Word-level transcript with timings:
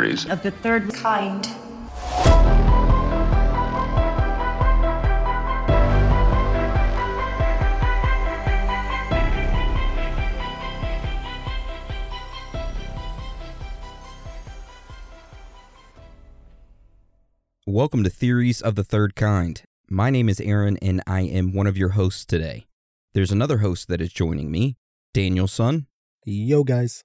Welcome 0.00 0.16
Theories. 0.16 0.30
of 0.30 0.42
the 0.42 0.50
third 0.50 0.94
kind. 0.94 1.46
Welcome 17.66 18.02
to 18.04 18.10
Theories 18.10 18.62
of 18.62 18.76
the 18.76 18.82
Third 18.82 19.14
Kind. 19.14 19.62
My 19.90 20.08
name 20.08 20.30
is 20.30 20.40
Aaron, 20.40 20.78
and 20.78 21.02
I 21.06 21.20
am 21.20 21.52
one 21.52 21.66
of 21.66 21.76
your 21.76 21.90
hosts 21.90 22.24
today. 22.24 22.64
There's 23.12 23.30
another 23.30 23.58
host 23.58 23.88
that 23.88 24.00
is 24.00 24.12
joining 24.14 24.50
me, 24.50 24.78
Daniel 25.12 25.46
Sun. 25.46 25.88
Yo, 26.24 26.64
guys. 26.64 27.04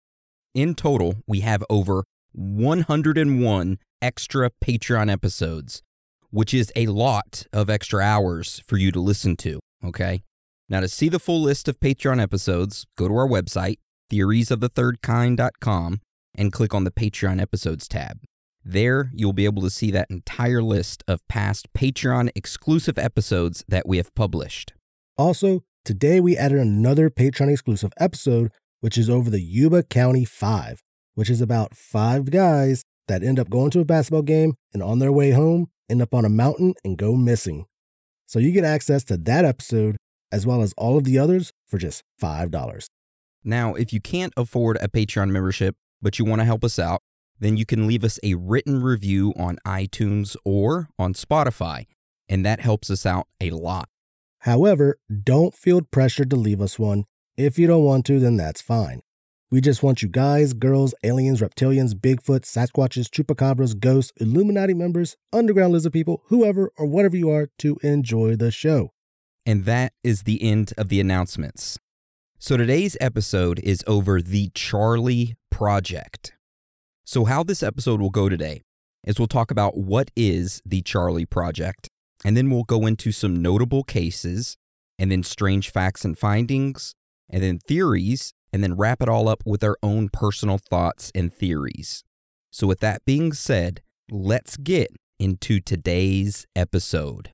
In 0.53 0.75
total, 0.75 1.15
we 1.25 1.39
have 1.41 1.63
over 1.69 2.03
101 2.33 3.77
extra 4.01 4.49
Patreon 4.63 5.09
episodes, 5.09 5.81
which 6.29 6.53
is 6.53 6.73
a 6.75 6.87
lot 6.87 7.45
of 7.53 7.69
extra 7.69 8.01
hours 8.01 8.61
for 8.67 8.75
you 8.75 8.91
to 8.91 8.99
listen 8.99 9.37
to, 9.37 9.61
okay? 9.85 10.23
Now, 10.67 10.81
to 10.81 10.89
see 10.89 11.07
the 11.07 11.19
full 11.19 11.41
list 11.41 11.69
of 11.69 11.79
Patreon 11.79 12.21
episodes, 12.21 12.85
go 12.97 13.07
to 13.07 13.15
our 13.15 13.27
website, 13.27 13.77
theoriesofthethirdkind.com, 14.11 16.01
and 16.35 16.51
click 16.51 16.73
on 16.73 16.83
the 16.83 16.91
Patreon 16.91 17.41
episodes 17.41 17.87
tab. 17.87 18.19
There, 18.63 19.09
you'll 19.13 19.33
be 19.33 19.45
able 19.45 19.61
to 19.61 19.69
see 19.69 19.89
that 19.91 20.07
entire 20.09 20.61
list 20.61 21.01
of 21.07 21.25
past 21.29 21.71
Patreon 21.73 22.29
exclusive 22.35 22.97
episodes 22.97 23.63
that 23.69 23.87
we 23.87 23.97
have 23.97 24.13
published. 24.15 24.73
Also, 25.17 25.63
today 25.85 26.19
we 26.19 26.35
added 26.35 26.59
another 26.59 27.09
Patreon 27.09 27.49
exclusive 27.49 27.93
episode, 27.97 28.51
which 28.81 28.97
is 28.97 29.09
over 29.09 29.29
the 29.29 29.41
Yuba 29.41 29.83
County 29.83 30.25
Five, 30.25 30.81
which 31.15 31.29
is 31.29 31.41
about 31.41 31.75
five 31.75 32.29
guys 32.29 32.83
that 33.07 33.23
end 33.23 33.39
up 33.39 33.49
going 33.49 33.71
to 33.71 33.79
a 33.79 33.85
basketball 33.85 34.21
game 34.21 34.53
and 34.73 34.83
on 34.83 34.99
their 34.99 35.11
way 35.11 35.31
home 35.31 35.67
end 35.89 36.01
up 36.01 36.13
on 36.13 36.25
a 36.25 36.29
mountain 36.29 36.73
and 36.83 36.97
go 36.97 37.15
missing. 37.15 37.65
So 38.25 38.39
you 38.39 38.51
get 38.51 38.63
access 38.63 39.03
to 39.05 39.17
that 39.17 39.45
episode 39.45 39.97
as 40.31 40.45
well 40.45 40.61
as 40.61 40.73
all 40.77 40.97
of 40.97 41.03
the 41.03 41.19
others 41.19 41.51
for 41.67 41.77
just 41.77 42.03
$5. 42.21 42.85
Now, 43.43 43.73
if 43.75 43.91
you 43.91 43.99
can't 43.99 44.33
afford 44.37 44.77
a 44.77 44.87
Patreon 44.87 45.29
membership, 45.29 45.75
but 46.01 46.17
you 46.17 46.25
want 46.25 46.39
to 46.39 46.45
help 46.45 46.63
us 46.63 46.79
out, 46.79 47.01
then 47.39 47.57
you 47.57 47.65
can 47.65 47.87
leave 47.87 48.03
us 48.03 48.19
a 48.23 48.35
written 48.35 48.81
review 48.81 49.33
on 49.35 49.57
iTunes 49.65 50.35
or 50.45 50.89
on 50.97 51.13
Spotify, 51.13 51.87
and 52.29 52.45
that 52.45 52.61
helps 52.61 52.89
us 52.89 53.05
out 53.05 53.27
a 53.41 53.49
lot. 53.49 53.89
However, 54.39 54.97
don't 55.23 55.53
feel 55.53 55.81
pressured 55.81 56.29
to 56.29 56.35
leave 56.35 56.61
us 56.61 56.79
one. 56.79 57.05
If 57.41 57.57
you 57.57 57.65
don't 57.65 57.83
want 57.83 58.05
to, 58.05 58.19
then 58.19 58.37
that's 58.37 58.61
fine. 58.61 59.01
We 59.49 59.61
just 59.61 59.81
want 59.81 60.03
you 60.03 60.07
guys, 60.07 60.53
girls, 60.53 60.93
aliens, 61.03 61.41
reptilians, 61.41 61.95
Bigfoot, 61.95 62.41
Sasquatches, 62.41 63.09
Chupacabras, 63.09 63.79
ghosts, 63.79 64.13
Illuminati 64.17 64.75
members, 64.75 65.17
underground 65.33 65.73
lizard 65.73 65.91
people, 65.91 66.21
whoever 66.27 66.71
or 66.77 66.85
whatever 66.85 67.17
you 67.17 67.31
are, 67.31 67.49
to 67.57 67.77
enjoy 67.81 68.35
the 68.35 68.51
show. 68.51 68.91
And 69.43 69.65
that 69.65 69.93
is 70.03 70.21
the 70.21 70.43
end 70.43 70.71
of 70.77 70.89
the 70.89 70.99
announcements. 70.99 71.79
So 72.37 72.57
today's 72.57 72.95
episode 73.01 73.57
is 73.63 73.83
over 73.87 74.21
the 74.21 74.51
Charley 74.53 75.33
Project. 75.49 76.33
So, 77.05 77.25
how 77.25 77.41
this 77.41 77.63
episode 77.63 78.01
will 78.01 78.11
go 78.11 78.29
today 78.29 78.61
is 79.03 79.17
we'll 79.17 79.27
talk 79.27 79.49
about 79.49 79.75
what 79.75 80.11
is 80.15 80.61
the 80.63 80.83
Charley 80.83 81.25
Project, 81.25 81.89
and 82.23 82.37
then 82.37 82.51
we'll 82.51 82.65
go 82.65 82.85
into 82.85 83.11
some 83.11 83.41
notable 83.41 83.83
cases, 83.83 84.57
and 84.99 85.11
then 85.11 85.23
strange 85.23 85.71
facts 85.71 86.05
and 86.05 86.15
findings, 86.15 86.93
and 87.31 87.41
then 87.41 87.57
theories, 87.57 88.33
and 88.53 88.63
then 88.63 88.75
wrap 88.75 89.01
it 89.01 89.09
all 89.09 89.27
up 89.27 89.41
with 89.45 89.63
our 89.63 89.77
own 89.81 90.09
personal 90.09 90.57
thoughts 90.57 91.11
and 91.15 91.33
theories. 91.33 92.03
So, 92.51 92.67
with 92.67 92.81
that 92.81 93.05
being 93.05 93.33
said, 93.33 93.81
let's 94.11 94.57
get 94.57 94.91
into 95.19 95.59
today's 95.61 96.45
episode. 96.55 97.31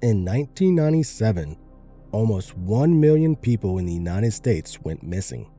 In 0.00 0.24
1997, 0.24 1.56
almost 2.10 2.56
1 2.56 2.98
million 2.98 3.36
people 3.36 3.78
in 3.78 3.86
the 3.86 3.92
United 3.92 4.32
States 4.32 4.80
went 4.80 5.02
missing. 5.02 5.50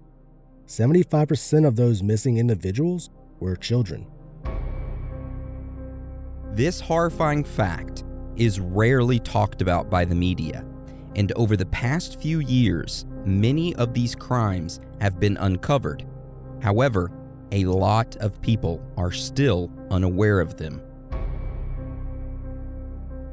75% 0.67 1.67
of 1.67 1.75
those 1.75 2.01
missing 2.01 2.37
individuals 2.37 3.09
were 3.39 3.55
children. 3.55 4.07
This 6.53 6.79
horrifying 6.79 7.43
fact 7.43 8.03
is 8.35 8.59
rarely 8.59 9.19
talked 9.19 9.61
about 9.61 9.89
by 9.89 10.05
the 10.05 10.15
media, 10.15 10.65
and 11.15 11.31
over 11.35 11.55
the 11.55 11.65
past 11.67 12.19
few 12.19 12.39
years, 12.39 13.05
many 13.25 13.75
of 13.75 13.93
these 13.93 14.15
crimes 14.15 14.79
have 14.99 15.19
been 15.19 15.37
uncovered. 15.37 16.05
However, 16.61 17.11
a 17.51 17.65
lot 17.65 18.15
of 18.17 18.41
people 18.41 18.81
are 18.97 19.11
still 19.11 19.71
unaware 19.91 20.39
of 20.39 20.57
them. 20.57 20.81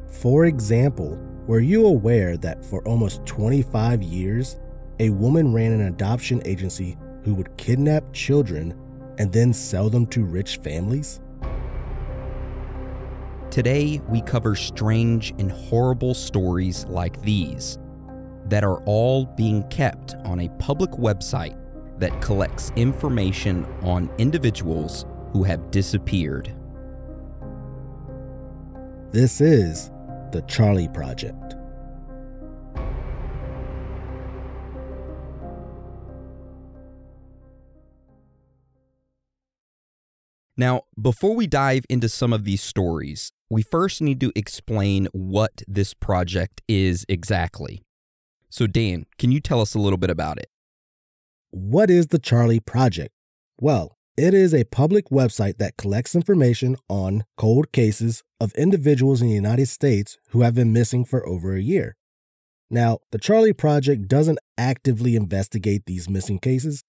For 0.08 0.44
example, 0.44 1.18
were 1.46 1.60
you 1.60 1.86
aware 1.86 2.36
that 2.36 2.64
for 2.64 2.86
almost 2.86 3.24
25 3.24 4.02
years, 4.02 4.60
a 4.98 5.10
woman 5.10 5.52
ran 5.52 5.72
an 5.72 5.82
adoption 5.82 6.42
agency 6.44 6.98
who 7.24 7.34
would 7.34 7.56
kidnap 7.56 8.12
children 8.12 8.78
and 9.18 9.32
then 9.32 9.52
sell 9.52 9.88
them 9.88 10.06
to 10.08 10.24
rich 10.24 10.58
families? 10.58 11.20
Today, 13.50 14.00
we 14.08 14.20
cover 14.20 14.54
strange 14.54 15.34
and 15.38 15.50
horrible 15.50 16.14
stories 16.14 16.84
like 16.84 17.20
these 17.22 17.80
that 18.46 18.62
are 18.62 18.80
all 18.84 19.26
being 19.26 19.64
kept 19.70 20.14
on 20.24 20.38
a 20.40 20.48
public 20.50 20.90
website 20.92 21.58
that 21.98 22.22
collects 22.22 22.70
information 22.76 23.66
on 23.82 24.08
individuals 24.18 25.04
who 25.32 25.42
have 25.42 25.72
disappeared. 25.72 26.54
This 29.10 29.40
is 29.40 29.90
the 30.30 30.44
Charley 30.46 30.86
Project. 30.86 31.56
Now, 40.56 40.82
before 41.00 41.34
we 41.34 41.48
dive 41.48 41.84
into 41.88 42.08
some 42.08 42.32
of 42.32 42.44
these 42.44 42.62
stories, 42.62 43.32
we 43.50 43.62
first 43.62 44.00
need 44.00 44.20
to 44.20 44.32
explain 44.36 45.08
what 45.12 45.62
this 45.66 45.92
project 45.92 46.62
is 46.68 47.04
exactly. 47.08 47.82
So, 48.48 48.68
Dan, 48.68 49.06
can 49.18 49.32
you 49.32 49.40
tell 49.40 49.60
us 49.60 49.74
a 49.74 49.80
little 49.80 49.98
bit 49.98 50.10
about 50.10 50.38
it? 50.38 50.46
What 51.50 51.90
is 51.90 52.06
the 52.08 52.18
Charley 52.20 52.60
Project? 52.60 53.12
Well, 53.60 53.96
it 54.16 54.34
is 54.34 54.54
a 54.54 54.64
public 54.64 55.08
website 55.08 55.58
that 55.58 55.76
collects 55.76 56.14
information 56.14 56.76
on 56.88 57.24
cold 57.36 57.72
cases 57.72 58.22
of 58.40 58.52
individuals 58.54 59.20
in 59.20 59.28
the 59.28 59.34
United 59.34 59.66
States 59.66 60.16
who 60.28 60.42
have 60.42 60.54
been 60.54 60.72
missing 60.72 61.04
for 61.04 61.26
over 61.26 61.54
a 61.54 61.60
year. 61.60 61.96
Now, 62.70 62.98
the 63.10 63.18
Charley 63.18 63.52
Project 63.52 64.06
doesn't 64.06 64.38
actively 64.56 65.16
investigate 65.16 65.86
these 65.86 66.08
missing 66.08 66.38
cases. 66.38 66.84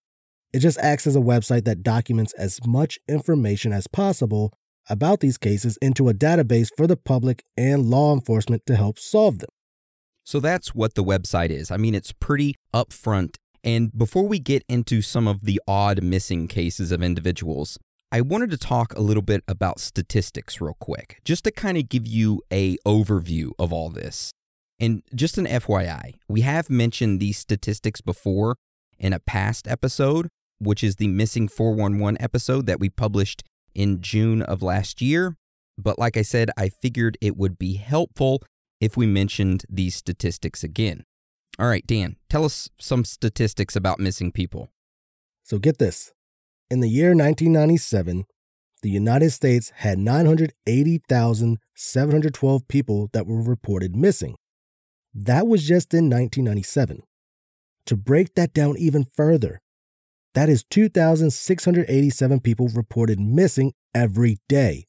It 0.53 0.59
just 0.59 0.77
acts 0.79 1.07
as 1.07 1.15
a 1.15 1.21
website 1.21 1.65
that 1.65 1.81
documents 1.81 2.33
as 2.33 2.59
much 2.67 2.99
information 3.07 3.73
as 3.73 3.87
possible 3.87 4.53
about 4.91 5.21
these 5.21 5.37
cases 5.37 5.77
into 5.81 6.09
a 6.09 6.13
database 6.13 6.69
for 6.75 6.85
the 6.85 6.97
public 6.97 7.43
and 7.55 7.89
law 7.89 8.13
enforcement 8.13 8.63
to 8.67 8.75
help 8.75 8.99
solve 8.99 9.39
them. 9.39 9.49
So 10.23 10.39
that's 10.39 10.75
what 10.75 10.93
the 10.93 11.03
website 11.03 11.49
is. 11.49 11.71
I 11.71 11.77
mean, 11.77 11.95
it's 11.95 12.11
pretty 12.11 12.55
upfront. 12.73 13.37
And 13.63 13.97
before 13.97 14.27
we 14.27 14.37
get 14.37 14.63
into 14.67 15.01
some 15.01 15.27
of 15.27 15.45
the 15.45 15.61
odd 15.67 16.03
missing 16.03 16.47
cases 16.47 16.91
of 16.91 17.01
individuals, 17.01 17.77
I 18.11 18.19
wanted 18.21 18.51
to 18.51 18.57
talk 18.57 18.93
a 18.93 19.01
little 19.01 19.23
bit 19.23 19.43
about 19.47 19.79
statistics 19.79 20.59
real 20.59 20.75
quick, 20.79 21.21
just 21.23 21.45
to 21.45 21.51
kind 21.51 21.77
of 21.77 21.87
give 21.87 22.05
you 22.05 22.41
a 22.51 22.75
overview 22.85 23.51
of 23.57 23.71
all 23.71 23.89
this. 23.89 24.33
And 24.79 25.03
just 25.15 25.37
an 25.37 25.45
FYI, 25.45 26.15
we 26.27 26.41
have 26.41 26.69
mentioned 26.69 27.19
these 27.19 27.37
statistics 27.37 28.01
before 28.01 28.57
in 28.99 29.13
a 29.13 29.19
past 29.19 29.67
episode, 29.67 30.27
which 30.59 30.83
is 30.83 30.97
the 30.97 31.07
Missing 31.07 31.47
411 31.47 32.21
episode 32.21 32.65
that 32.65 32.79
we 32.79 32.89
published 32.89 33.43
in 33.73 34.01
June 34.01 34.41
of 34.41 34.61
last 34.61 35.01
year. 35.01 35.37
But 35.77 35.97
like 35.97 36.17
I 36.17 36.21
said, 36.21 36.51
I 36.57 36.67
figured 36.69 37.17
it 37.21 37.37
would 37.37 37.57
be 37.57 37.75
helpful 37.75 38.43
if 38.79 38.97
we 38.97 39.07
mentioned 39.07 39.63
these 39.69 39.95
statistics 39.95 40.63
again. 40.63 41.05
All 41.59 41.67
right, 41.67 41.85
Dan, 41.85 42.15
tell 42.29 42.45
us 42.45 42.69
some 42.79 43.05
statistics 43.05 43.75
about 43.75 43.99
missing 43.99 44.31
people. 44.31 44.71
So 45.43 45.59
get 45.59 45.77
this. 45.77 46.11
In 46.69 46.79
the 46.79 46.89
year 46.89 47.09
1997, 47.09 48.25
the 48.81 48.89
United 48.89 49.31
States 49.31 49.71
had 49.75 49.99
980,712 49.99 52.67
people 52.67 53.09
that 53.13 53.27
were 53.27 53.41
reported 53.41 53.95
missing. 53.95 54.35
That 55.13 55.45
was 55.45 55.67
just 55.67 55.93
in 55.93 56.09
1997. 56.09 57.03
To 57.87 57.97
break 57.97 58.35
that 58.35 58.53
down 58.53 58.77
even 58.77 59.03
further, 59.03 59.59
that 60.33 60.49
is 60.49 60.63
2,687 60.69 62.39
people 62.39 62.69
reported 62.69 63.19
missing 63.19 63.73
every 63.93 64.37
day, 64.47 64.85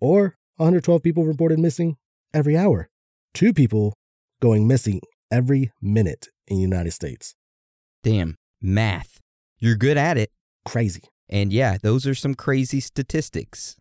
or 0.00 0.36
112 0.56 1.02
people 1.02 1.24
reported 1.24 1.58
missing 1.58 1.96
every 2.32 2.56
hour. 2.56 2.88
Two 3.34 3.52
people 3.52 3.94
going 4.40 4.66
missing 4.66 5.00
every 5.30 5.72
minute 5.80 6.28
in 6.46 6.56
the 6.56 6.62
United 6.62 6.92
States. 6.92 7.34
Damn, 8.02 8.36
math. 8.60 9.20
You're 9.58 9.76
good 9.76 9.96
at 9.96 10.18
it. 10.18 10.30
Crazy. 10.64 11.02
And 11.28 11.52
yeah, 11.52 11.78
those 11.82 12.06
are 12.06 12.14
some 12.14 12.34
crazy 12.34 12.80
statistics. 12.80 13.76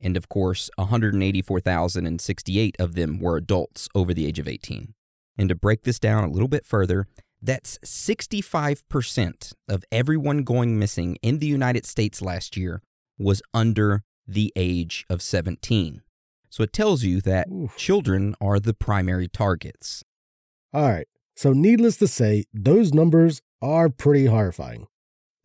And 0.00 0.16
of 0.16 0.28
course, 0.28 0.70
184,068 0.76 2.76
of 2.78 2.94
them 2.94 3.18
were 3.18 3.36
adults 3.36 3.88
over 3.94 4.14
the 4.14 4.26
age 4.26 4.38
of 4.38 4.46
18. 4.46 4.94
And 5.36 5.48
to 5.48 5.54
break 5.54 5.82
this 5.82 5.98
down 5.98 6.24
a 6.24 6.30
little 6.30 6.48
bit 6.48 6.64
further, 6.64 7.06
that's 7.40 7.78
65% 7.84 9.52
of 9.68 9.84
everyone 9.92 10.42
going 10.42 10.78
missing 10.78 11.16
in 11.22 11.38
the 11.38 11.46
United 11.46 11.86
States 11.86 12.20
last 12.20 12.56
year 12.56 12.82
was 13.18 13.42
under 13.54 14.04
the 14.26 14.52
age 14.56 15.04
of 15.08 15.22
17. 15.22 16.02
So 16.50 16.62
it 16.62 16.72
tells 16.72 17.04
you 17.04 17.20
that 17.22 17.48
Oof. 17.50 17.76
children 17.76 18.34
are 18.40 18.58
the 18.58 18.74
primary 18.74 19.28
targets. 19.28 20.04
All 20.72 20.88
right. 20.88 21.06
So, 21.34 21.52
needless 21.52 21.96
to 21.98 22.08
say, 22.08 22.44
those 22.52 22.92
numbers 22.92 23.42
are 23.62 23.88
pretty 23.88 24.26
horrifying. 24.26 24.88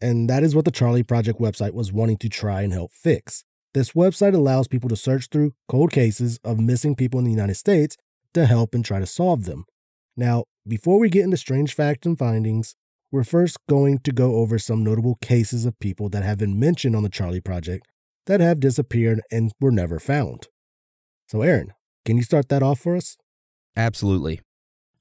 And 0.01 0.29
that 0.29 0.43
is 0.43 0.55
what 0.55 0.65
the 0.65 0.71
Charley 0.71 1.03
Project 1.03 1.39
website 1.39 1.73
was 1.73 1.93
wanting 1.93 2.17
to 2.17 2.29
try 2.29 2.63
and 2.63 2.73
help 2.73 2.91
fix. 2.91 3.45
This 3.73 3.91
website 3.91 4.33
allows 4.33 4.67
people 4.67 4.89
to 4.89 4.95
search 4.95 5.27
through 5.27 5.53
cold 5.67 5.91
cases 5.91 6.39
of 6.43 6.59
missing 6.59 6.95
people 6.95 7.19
in 7.19 7.25
the 7.25 7.31
United 7.31 7.55
States 7.55 7.95
to 8.33 8.45
help 8.45 8.73
and 8.73 8.83
try 8.83 8.99
to 8.99 9.05
solve 9.05 9.45
them. 9.45 9.65
Now, 10.17 10.45
before 10.67 10.97
we 10.97 11.09
get 11.09 11.25
into 11.25 11.37
strange 11.37 11.73
facts 11.73 12.05
and 12.05 12.17
findings, 12.17 12.75
we're 13.11 13.23
first 13.23 13.57
going 13.67 13.99
to 13.99 14.11
go 14.11 14.35
over 14.35 14.57
some 14.57 14.83
notable 14.83 15.15
cases 15.21 15.65
of 15.65 15.77
people 15.79 16.09
that 16.09 16.23
have 16.23 16.37
been 16.37 16.59
mentioned 16.59 16.95
on 16.95 17.03
the 17.03 17.09
Charley 17.09 17.41
Project 17.41 17.85
that 18.27 18.39
have 18.39 18.59
disappeared 18.59 19.21
and 19.29 19.51
were 19.59 19.71
never 19.71 19.99
found. 19.99 20.47
So, 21.27 21.41
Aaron, 21.41 21.73
can 22.05 22.17
you 22.17 22.23
start 22.23 22.49
that 22.49 22.63
off 22.63 22.79
for 22.79 22.95
us? 22.95 23.17
Absolutely. 23.75 24.39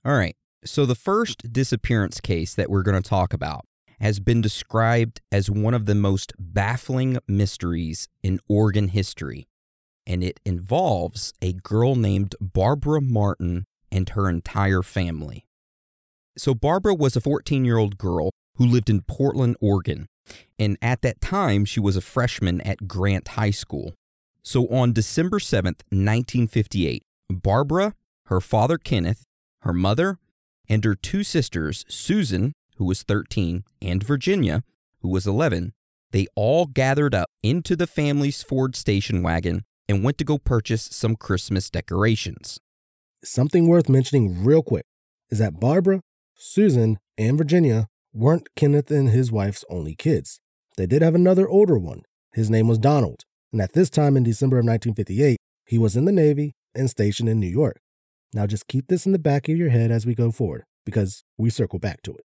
All 0.04 0.16
right. 0.16 0.34
So, 0.64 0.84
the 0.84 0.94
first 0.94 1.52
disappearance 1.52 2.20
case 2.20 2.54
that 2.54 2.68
we're 2.68 2.82
going 2.82 3.00
to 3.00 3.08
talk 3.08 3.32
about 3.32 3.64
has 4.00 4.18
been 4.18 4.40
described 4.40 5.20
as 5.30 5.48
one 5.48 5.74
of 5.74 5.86
the 5.86 5.94
most 5.94 6.32
baffling 6.38 7.18
mysteries 7.28 8.08
in 8.22 8.40
Oregon 8.48 8.88
history, 8.88 9.46
and 10.06 10.24
it 10.24 10.40
involves 10.44 11.32
a 11.40 11.52
girl 11.52 11.94
named 11.94 12.34
Barbara 12.40 13.00
Martin 13.00 13.64
and 13.92 14.08
her 14.10 14.28
entire 14.28 14.82
family. 14.82 15.46
So, 16.36 16.54
Barbara 16.54 16.94
was 16.94 17.16
a 17.16 17.20
14 17.20 17.64
year 17.64 17.76
old 17.78 17.98
girl 17.98 18.30
who 18.56 18.66
lived 18.66 18.88
in 18.88 19.02
Portland, 19.02 19.56
Oregon, 19.60 20.06
and 20.58 20.76
at 20.80 21.02
that 21.02 21.20
time 21.20 21.64
she 21.64 21.80
was 21.80 21.96
a 21.96 22.00
freshman 22.00 22.60
at 22.62 22.88
Grant 22.88 23.28
High 23.28 23.50
School. 23.50 23.94
So, 24.42 24.66
on 24.68 24.92
December 24.92 25.38
7th, 25.38 25.82
1958, 25.90 27.02
Barbara, 27.30 27.94
her 28.26 28.40
father 28.40 28.78
Kenneth, 28.78 29.24
her 29.60 29.72
mother, 29.72 30.18
and 30.68 30.84
her 30.84 30.94
two 30.94 31.22
sisters, 31.22 31.84
Susan, 31.88 32.52
who 32.76 32.84
was 32.84 33.02
13, 33.02 33.64
and 33.80 34.02
Virginia, 34.02 34.62
who 35.00 35.08
was 35.08 35.26
11, 35.26 35.72
they 36.12 36.26
all 36.34 36.66
gathered 36.66 37.14
up 37.14 37.30
into 37.42 37.76
the 37.76 37.86
family's 37.86 38.42
Ford 38.42 38.74
station 38.74 39.22
wagon 39.22 39.64
and 39.88 40.04
went 40.04 40.18
to 40.18 40.24
go 40.24 40.38
purchase 40.38 40.88
some 40.90 41.16
Christmas 41.16 41.70
decorations. 41.70 42.58
Something 43.24 43.68
worth 43.68 43.88
mentioning 43.88 44.44
real 44.44 44.62
quick 44.62 44.84
is 45.30 45.38
that 45.38 45.60
Barbara, 45.60 46.00
Susan, 46.44 46.98
and 47.16 47.38
Virginia 47.38 47.86
weren't 48.12 48.48
Kenneth 48.56 48.90
and 48.90 49.10
his 49.10 49.30
wife's 49.30 49.64
only 49.70 49.94
kids. 49.94 50.40
They 50.76 50.86
did 50.86 51.00
have 51.00 51.14
another 51.14 51.48
older 51.48 51.78
one. 51.78 52.02
His 52.32 52.50
name 52.50 52.66
was 52.66 52.78
Donald, 52.78 53.22
and 53.52 53.62
at 53.62 53.74
this 53.74 53.88
time 53.88 54.16
in 54.16 54.24
December 54.24 54.56
of 54.56 54.64
1958, 54.64 55.36
he 55.66 55.78
was 55.78 55.96
in 55.96 56.04
the 56.04 56.10
Navy 56.10 56.56
and 56.74 56.90
stationed 56.90 57.28
in 57.28 57.38
New 57.38 57.46
York. 57.46 57.78
Now 58.34 58.48
just 58.48 58.66
keep 58.66 58.88
this 58.88 59.06
in 59.06 59.12
the 59.12 59.20
back 59.20 59.48
of 59.48 59.56
your 59.56 59.70
head 59.70 59.92
as 59.92 60.04
we 60.04 60.16
go 60.16 60.32
forward, 60.32 60.64
because 60.84 61.22
we 61.38 61.48
circle 61.48 61.78
back 61.78 62.02
to 62.02 62.10
it. 62.10 62.24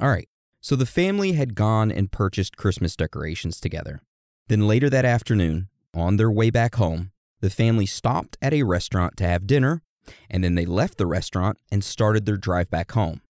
All 0.00 0.08
right. 0.08 0.28
So 0.62 0.74
the 0.74 0.86
family 0.86 1.32
had 1.32 1.54
gone 1.54 1.92
and 1.92 2.10
purchased 2.10 2.56
Christmas 2.56 2.96
decorations 2.96 3.60
together. 3.60 4.00
Then 4.48 4.66
later 4.66 4.88
that 4.88 5.04
afternoon, 5.04 5.68
on 5.94 6.16
their 6.16 6.30
way 6.30 6.48
back 6.48 6.76
home, 6.76 7.12
the 7.40 7.50
family 7.50 7.84
stopped 7.84 8.38
at 8.40 8.54
a 8.54 8.62
restaurant 8.62 9.18
to 9.18 9.24
have 9.24 9.46
dinner, 9.46 9.82
and 10.30 10.42
then 10.42 10.54
they 10.54 10.64
left 10.64 10.96
the 10.96 11.06
restaurant 11.06 11.58
and 11.70 11.84
started 11.84 12.24
their 12.24 12.38
drive 12.38 12.70
back 12.70 12.92
home. 12.92 13.20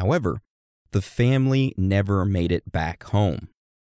However, 0.00 0.40
the 0.92 1.02
family 1.02 1.74
never 1.76 2.24
made 2.24 2.50
it 2.50 2.72
back 2.72 3.02
home. 3.04 3.48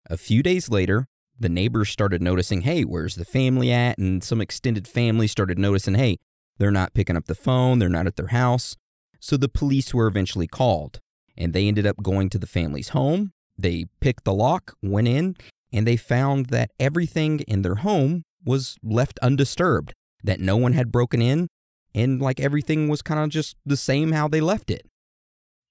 A 0.10 0.18
few 0.18 0.42
days 0.42 0.68
later, 0.68 1.06
the 1.40 1.50
neighbors 1.50 1.90
started 1.90 2.20
noticing, 2.20 2.62
hey, 2.62 2.82
where's 2.82 3.14
the 3.14 3.26
family 3.26 3.72
at? 3.72 4.00
And 4.00 4.24
some 4.24 4.42
extended 4.42 4.88
family 4.88 5.28
started 5.28 5.60
noticing, 5.60 5.94
hey, 5.94 6.18
they're 6.58 6.72
not 6.72 6.96
picking 6.96 7.16
up 7.16 7.28
the 7.28 7.36
phone, 7.36 7.78
they're 7.78 7.90
not 7.90 8.08
at 8.08 8.16
their 8.16 8.28
house. 8.30 8.76
So 9.20 9.38
the 9.38 9.48
police 9.48 9.94
were 9.94 10.08
eventually 10.08 10.48
called 10.48 11.00
and 11.38 11.54
they 11.54 11.68
ended 11.68 11.86
up 11.86 12.02
going 12.02 12.32
to 12.32 12.40
the 12.40 12.48
family's 12.48 12.90
home. 12.90 13.32
They 13.56 13.86
picked 14.02 14.26
the 14.26 14.34
lock, 14.34 14.74
went 14.82 15.08
in, 15.08 15.36
and 15.72 15.86
they 15.86 15.96
found 15.96 16.48
that 16.48 16.72
everything 16.80 17.42
in 17.42 17.62
their 17.62 17.76
home 17.76 18.24
was 18.44 18.78
left 18.82 19.20
undisturbed. 19.22 19.94
that 20.24 20.42
no 20.42 20.58
one 20.58 20.74
had 20.74 20.92
broken 20.92 21.22
in, 21.22 21.48
and 21.96 22.22
like 22.22 22.42
everything 22.42 22.90
was 22.90 23.02
kind 23.02 23.22
of 23.22 23.30
just 23.30 23.56
the 23.66 23.78
same 23.78 24.12
how 24.12 24.28
they 24.28 24.42
left 24.42 24.70
it. 24.70 24.89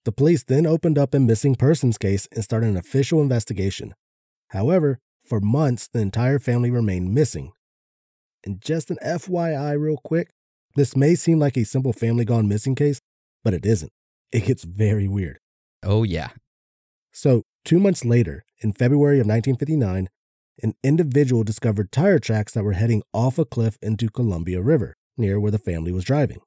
The 0.05 0.13
police 0.13 0.45
then 0.45 0.67
opened 0.67 0.99
up 0.99 1.15
a 1.15 1.21
missing 1.21 1.55
persons 1.55 1.99
case 1.99 2.29
and 2.33 2.43
started 2.43 2.71
an 2.71 2.77
official 2.77 3.21
investigation. 3.21 3.95
However, 4.49 4.99
for 5.25 5.41
months, 5.41 5.89
the 5.89 6.01
entire 6.01 6.39
family 6.39 6.71
remained 6.71 7.15
missing. 7.15 7.53
And 8.45 8.61
just 8.63 8.91
an 8.91 8.99
FYI, 9.05 9.79
real 9.79 9.99
quick, 10.03 10.31
this 10.75 10.97
may 10.97 11.15
seem 11.15 11.39
like 11.39 11.57
a 11.57 11.65
simple 11.65 11.93
family 11.93 12.25
gone 12.25 12.49
missing 12.49 12.75
case, 12.75 13.01
but 13.45 13.53
it 13.53 13.67
isn't. 13.67 13.93
It 14.33 14.45
gets 14.45 14.65
very 14.65 15.09
weird. 15.09 15.39
Oh, 15.83 16.03
yeah. 16.03 16.31
So, 17.13 17.43
two 17.65 17.79
months 17.79 18.05
later, 18.05 18.45
in 18.61 18.73
February 18.73 19.17
of 19.17 19.27
1959, 19.27 20.09
an 20.63 20.75
individual 20.83 21.45
discovered 21.45 21.93
tire 21.93 22.19
tracks 22.19 22.53
that 22.53 22.65
were 22.65 22.73
heading 22.73 23.03
off 23.13 23.39
a 23.39 23.45
cliff 23.45 23.77
into 23.81 24.09
Columbia 24.09 24.61
River, 24.61 24.95
near 25.17 25.39
where 25.39 25.51
the 25.51 25.59
family 25.59 25.93
was 25.93 26.05
driving. 26.05 26.41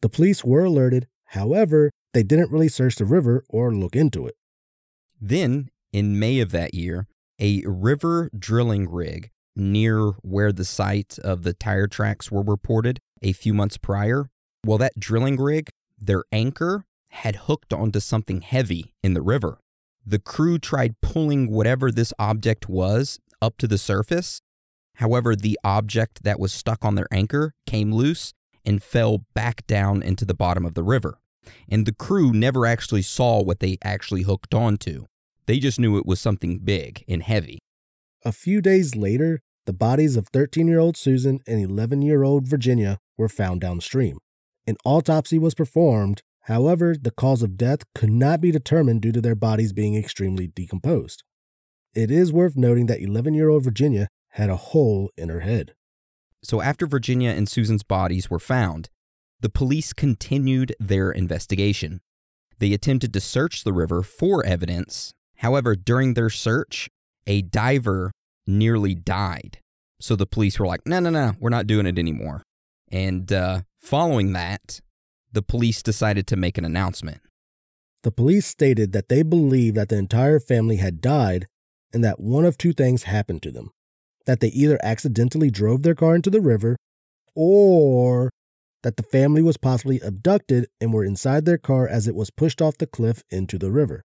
The 0.00 0.08
police 0.08 0.44
were 0.44 0.64
alerted, 0.64 1.06
however, 1.26 1.90
they 2.12 2.22
didn't 2.22 2.50
really 2.50 2.68
search 2.68 2.96
the 2.96 3.04
river 3.04 3.44
or 3.48 3.74
look 3.74 3.94
into 3.96 4.26
it. 4.26 4.36
Then, 5.20 5.70
in 5.92 6.18
May 6.18 6.40
of 6.40 6.50
that 6.52 6.74
year, 6.74 7.06
a 7.38 7.62
river 7.66 8.30
drilling 8.36 8.90
rig 8.90 9.30
near 9.54 10.10
where 10.22 10.52
the 10.52 10.64
site 10.64 11.18
of 11.20 11.42
the 11.42 11.52
tire 11.52 11.86
tracks 11.86 12.30
were 12.30 12.42
reported 12.42 13.00
a 13.22 13.32
few 13.32 13.52
months 13.52 13.76
prior, 13.76 14.30
well, 14.64 14.78
that 14.78 14.98
drilling 14.98 15.36
rig, 15.36 15.68
their 15.98 16.24
anchor 16.32 16.84
had 17.10 17.36
hooked 17.36 17.72
onto 17.72 18.00
something 18.00 18.40
heavy 18.42 18.94
in 19.02 19.14
the 19.14 19.22
river. 19.22 19.58
The 20.06 20.18
crew 20.18 20.58
tried 20.58 21.00
pulling 21.00 21.50
whatever 21.50 21.90
this 21.90 22.12
object 22.18 22.68
was 22.68 23.18
up 23.42 23.58
to 23.58 23.66
the 23.66 23.78
surface. 23.78 24.40
However, 24.96 25.36
the 25.36 25.58
object 25.62 26.22
that 26.24 26.40
was 26.40 26.52
stuck 26.52 26.84
on 26.84 26.94
their 26.94 27.08
anchor 27.12 27.54
came 27.66 27.92
loose 27.92 28.32
and 28.64 28.82
fell 28.82 29.24
back 29.34 29.66
down 29.66 30.02
into 30.02 30.24
the 30.24 30.34
bottom 30.34 30.64
of 30.64 30.74
the 30.74 30.82
river. 30.82 31.18
And 31.68 31.86
the 31.86 31.94
crew 31.94 32.32
never 32.32 32.66
actually 32.66 33.02
saw 33.02 33.42
what 33.42 33.60
they 33.60 33.78
actually 33.82 34.22
hooked 34.22 34.54
onto. 34.54 35.06
They 35.46 35.58
just 35.58 35.80
knew 35.80 35.96
it 35.96 36.06
was 36.06 36.20
something 36.20 36.58
big 36.58 37.04
and 37.08 37.22
heavy. 37.22 37.58
A 38.24 38.32
few 38.32 38.60
days 38.60 38.94
later, 38.96 39.40
the 39.66 39.72
bodies 39.72 40.16
of 40.16 40.28
13 40.28 40.66
year 40.66 40.78
old 40.78 40.96
Susan 40.96 41.40
and 41.46 41.60
11 41.60 42.02
year 42.02 42.22
old 42.22 42.46
Virginia 42.46 42.98
were 43.16 43.28
found 43.28 43.60
downstream. 43.60 44.18
An 44.66 44.76
autopsy 44.84 45.38
was 45.38 45.54
performed, 45.54 46.22
however, 46.42 46.96
the 47.00 47.10
cause 47.10 47.42
of 47.42 47.56
death 47.56 47.80
could 47.94 48.10
not 48.10 48.40
be 48.40 48.50
determined 48.50 49.02
due 49.02 49.12
to 49.12 49.20
their 49.20 49.34
bodies 49.34 49.72
being 49.72 49.94
extremely 49.94 50.46
decomposed. 50.46 51.22
It 51.94 52.10
is 52.10 52.32
worth 52.32 52.56
noting 52.56 52.86
that 52.86 53.00
11 53.00 53.34
year 53.34 53.48
old 53.48 53.64
Virginia 53.64 54.08
had 54.32 54.50
a 54.50 54.56
hole 54.56 55.10
in 55.16 55.28
her 55.28 55.40
head. 55.40 55.74
So, 56.42 56.60
after 56.60 56.86
Virginia 56.86 57.30
and 57.30 57.48
Susan's 57.48 57.82
bodies 57.82 58.30
were 58.30 58.38
found, 58.38 58.90
the 59.40 59.48
police 59.48 59.92
continued 59.92 60.74
their 60.80 61.10
investigation. 61.10 62.00
They 62.58 62.72
attempted 62.72 63.12
to 63.12 63.20
search 63.20 63.62
the 63.64 63.72
river 63.72 64.02
for 64.02 64.44
evidence. 64.44 65.12
However, 65.36 65.76
during 65.76 66.14
their 66.14 66.30
search, 66.30 66.88
a 67.26 67.42
diver 67.42 68.10
nearly 68.46 68.94
died. 68.94 69.58
So 70.00 70.16
the 70.16 70.26
police 70.26 70.58
were 70.58 70.66
like, 70.66 70.86
no, 70.86 71.00
no, 71.00 71.10
no, 71.10 71.32
we're 71.38 71.50
not 71.50 71.66
doing 71.66 71.86
it 71.86 71.98
anymore. 71.98 72.42
And 72.90 73.32
uh, 73.32 73.60
following 73.78 74.32
that, 74.32 74.80
the 75.32 75.42
police 75.42 75.82
decided 75.82 76.26
to 76.28 76.36
make 76.36 76.58
an 76.58 76.64
announcement. 76.64 77.20
The 78.02 78.10
police 78.10 78.46
stated 78.46 78.92
that 78.92 79.08
they 79.08 79.22
believed 79.22 79.76
that 79.76 79.88
the 79.88 79.98
entire 79.98 80.40
family 80.40 80.76
had 80.76 81.00
died 81.00 81.46
and 81.92 82.02
that 82.04 82.20
one 82.20 82.44
of 82.44 82.56
two 82.56 82.72
things 82.72 83.04
happened 83.04 83.42
to 83.42 83.50
them 83.50 83.70
that 84.26 84.40
they 84.40 84.48
either 84.48 84.78
accidentally 84.82 85.50
drove 85.50 85.82
their 85.82 85.94
car 85.94 86.14
into 86.14 86.28
the 86.28 86.40
river 86.40 86.76
or 87.34 88.30
that 88.82 88.96
the 88.96 89.02
family 89.02 89.42
was 89.42 89.56
possibly 89.56 90.00
abducted 90.00 90.68
and 90.80 90.92
were 90.92 91.04
inside 91.04 91.44
their 91.44 91.58
car 91.58 91.88
as 91.88 92.06
it 92.06 92.14
was 92.14 92.30
pushed 92.30 92.62
off 92.62 92.78
the 92.78 92.86
cliff 92.86 93.22
into 93.30 93.58
the 93.58 93.70
river. 93.70 94.04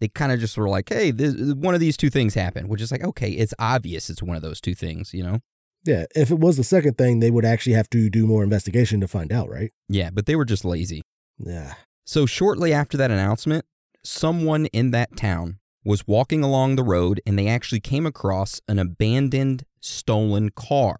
They 0.00 0.08
kind 0.08 0.30
of 0.30 0.38
just 0.38 0.56
were 0.56 0.68
like, 0.68 0.88
hey, 0.88 1.10
this, 1.10 1.34
one 1.54 1.74
of 1.74 1.80
these 1.80 1.96
two 1.96 2.10
things 2.10 2.34
happened, 2.34 2.68
which 2.68 2.80
is 2.80 2.92
like, 2.92 3.02
okay, 3.02 3.30
it's 3.30 3.54
obvious 3.58 4.08
it's 4.08 4.22
one 4.22 4.36
of 4.36 4.42
those 4.42 4.60
two 4.60 4.74
things, 4.74 5.12
you 5.12 5.24
know? 5.24 5.40
Yeah, 5.84 6.04
if 6.14 6.30
it 6.30 6.38
was 6.38 6.56
the 6.56 6.64
second 6.64 6.98
thing, 6.98 7.20
they 7.20 7.30
would 7.30 7.44
actually 7.44 7.72
have 7.72 7.90
to 7.90 8.08
do 8.10 8.26
more 8.26 8.44
investigation 8.44 9.00
to 9.00 9.08
find 9.08 9.32
out, 9.32 9.48
right? 9.48 9.72
Yeah, 9.88 10.10
but 10.10 10.26
they 10.26 10.36
were 10.36 10.44
just 10.44 10.64
lazy. 10.64 11.02
Yeah. 11.38 11.74
So, 12.04 12.26
shortly 12.26 12.72
after 12.72 12.96
that 12.96 13.10
announcement, 13.10 13.64
someone 14.04 14.66
in 14.66 14.90
that 14.92 15.16
town 15.16 15.58
was 15.84 16.06
walking 16.06 16.42
along 16.42 16.76
the 16.76 16.82
road 16.82 17.20
and 17.26 17.38
they 17.38 17.48
actually 17.48 17.80
came 17.80 18.06
across 18.06 18.60
an 18.68 18.78
abandoned 18.78 19.64
stolen 19.80 20.50
car. 20.50 20.98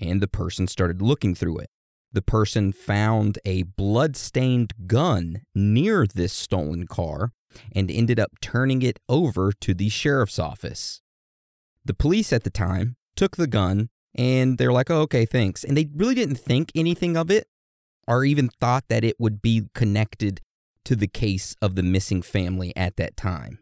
And 0.00 0.20
the 0.20 0.28
person 0.28 0.68
started 0.68 1.02
looking 1.02 1.34
through 1.34 1.58
it. 1.58 1.70
The 2.12 2.22
person 2.22 2.72
found 2.72 3.38
a 3.44 3.64
blood-stained 3.64 4.72
gun 4.86 5.42
near 5.54 6.06
this 6.06 6.32
stolen 6.32 6.86
car 6.86 7.32
and 7.72 7.90
ended 7.90 8.18
up 8.18 8.32
turning 8.40 8.82
it 8.82 8.98
over 9.08 9.52
to 9.60 9.74
the 9.74 9.88
sheriff's 9.88 10.38
office. 10.38 11.00
The 11.84 11.94
police 11.94 12.32
at 12.32 12.44
the 12.44 12.50
time 12.50 12.96
took 13.16 13.36
the 13.36 13.46
gun 13.46 13.90
and 14.14 14.58
they're 14.58 14.72
like, 14.72 14.90
oh, 14.90 15.02
okay, 15.02 15.26
thanks. 15.26 15.64
And 15.64 15.76
they 15.76 15.88
really 15.94 16.14
didn't 16.14 16.36
think 16.36 16.72
anything 16.74 17.16
of 17.16 17.30
it 17.30 17.46
or 18.06 18.24
even 18.24 18.48
thought 18.48 18.84
that 18.88 19.04
it 19.04 19.16
would 19.18 19.42
be 19.42 19.68
connected 19.74 20.40
to 20.84 20.96
the 20.96 21.06
case 21.06 21.54
of 21.60 21.74
the 21.74 21.82
missing 21.82 22.22
family 22.22 22.74
at 22.74 22.96
that 22.96 23.16
time. 23.16 23.58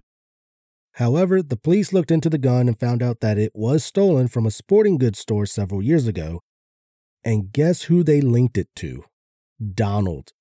However, 0.93 1.43
the 1.43 1.57
police 1.57 1.93
looked 1.93 2.11
into 2.11 2.31
the 2.31 2.39
gun 2.39 2.69
and 2.69 2.79
found 2.79 3.03
out 3.03 3.21
that 3.21 3.39
it 3.39 3.53
was 3.55 3.85
stolen 3.85 4.29
from 4.29 4.47
a 4.47 4.51
sporting 4.51 4.99
goods 4.99 5.19
store 5.19 5.45
several 5.45 5.83
years 5.83 6.07
ago. 6.07 6.41
And 7.27 7.53
guess 7.53 7.83
who 7.83 8.05
they 8.05 8.21
linked 8.21 8.57
it 8.57 8.69
to? 8.77 9.05
Donald, 9.75 10.33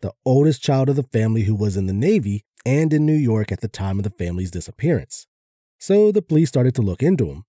the 0.00 0.14
oldest 0.24 0.62
child 0.62 0.88
of 0.88 0.96
the 0.96 1.02
family 1.02 1.42
who 1.42 1.54
was 1.54 1.76
in 1.76 1.86
the 1.86 1.92
Navy 1.92 2.46
and 2.64 2.90
in 2.90 3.04
New 3.04 3.12
York 3.12 3.52
at 3.52 3.60
the 3.60 3.68
time 3.68 3.98
of 3.98 4.04
the 4.04 4.08
family's 4.08 4.50
disappearance. 4.50 5.26
So 5.78 6.10
the 6.10 6.22
police 6.22 6.48
started 6.48 6.74
to 6.76 6.80
look 6.80 7.02
into 7.02 7.26
him. 7.26 7.44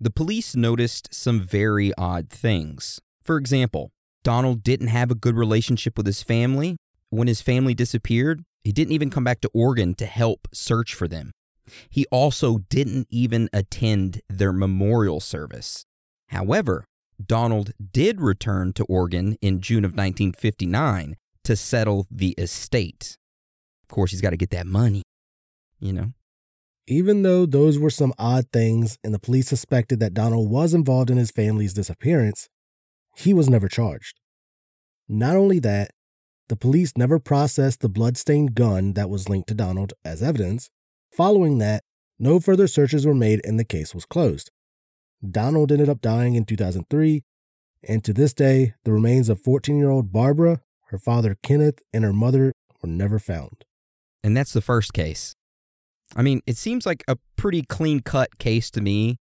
The 0.00 0.08
police 0.08 0.56
noticed 0.56 1.12
some 1.12 1.42
very 1.42 1.92
odd 1.98 2.30
things. 2.30 2.98
For 3.24 3.36
example, 3.36 3.92
Donald 4.24 4.62
didn't 4.62 4.86
have 4.86 5.10
a 5.10 5.14
good 5.14 5.36
relationship 5.36 5.98
with 5.98 6.06
his 6.06 6.22
family. 6.22 6.78
When 7.10 7.28
his 7.28 7.42
family 7.42 7.74
disappeared, 7.74 8.42
he 8.64 8.72
didn't 8.72 8.94
even 8.94 9.10
come 9.10 9.24
back 9.24 9.42
to 9.42 9.50
Oregon 9.52 9.94
to 9.96 10.06
help 10.06 10.48
search 10.54 10.94
for 10.94 11.08
them. 11.08 11.32
He 11.90 12.06
also 12.10 12.56
didn't 12.70 13.08
even 13.10 13.50
attend 13.52 14.22
their 14.30 14.54
memorial 14.54 15.20
service. 15.20 15.84
However, 16.28 16.86
Donald 17.24 17.72
did 17.92 18.20
return 18.20 18.72
to 18.74 18.84
Oregon 18.84 19.36
in 19.40 19.60
June 19.60 19.84
of 19.84 19.92
1959 19.92 21.16
to 21.44 21.56
settle 21.56 22.06
the 22.10 22.30
estate. 22.38 23.16
Of 23.84 23.94
course, 23.94 24.10
he's 24.10 24.20
got 24.20 24.30
to 24.30 24.36
get 24.36 24.50
that 24.50 24.66
money, 24.66 25.02
you 25.78 25.92
know? 25.92 26.12
Even 26.86 27.22
though 27.22 27.46
those 27.46 27.78
were 27.78 27.90
some 27.90 28.12
odd 28.18 28.46
things 28.52 28.98
and 29.04 29.14
the 29.14 29.18
police 29.18 29.48
suspected 29.48 30.00
that 30.00 30.14
Donald 30.14 30.50
was 30.50 30.74
involved 30.74 31.10
in 31.10 31.16
his 31.16 31.30
family's 31.30 31.74
disappearance, 31.74 32.48
he 33.16 33.32
was 33.32 33.48
never 33.48 33.68
charged. 33.68 34.18
Not 35.08 35.36
only 35.36 35.58
that, 35.60 35.90
the 36.48 36.56
police 36.56 36.96
never 36.96 37.18
processed 37.18 37.80
the 37.80 37.88
bloodstained 37.88 38.54
gun 38.54 38.94
that 38.94 39.08
was 39.08 39.28
linked 39.28 39.48
to 39.48 39.54
Donald 39.54 39.92
as 40.04 40.22
evidence, 40.22 40.70
Following 41.12 41.58
that, 41.58 41.84
no 42.18 42.40
further 42.40 42.66
searches 42.66 43.04
were 43.04 43.14
made 43.14 43.42
and 43.44 43.60
the 43.60 43.64
case 43.64 43.94
was 43.94 44.06
closed. 44.06 44.50
Donald 45.28 45.70
ended 45.70 45.88
up 45.88 46.00
dying 46.00 46.34
in 46.34 46.44
2003, 46.44 47.22
and 47.88 48.04
to 48.04 48.12
this 48.12 48.32
day, 48.32 48.74
the 48.84 48.92
remains 48.92 49.28
of 49.28 49.40
14 49.40 49.76
year 49.78 49.90
old 49.90 50.12
Barbara, 50.12 50.60
her 50.88 50.98
father 50.98 51.36
Kenneth, 51.42 51.80
and 51.92 52.04
her 52.04 52.12
mother 52.12 52.52
were 52.82 52.88
never 52.88 53.18
found. 53.18 53.64
And 54.22 54.36
that's 54.36 54.52
the 54.52 54.60
first 54.60 54.92
case. 54.92 55.34
I 56.14 56.22
mean, 56.22 56.42
it 56.46 56.56
seems 56.56 56.84
like 56.84 57.04
a 57.08 57.16
pretty 57.36 57.62
clean 57.62 58.00
cut 58.00 58.38
case 58.38 58.70
to 58.72 58.80
me 58.80 59.16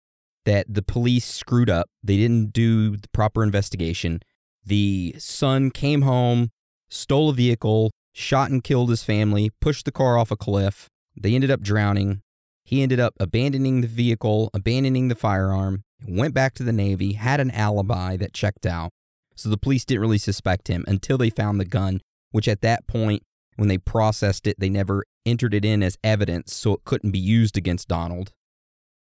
that 0.44 0.66
the 0.68 0.82
police 0.82 1.24
screwed 1.24 1.70
up. 1.70 1.88
They 2.02 2.16
didn't 2.16 2.52
do 2.52 2.96
the 2.96 3.08
proper 3.08 3.42
investigation. 3.42 4.20
The 4.64 5.14
son 5.18 5.70
came 5.70 6.02
home, 6.02 6.50
stole 6.88 7.30
a 7.30 7.34
vehicle, 7.34 7.92
shot 8.12 8.50
and 8.50 8.64
killed 8.64 8.90
his 8.90 9.04
family, 9.04 9.50
pushed 9.60 9.84
the 9.84 9.92
car 9.92 10.18
off 10.18 10.30
a 10.30 10.36
cliff, 10.36 10.88
they 11.16 11.34
ended 11.34 11.50
up 11.50 11.60
drowning. 11.60 12.22
He 12.64 12.82
ended 12.82 13.00
up 13.00 13.14
abandoning 13.18 13.80
the 13.80 13.86
vehicle, 13.86 14.50
abandoning 14.54 15.08
the 15.08 15.14
firearm, 15.14 15.84
went 16.06 16.34
back 16.34 16.54
to 16.54 16.62
the 16.62 16.72
Navy, 16.72 17.14
had 17.14 17.40
an 17.40 17.50
alibi 17.50 18.16
that 18.16 18.32
checked 18.32 18.66
out. 18.66 18.90
So 19.34 19.48
the 19.48 19.56
police 19.56 19.84
didn't 19.84 20.02
really 20.02 20.18
suspect 20.18 20.68
him 20.68 20.84
until 20.86 21.18
they 21.18 21.30
found 21.30 21.58
the 21.58 21.64
gun, 21.64 22.00
which 22.30 22.48
at 22.48 22.60
that 22.62 22.86
point, 22.86 23.22
when 23.56 23.68
they 23.68 23.78
processed 23.78 24.46
it, 24.46 24.58
they 24.58 24.68
never 24.68 25.04
entered 25.26 25.54
it 25.54 25.64
in 25.64 25.82
as 25.82 25.98
evidence, 26.02 26.54
so 26.54 26.74
it 26.74 26.84
couldn't 26.84 27.10
be 27.10 27.18
used 27.18 27.56
against 27.56 27.88
Donald. 27.88 28.32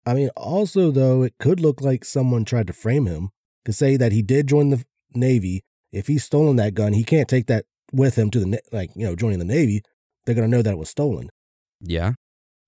I 0.06 0.14
mean, 0.14 0.30
also, 0.36 0.90
though, 0.90 1.22
it 1.22 1.34
could 1.38 1.60
look 1.60 1.80
like 1.80 2.04
someone 2.04 2.44
tried 2.44 2.66
to 2.68 2.72
frame 2.72 3.06
him, 3.06 3.30
to 3.64 3.72
say 3.72 3.96
that 3.96 4.12
he 4.12 4.22
did 4.22 4.46
join 4.46 4.70
the 4.70 4.84
Navy. 5.14 5.62
If 5.92 6.06
he's 6.06 6.24
stolen 6.24 6.56
that 6.56 6.74
gun, 6.74 6.94
he 6.94 7.04
can't 7.04 7.28
take 7.28 7.46
that 7.46 7.66
with 7.92 8.16
him 8.16 8.30
to 8.30 8.40
the, 8.40 8.60
like, 8.72 8.90
you 8.94 9.06
know, 9.06 9.14
joining 9.14 9.38
the 9.38 9.44
Navy. 9.44 9.82
They're 10.24 10.34
going 10.34 10.50
to 10.50 10.56
know 10.56 10.62
that 10.62 10.72
it 10.72 10.78
was 10.78 10.88
stolen. 10.88 11.30
Yeah. 11.80 12.12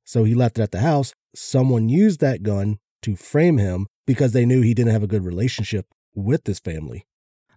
So 0.05 0.25
he 0.25 0.35
left 0.35 0.59
it 0.59 0.63
at 0.63 0.73
the 0.73 0.81
house. 0.81 1.15
Someone 1.35 1.89
used 1.89 2.21
that 2.21 2.43
gun 2.43 2.79
to 3.03 3.17
frame 3.17 3.59
him 3.59 3.87
because 4.07 4.33
they 4.33 4.45
knew 4.45 4.63
he 4.63 4.75
didn't 4.75 4.93
have 4.93 5.03
a 5.03 5.09
good 5.09 5.25
relationship 5.25 5.87
with 6.15 6.45
this 6.45 6.61
family. 6.61 7.07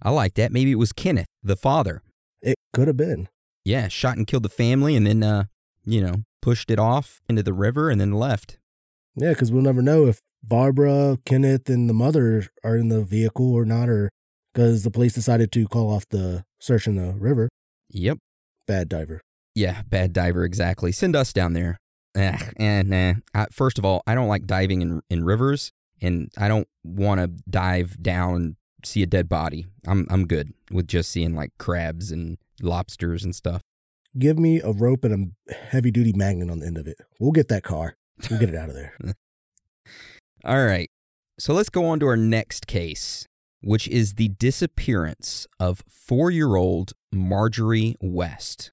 I 0.02 0.12
like 0.12 0.36
that. 0.36 0.52
Maybe 0.52 0.72
it 0.72 0.76
was 0.76 0.94
Kenneth, 0.94 1.28
the 1.44 1.56
father. 1.56 2.02
It 2.42 2.56
could 2.74 2.88
have 2.88 2.98
been. 2.98 3.30
Yeah, 3.64 3.88
shot 3.88 4.18
and 4.18 4.28
killed 4.28 4.44
the 4.44 4.50
family 4.50 4.96
and 4.96 5.08
then, 5.08 5.24
uh, 5.24 5.46
you 5.84 6.02
know, 6.02 6.24
pushed 6.42 6.70
it 6.70 6.80
off 6.80 7.22
into 7.28 7.42
the 7.42 7.54
river 7.54 7.90
and 7.90 8.00
then 8.00 8.12
left. 8.12 8.60
Yeah, 9.16 9.30
because 9.30 9.52
we'll 9.52 9.64
never 9.64 9.82
know 9.82 10.06
if 10.06 10.20
Barbara, 10.44 11.18
Kenneth, 11.26 11.70
and 11.70 11.90
the 11.90 11.94
mother 11.94 12.48
are 12.64 12.76
in 12.76 12.90
the 12.90 13.04
vehicle 13.04 13.52
or 13.54 13.66
not, 13.66 13.90
or 13.90 14.10
because 14.54 14.84
the 14.84 14.92
police 14.92 15.14
decided 15.14 15.52
to 15.54 15.68
call 15.68 15.92
off 15.92 16.08
the 16.10 16.46
search 16.60 16.88
in 16.88 16.96
the 16.96 17.14
river. 17.14 17.50
Yep. 17.90 18.20
Bad 18.68 18.90
diver. 18.90 19.22
Yeah, 19.56 19.82
bad 19.88 20.14
diver, 20.14 20.44
exactly. 20.44 20.92
Send 20.92 21.16
us 21.16 21.34
down 21.34 21.54
there. 21.54 21.78
Eh, 22.16 22.38
eh 22.60 22.84
nah. 22.84 23.14
I, 23.34 23.48
first 23.52 23.80
of 23.80 23.86
all, 23.86 24.04
I 24.06 24.16
don't 24.16 24.28
like 24.28 24.46
diving 24.46 24.82
in, 24.82 25.02
in 25.10 25.24
rivers, 25.24 25.72
and 26.02 26.32
I 26.38 26.48
don't 26.48 26.68
want 26.84 27.22
to 27.22 27.28
dive 27.50 28.02
down 28.02 28.36
and 28.36 28.56
see 28.84 29.04
a 29.04 29.08
dead 29.08 29.28
body. 29.30 29.66
I'm 29.88 30.08
I'm 30.10 30.28
good 30.28 30.54
with 30.72 30.88
just 30.88 31.12
seeing 31.12 31.36
like 31.36 31.52
crabs 31.58 32.12
and 32.12 32.38
lobsters 32.62 33.24
and 33.24 33.36
stuff. 33.36 33.62
Give 34.18 34.40
me 34.40 34.62
a 34.62 34.72
rope 34.72 35.04
and 35.04 35.36
a 35.50 35.54
heavy 35.72 35.92
duty 35.92 36.14
magnet 36.14 36.50
on 36.50 36.60
the 36.60 36.68
end 36.68 36.78
of 36.78 36.88
it. 36.88 36.98
We'll 37.20 37.32
get 37.32 37.50
that 37.50 37.64
car. 37.64 37.96
We'll 38.30 38.40
get 38.40 38.50
it 38.50 38.56
out 38.56 38.70
of 38.70 38.76
there. 38.76 38.94
All 40.46 40.66
right. 40.66 40.90
So 41.38 41.54
let's 41.54 41.70
go 41.70 41.86
on 41.86 42.00
to 42.00 42.08
our 42.08 42.16
next 42.16 42.66
case, 42.66 43.28
which 43.62 43.90
is 43.90 44.14
the 44.14 44.30
disappearance 44.30 45.48
of 45.60 45.84
four 45.90 46.32
year 46.32 46.56
old 46.56 46.94
Marjorie 47.12 47.96
West. 48.00 48.72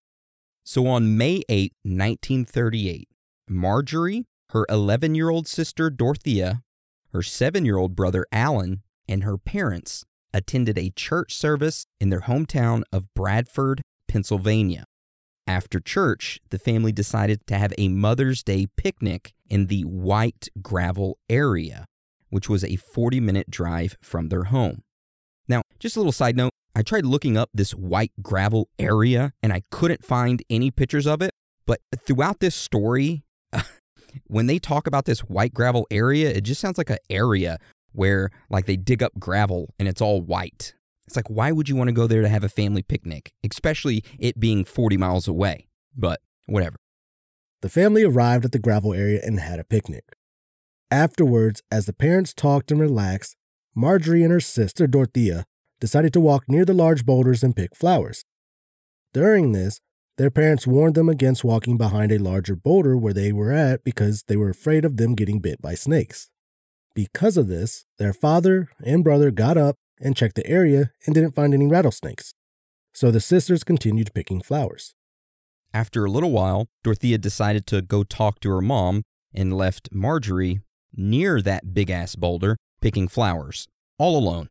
So 0.64 0.86
on 0.86 1.16
May 1.16 1.42
8, 1.48 1.72
1938, 1.82 3.08
Marjorie, 3.48 4.26
her 4.50 4.64
11 4.68 5.16
year 5.16 5.28
old 5.28 5.48
sister 5.48 5.90
Dorothea, 5.90 6.62
her 7.12 7.22
seven 7.22 7.64
year 7.64 7.76
old 7.76 7.94
brother 7.94 8.26
Alan, 8.32 8.82
and 9.08 9.24
her 9.24 9.38
parents 9.38 10.04
attended 10.34 10.78
a 10.78 10.90
church 10.90 11.34
service 11.34 11.86
in 12.00 12.10
their 12.10 12.22
hometown 12.22 12.82
of 12.92 13.12
Bradford, 13.14 13.82
Pennsylvania. 14.08 14.84
After 15.46 15.80
church, 15.80 16.40
the 16.50 16.58
family 16.58 16.92
decided 16.92 17.46
to 17.48 17.58
have 17.58 17.72
a 17.76 17.88
Mother's 17.88 18.42
Day 18.42 18.66
picnic 18.76 19.32
in 19.50 19.66
the 19.66 19.82
White 19.82 20.48
Gravel 20.62 21.18
area, 21.28 21.84
which 22.30 22.48
was 22.48 22.64
a 22.64 22.76
40 22.76 23.20
minute 23.20 23.50
drive 23.50 23.96
from 24.00 24.28
their 24.28 24.44
home. 24.44 24.82
Now, 25.48 25.62
just 25.78 25.96
a 25.96 25.98
little 25.98 26.12
side 26.12 26.36
note 26.36 26.52
I 26.74 26.82
tried 26.82 27.04
looking 27.04 27.36
up 27.36 27.50
this 27.52 27.72
White 27.72 28.12
Gravel 28.22 28.68
area 28.78 29.32
and 29.42 29.52
I 29.52 29.62
couldn't 29.70 30.04
find 30.04 30.42
any 30.48 30.70
pictures 30.70 31.06
of 31.06 31.20
it, 31.20 31.32
but 31.66 31.80
throughout 32.06 32.40
this 32.40 32.54
story, 32.54 33.24
when 34.26 34.46
they 34.46 34.58
talk 34.58 34.86
about 34.86 35.04
this 35.04 35.20
White 35.20 35.54
Gravel 35.54 35.86
area, 35.90 36.30
it 36.30 36.42
just 36.42 36.60
sounds 36.60 36.78
like 36.78 36.90
an 36.90 36.98
area 37.10 37.58
where 37.92 38.30
like 38.50 38.66
they 38.66 38.76
dig 38.76 39.02
up 39.02 39.12
gravel 39.18 39.74
and 39.78 39.88
it's 39.88 40.00
all 40.00 40.20
white. 40.20 40.74
It's 41.06 41.16
like, 41.16 41.28
why 41.28 41.52
would 41.52 41.68
you 41.68 41.76
want 41.76 41.88
to 41.88 41.92
go 41.92 42.06
there 42.06 42.22
to 42.22 42.28
have 42.28 42.44
a 42.44 42.48
family 42.48 42.82
picnic, 42.82 43.32
especially 43.48 44.04
it 44.18 44.40
being 44.40 44.64
40 44.64 44.96
miles 44.96 45.28
away? 45.28 45.66
But 45.96 46.20
whatever. 46.46 46.76
The 47.60 47.68
family 47.68 48.02
arrived 48.02 48.44
at 48.44 48.52
the 48.52 48.58
gravel 48.58 48.94
area 48.94 49.20
and 49.22 49.38
had 49.38 49.60
a 49.60 49.64
picnic. 49.64 50.04
Afterwards, 50.90 51.62
as 51.70 51.86
the 51.86 51.92
parents 51.92 52.34
talked 52.34 52.70
and 52.70 52.80
relaxed, 52.80 53.36
Marjorie 53.74 54.22
and 54.22 54.32
her 54.32 54.40
sister 54.40 54.86
Dorothea 54.86 55.44
decided 55.80 56.12
to 56.12 56.20
walk 56.20 56.44
near 56.48 56.64
the 56.64 56.74
large 56.74 57.04
boulders 57.04 57.42
and 57.42 57.56
pick 57.56 57.74
flowers. 57.74 58.24
During 59.12 59.52
this, 59.52 59.80
their 60.18 60.30
parents 60.30 60.66
warned 60.66 60.94
them 60.94 61.08
against 61.08 61.44
walking 61.44 61.76
behind 61.76 62.12
a 62.12 62.18
larger 62.18 62.54
boulder 62.54 62.96
where 62.96 63.14
they 63.14 63.32
were 63.32 63.52
at 63.52 63.82
because 63.82 64.24
they 64.24 64.36
were 64.36 64.50
afraid 64.50 64.84
of 64.84 64.96
them 64.96 65.14
getting 65.14 65.40
bit 65.40 65.62
by 65.62 65.74
snakes. 65.74 66.28
Because 66.94 67.36
of 67.36 67.48
this, 67.48 67.86
their 67.98 68.12
father 68.12 68.68
and 68.84 69.02
brother 69.02 69.30
got 69.30 69.56
up 69.56 69.76
and 69.98 70.16
checked 70.16 70.36
the 70.36 70.46
area 70.46 70.90
and 71.06 71.14
didn't 71.14 71.34
find 71.34 71.54
any 71.54 71.66
rattlesnakes. 71.66 72.34
So 72.92 73.10
the 73.10 73.20
sisters 73.20 73.64
continued 73.64 74.12
picking 74.14 74.42
flowers. 74.42 74.94
After 75.72 76.04
a 76.04 76.10
little 76.10 76.32
while, 76.32 76.66
Dorothea 76.84 77.16
decided 77.16 77.66
to 77.68 77.80
go 77.80 78.04
talk 78.04 78.40
to 78.40 78.50
her 78.50 78.60
mom 78.60 79.02
and 79.32 79.56
left 79.56 79.88
Marjorie 79.90 80.60
near 80.94 81.40
that 81.40 81.72
big 81.72 81.88
ass 81.88 82.14
boulder 82.14 82.58
picking 82.82 83.08
flowers, 83.08 83.66
all 83.98 84.18
alone. 84.18 84.48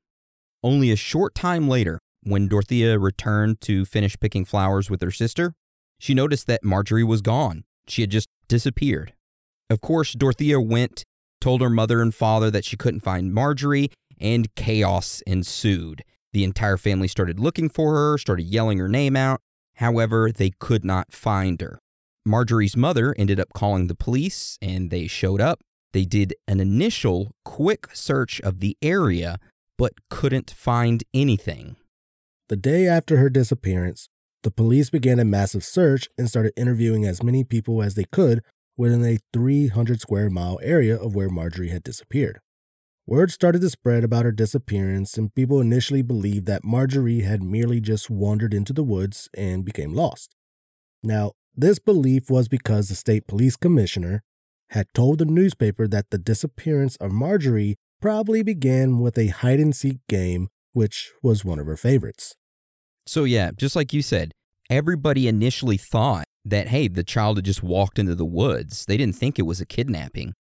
Only 0.64 0.90
a 0.90 0.96
short 0.96 1.36
time 1.36 1.68
later, 1.68 2.00
when 2.24 2.48
Dorothea 2.48 3.00
returned 3.00 3.62
to 3.62 3.86
finish 3.86 4.20
picking 4.20 4.46
flowers 4.46 4.90
with 4.90 5.02
her 5.02 5.12
sister, 5.12 5.54
she 6.00 6.14
noticed 6.14 6.48
that 6.48 6.64
Marjorie 6.64 7.04
was 7.04 7.22
gone. 7.22 7.64
She 7.88 8.02
had 8.02 8.12
just 8.12 8.28
disappeared. 8.48 9.14
Of 9.70 9.82
course, 9.82 10.14
Dorothea 10.14 10.60
went, 10.60 11.04
told 11.40 11.62
her 11.62 11.70
mother 11.70 12.02
and 12.02 12.14
father 12.14 12.52
that 12.52 12.66
she 12.66 12.78
couldn't 12.78 13.00
find 13.02 13.34
Marjorie, 13.34 13.92
and 14.20 14.54
chaos 14.56 15.22
ensued. 15.26 16.04
The 16.34 16.44
entire 16.44 16.78
family 16.78 17.08
started 17.08 17.40
looking 17.40 17.70
for 17.70 17.94
her, 17.96 18.18
started 18.18 18.44
yelling 18.44 18.78
her 18.78 18.88
name 18.88 19.16
out. 19.16 19.42
However, 19.76 20.32
they 20.32 20.52
could 20.60 20.86
not 20.86 21.12
find 21.12 21.60
her. 21.62 21.80
Marjorie's 22.26 22.78
mother 22.78 23.16
ended 23.18 23.40
up 23.40 23.54
calling 23.54 23.88
the 23.88 23.96
police, 23.96 24.58
and 24.62 24.92
they 24.92 25.08
showed 25.08 25.42
up. 25.42 25.62
They 25.92 26.06
did 26.06 26.36
an 26.48 26.60
initial 26.60 27.32
quick 27.44 27.88
search 27.94 28.40
of 28.42 28.60
the 28.60 28.78
area, 28.82 29.40
but 29.78 29.94
couldn't 30.10 30.52
find 30.52 31.04
anything. 31.14 31.76
The 32.52 32.58
day 32.58 32.86
after 32.86 33.16
her 33.16 33.30
disappearance, 33.30 34.10
the 34.44 34.52
police 34.52 34.90
began 34.90 35.22
a 35.22 35.24
massive 35.24 35.64
search 35.64 36.10
and 36.18 36.28
started 36.28 36.52
interviewing 36.58 37.06
as 37.06 37.24
many 37.24 37.46
people 37.46 37.82
as 37.82 37.96
they 37.96 38.04
could 38.04 38.44
within 38.76 39.06
a 39.06 39.20
300 39.32 40.02
square 40.02 40.30
mile 40.30 40.60
area 40.62 40.98
of 40.98 41.16
where 41.16 41.30
Marjorie 41.30 41.70
had 41.70 41.82
disappeared. 41.82 42.42
Word 43.08 43.32
started 43.32 43.62
to 43.62 43.70
spread 43.70 44.04
about 44.04 44.26
her 44.26 44.34
disappearance, 44.34 45.18
and 45.18 45.34
people 45.34 45.62
initially 45.62 46.02
believed 46.02 46.46
that 46.48 46.66
Marjorie 46.66 47.22
had 47.22 47.42
merely 47.42 47.80
just 47.80 48.10
wandered 48.10 48.54
into 48.54 48.74
the 48.74 48.84
woods 48.84 49.30
and 49.34 49.64
became 49.64 49.94
lost. 49.94 50.36
Now, 51.02 51.32
this 51.56 51.80
belief 51.80 52.30
was 52.30 52.50
because 52.50 52.90
the 52.90 52.96
state 52.96 53.28
police 53.28 53.56
commissioner 53.56 54.24
had 54.72 54.88
told 54.94 55.20
the 55.20 55.26
newspaper 55.26 55.88
that 55.88 56.10
the 56.10 56.18
disappearance 56.18 56.98
of 56.98 57.14
Marjorie 57.14 57.78
probably 58.02 58.44
began 58.44 59.00
with 59.00 59.18
a 59.18 59.28
hide 59.28 59.62
and 59.62 59.74
seek 59.74 60.00
game, 60.10 60.50
which 60.74 61.14
was 61.24 61.46
one 61.46 61.58
of 61.58 61.68
her 61.68 61.78
favorites. 61.78 62.36
So, 63.12 63.26
yeah, 63.26 63.52
just 63.54 63.76
like 63.76 63.92
you 63.92 64.02
said, 64.02 64.32
everybody 64.70 65.28
initially 65.28 65.76
thought 65.76 66.24
that, 66.46 66.70
hey, 66.70 66.88
the 66.88 67.04
child 67.04 67.36
had 67.36 67.44
just 67.44 67.62
walked 67.62 68.00
into 68.00 68.16
the 68.16 68.24
woods. 68.24 68.86
They 68.86 68.96
didn't 68.96 69.18
think 69.18 69.38
it 69.38 69.42
was 69.42 69.60
a 69.60 69.66
kidnapping. 69.66 70.32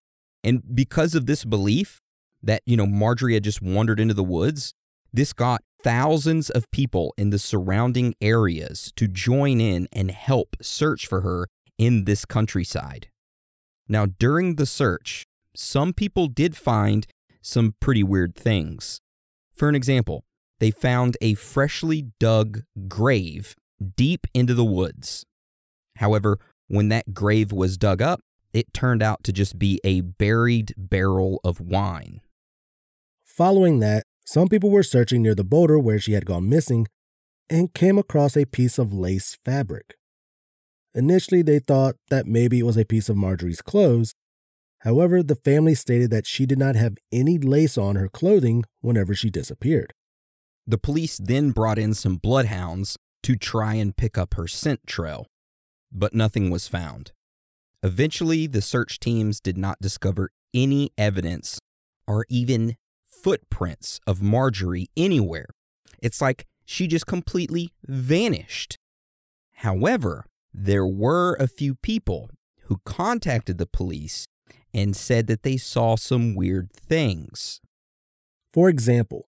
And 0.41 0.63
because 0.73 1.13
of 1.13 1.25
this 1.25 1.43
belief, 1.43 1.99
that, 2.41 2.61
you 2.65 2.77
know, 2.77 2.85
Marjorie 2.85 3.33
had 3.33 3.43
just 3.43 3.61
wandered 3.61 3.99
into 3.99 4.13
the 4.13 4.23
woods, 4.23 4.71
this 5.11 5.33
got 5.33 5.59
thousands 5.83 6.49
of 6.49 6.71
people 6.71 7.13
in 7.17 7.29
the 7.29 7.39
surrounding 7.39 8.13
areas 8.21 8.93
to 8.95 9.05
join 9.05 9.59
in 9.59 9.89
and 9.91 10.09
help 10.09 10.55
search 10.61 11.05
for 11.05 11.19
her 11.19 11.47
in 11.77 12.05
this 12.05 12.23
countryside. 12.23 13.09
Now, 13.89 14.05
during 14.05 14.55
the 14.55 14.65
search, 14.65 15.25
some 15.53 15.91
people 15.91 16.27
did 16.27 16.55
find 16.55 17.05
some 17.41 17.75
pretty 17.81 18.01
weird 18.01 18.33
things. 18.33 19.01
For 19.53 19.67
an 19.67 19.75
example, 19.75 20.23
they 20.61 20.69
found 20.69 21.17
a 21.21 21.33
freshly 21.33 22.11
dug 22.19 22.61
grave 22.87 23.55
deep 23.97 24.27
into 24.31 24.53
the 24.53 24.63
woods. 24.63 25.25
However, 25.97 26.37
when 26.67 26.89
that 26.89 27.15
grave 27.15 27.51
was 27.51 27.79
dug 27.79 27.99
up, 27.99 28.21
it 28.53 28.71
turned 28.71 29.01
out 29.01 29.23
to 29.23 29.33
just 29.33 29.57
be 29.57 29.79
a 29.83 30.01
buried 30.01 30.75
barrel 30.77 31.41
of 31.43 31.59
wine. 31.59 32.21
Following 33.23 33.79
that, 33.79 34.03
some 34.23 34.47
people 34.47 34.69
were 34.69 34.83
searching 34.83 35.23
near 35.23 35.33
the 35.33 35.43
boulder 35.43 35.79
where 35.79 35.97
she 35.97 36.11
had 36.11 36.27
gone 36.27 36.47
missing 36.47 36.87
and 37.49 37.73
came 37.73 37.97
across 37.97 38.37
a 38.37 38.45
piece 38.45 38.77
of 38.77 38.93
lace 38.93 39.39
fabric. 39.43 39.95
Initially, 40.93 41.41
they 41.41 41.57
thought 41.57 41.95
that 42.11 42.27
maybe 42.27 42.59
it 42.59 42.67
was 42.67 42.77
a 42.77 42.85
piece 42.85 43.09
of 43.09 43.17
Marjorie's 43.17 43.63
clothes. 43.63 44.13
However, 44.81 45.23
the 45.23 45.35
family 45.35 45.73
stated 45.73 46.11
that 46.11 46.27
she 46.27 46.45
did 46.45 46.59
not 46.59 46.75
have 46.75 46.97
any 47.11 47.39
lace 47.39 47.79
on 47.79 47.95
her 47.95 48.07
clothing 48.07 48.63
whenever 48.81 49.15
she 49.15 49.31
disappeared. 49.31 49.93
The 50.67 50.77
police 50.77 51.17
then 51.17 51.51
brought 51.51 51.79
in 51.79 51.93
some 51.93 52.17
bloodhounds 52.17 52.97
to 53.23 53.35
try 53.35 53.75
and 53.75 53.95
pick 53.95 54.17
up 54.17 54.35
her 54.35 54.47
scent 54.47 54.85
trail, 54.87 55.27
but 55.91 56.13
nothing 56.13 56.49
was 56.49 56.67
found. 56.67 57.11
Eventually, 57.83 58.47
the 58.47 58.61
search 58.61 58.99
teams 58.99 59.39
did 59.39 59.57
not 59.57 59.81
discover 59.81 60.29
any 60.53 60.91
evidence 60.97 61.59
or 62.07 62.25
even 62.29 62.75
footprints 63.07 63.99
of 64.05 64.21
Marjorie 64.21 64.89
anywhere. 64.95 65.47
It's 66.01 66.21
like 66.21 66.47
she 66.65 66.87
just 66.87 67.07
completely 67.07 67.73
vanished. 67.85 68.77
However, 69.55 70.25
there 70.53 70.85
were 70.85 71.35
a 71.35 71.47
few 71.47 71.75
people 71.75 72.29
who 72.63 72.81
contacted 72.85 73.57
the 73.57 73.65
police 73.65 74.25
and 74.73 74.95
said 74.95 75.27
that 75.27 75.43
they 75.43 75.57
saw 75.57 75.95
some 75.95 76.35
weird 76.35 76.71
things. 76.71 77.61
For 78.53 78.69
example, 78.69 79.27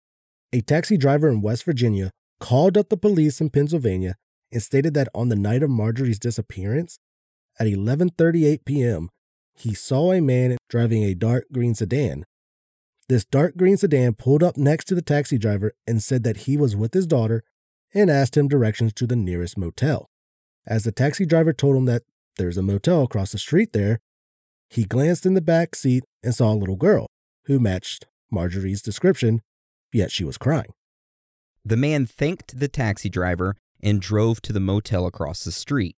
a 0.52 0.60
taxi 0.60 0.96
driver 0.96 1.28
in 1.28 1.40
West 1.40 1.64
Virginia 1.64 2.10
called 2.40 2.76
up 2.76 2.88
the 2.88 2.96
police 2.96 3.40
in 3.40 3.50
Pennsylvania 3.50 4.16
and 4.52 4.62
stated 4.62 4.94
that 4.94 5.08
on 5.14 5.28
the 5.28 5.36
night 5.36 5.62
of 5.62 5.70
Marjorie's 5.70 6.18
disappearance, 6.18 6.98
at 7.58 7.66
11:38 7.66 8.64
p.m., 8.64 9.08
he 9.54 9.74
saw 9.74 10.12
a 10.12 10.20
man 10.20 10.56
driving 10.68 11.04
a 11.04 11.14
dark 11.14 11.46
green 11.52 11.74
sedan 11.74 12.24
This 13.08 13.24
dark 13.24 13.56
green 13.56 13.76
sedan 13.76 14.14
pulled 14.14 14.42
up 14.42 14.56
next 14.56 14.86
to 14.86 14.94
the 14.94 15.02
taxi 15.02 15.38
driver 15.38 15.72
and 15.86 16.02
said 16.02 16.22
that 16.24 16.38
he 16.48 16.56
was 16.56 16.76
with 16.76 16.94
his 16.94 17.06
daughter 17.06 17.42
and 17.94 18.10
asked 18.10 18.36
him 18.36 18.48
directions 18.48 18.92
to 18.94 19.06
the 19.06 19.16
nearest 19.16 19.58
motel. 19.58 20.08
As 20.66 20.84
the 20.84 20.92
taxi 20.92 21.26
driver 21.26 21.52
told 21.52 21.76
him 21.76 21.84
that 21.86 22.02
there's 22.36 22.56
a 22.56 22.62
motel 22.62 23.02
across 23.02 23.32
the 23.32 23.38
street 23.38 23.72
there, 23.72 24.00
he 24.70 24.84
glanced 24.84 25.26
in 25.26 25.34
the 25.34 25.42
back 25.42 25.74
seat 25.74 26.04
and 26.22 26.34
saw 26.34 26.52
a 26.52 26.56
little 26.56 26.76
girl 26.76 27.06
who 27.44 27.60
matched 27.60 28.06
Marjorie's 28.30 28.80
description, 28.80 29.42
yet 29.92 30.10
she 30.10 30.24
was 30.24 30.38
crying. 30.38 30.72
The 31.64 31.76
man 31.76 32.06
thanked 32.06 32.58
the 32.58 32.68
taxi 32.68 33.08
driver 33.08 33.56
and 33.82 34.00
drove 34.00 34.40
to 34.42 34.52
the 34.52 34.60
motel 34.60 35.06
across 35.06 35.44
the 35.44 35.52
street. 35.52 35.96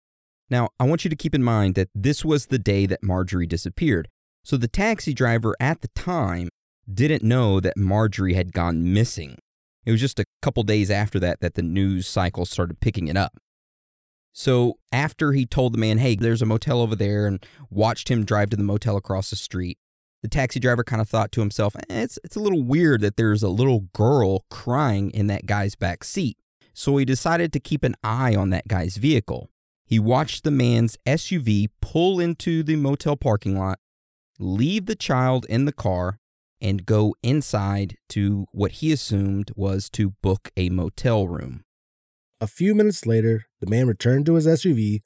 Now, 0.50 0.70
I 0.78 0.84
want 0.84 1.04
you 1.04 1.10
to 1.10 1.16
keep 1.16 1.34
in 1.34 1.42
mind 1.42 1.74
that 1.74 1.88
this 1.94 2.24
was 2.24 2.46
the 2.46 2.58
day 2.58 2.86
that 2.86 3.02
Marjorie 3.02 3.46
disappeared. 3.46 4.08
So 4.42 4.56
the 4.56 4.68
taxi 4.68 5.14
driver 5.14 5.56
at 5.58 5.80
the 5.80 5.88
time 5.88 6.50
didn't 6.92 7.22
know 7.22 7.60
that 7.60 7.78
Marjorie 7.78 8.34
had 8.34 8.52
gone 8.52 8.92
missing. 8.92 9.38
It 9.86 9.90
was 9.90 10.00
just 10.00 10.20
a 10.20 10.26
couple 10.42 10.62
days 10.62 10.90
after 10.90 11.18
that 11.20 11.40
that 11.40 11.54
the 11.54 11.62
news 11.62 12.06
cycle 12.06 12.44
started 12.44 12.80
picking 12.80 13.08
it 13.08 13.16
up. 13.16 13.38
So 14.32 14.74
after 14.92 15.32
he 15.32 15.46
told 15.46 15.72
the 15.72 15.78
man, 15.78 15.98
hey, 15.98 16.16
there's 16.16 16.42
a 16.42 16.46
motel 16.46 16.80
over 16.80 16.96
there, 16.96 17.26
and 17.26 17.44
watched 17.70 18.10
him 18.10 18.24
drive 18.24 18.50
to 18.50 18.56
the 18.56 18.64
motel 18.64 18.96
across 18.96 19.30
the 19.30 19.36
street, 19.36 19.78
the 20.24 20.28
taxi 20.28 20.58
driver 20.58 20.82
kind 20.82 21.02
of 21.02 21.08
thought 21.08 21.30
to 21.32 21.40
himself, 21.40 21.76
eh, 21.76 21.82
it's, 21.90 22.18
it's 22.24 22.34
a 22.34 22.40
little 22.40 22.62
weird 22.62 23.02
that 23.02 23.18
there's 23.18 23.42
a 23.42 23.48
little 23.50 23.80
girl 23.92 24.46
crying 24.50 25.10
in 25.10 25.26
that 25.26 25.44
guy's 25.44 25.74
back 25.74 26.02
seat. 26.02 26.38
So 26.72 26.96
he 26.96 27.04
decided 27.04 27.52
to 27.52 27.60
keep 27.60 27.84
an 27.84 27.94
eye 28.02 28.34
on 28.34 28.48
that 28.48 28.66
guy's 28.66 28.96
vehicle. 28.96 29.50
He 29.84 29.98
watched 29.98 30.42
the 30.42 30.50
man's 30.50 30.96
SUV 31.04 31.66
pull 31.82 32.20
into 32.20 32.62
the 32.62 32.76
motel 32.76 33.16
parking 33.16 33.58
lot, 33.58 33.78
leave 34.38 34.86
the 34.86 34.94
child 34.94 35.44
in 35.50 35.66
the 35.66 35.72
car, 35.72 36.18
and 36.58 36.86
go 36.86 37.14
inside 37.22 37.98
to 38.08 38.46
what 38.50 38.72
he 38.72 38.92
assumed 38.92 39.50
was 39.54 39.90
to 39.90 40.14
book 40.22 40.50
a 40.56 40.70
motel 40.70 41.28
room. 41.28 41.64
A 42.40 42.46
few 42.46 42.74
minutes 42.74 43.04
later, 43.04 43.44
the 43.60 43.68
man 43.68 43.86
returned 43.86 44.24
to 44.24 44.36
his 44.36 44.46
SUV, 44.46 45.02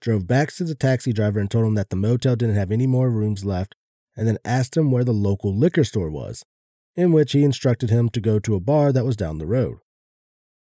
drove 0.00 0.26
back 0.26 0.50
to 0.54 0.64
the 0.64 0.74
taxi 0.74 1.12
driver 1.12 1.38
and 1.38 1.50
told 1.50 1.66
him 1.66 1.74
that 1.74 1.90
the 1.90 1.96
motel 1.96 2.34
didn't 2.34 2.56
have 2.56 2.72
any 2.72 2.86
more 2.86 3.10
rooms 3.10 3.44
left, 3.44 3.74
and 4.16 4.26
then 4.26 4.38
asked 4.44 4.76
him 4.76 4.90
where 4.90 5.04
the 5.04 5.12
local 5.12 5.54
liquor 5.54 5.84
store 5.84 6.10
was, 6.10 6.44
in 6.96 7.12
which 7.12 7.32
he 7.32 7.42
instructed 7.42 7.90
him 7.90 8.08
to 8.10 8.20
go 8.20 8.38
to 8.38 8.54
a 8.54 8.60
bar 8.60 8.92
that 8.92 9.04
was 9.04 9.16
down 9.16 9.38
the 9.38 9.46
road. 9.46 9.78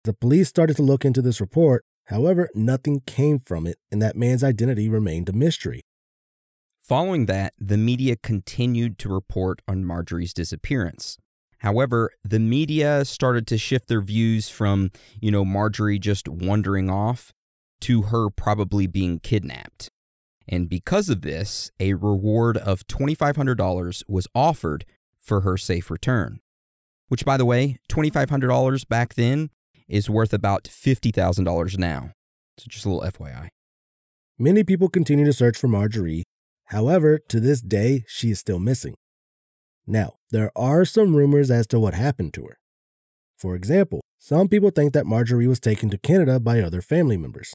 The 0.03 0.13
police 0.13 0.49
started 0.49 0.75
to 0.77 0.83
look 0.83 1.05
into 1.05 1.21
this 1.21 1.41
report, 1.41 1.85
however, 2.05 2.49
nothing 2.53 3.01
came 3.05 3.39
from 3.39 3.67
it, 3.67 3.77
and 3.91 4.01
that 4.01 4.15
man's 4.15 4.43
identity 4.43 4.89
remained 4.89 5.29
a 5.29 5.33
mystery. 5.33 5.81
Following 6.81 7.25
that, 7.25 7.53
the 7.59 7.77
media 7.77 8.15
continued 8.15 8.97
to 8.99 9.09
report 9.09 9.61
on 9.67 9.83
Marjorie's 9.83 10.33
disappearance. 10.33 11.17
However, 11.57 12.11
the 12.23 12.39
media 12.39 13.03
started 13.03 13.47
to 13.47 13.57
shift 13.57 13.87
their 13.87 13.99
views 13.99 14.47
from, 14.47 14.91
you 15.19 15.31
know, 15.31 15.43
Marjorie 15.43 15.99
just 15.99 16.29
wandering 16.29 16.89
off 16.89 17.33
to 17.81 18.03
her 18.03 18.29
probably 18.29 18.87
being 18.87 19.19
kidnapped. 19.19 19.89
And 20.47 20.69
because 20.69 21.09
of 21.09 21.21
this, 21.21 21.71
a 21.79 21.93
reward 21.93 22.57
of 22.57 22.87
$2,500 22.87 24.03
was 24.07 24.27
offered 24.33 24.85
for 25.19 25.41
her 25.41 25.57
safe 25.57 25.91
return. 25.91 26.39
Which, 27.09 27.25
by 27.25 27.37
the 27.37 27.45
way, 27.45 27.79
$2,500 27.89 28.87
back 28.87 29.15
then 29.15 29.49
is 29.87 30.09
worth 30.09 30.33
about 30.33 30.65
$50,000 30.65 31.77
now. 31.77 32.11
So 32.57 32.65
just 32.67 32.85
a 32.85 32.89
little 32.89 33.09
FYI. 33.09 33.49
Many 34.39 34.63
people 34.63 34.89
continue 34.89 35.25
to 35.25 35.33
search 35.33 35.57
for 35.57 35.67
Marjorie. 35.67 36.23
However, 36.65 37.19
to 37.29 37.39
this 37.39 37.61
day, 37.61 38.03
she 38.07 38.31
is 38.31 38.39
still 38.39 38.59
missing. 38.59 38.95
Now, 39.85 40.13
there 40.31 40.51
are 40.55 40.83
some 40.85 41.15
rumors 41.15 41.49
as 41.49 41.65
to 41.67 41.79
what 41.79 41.93
happened 41.93 42.33
to 42.35 42.43
her. 42.43 42.57
For 43.37 43.55
example, 43.55 44.01
some 44.17 44.47
people 44.47 44.71
think 44.71 44.93
that 44.93 45.05
Marjorie 45.05 45.47
was 45.47 45.59
taken 45.59 45.89
to 45.89 45.97
Canada 45.97 46.39
by 46.39 46.59
other 46.59 46.81
family 46.81 47.17
members. 47.17 47.53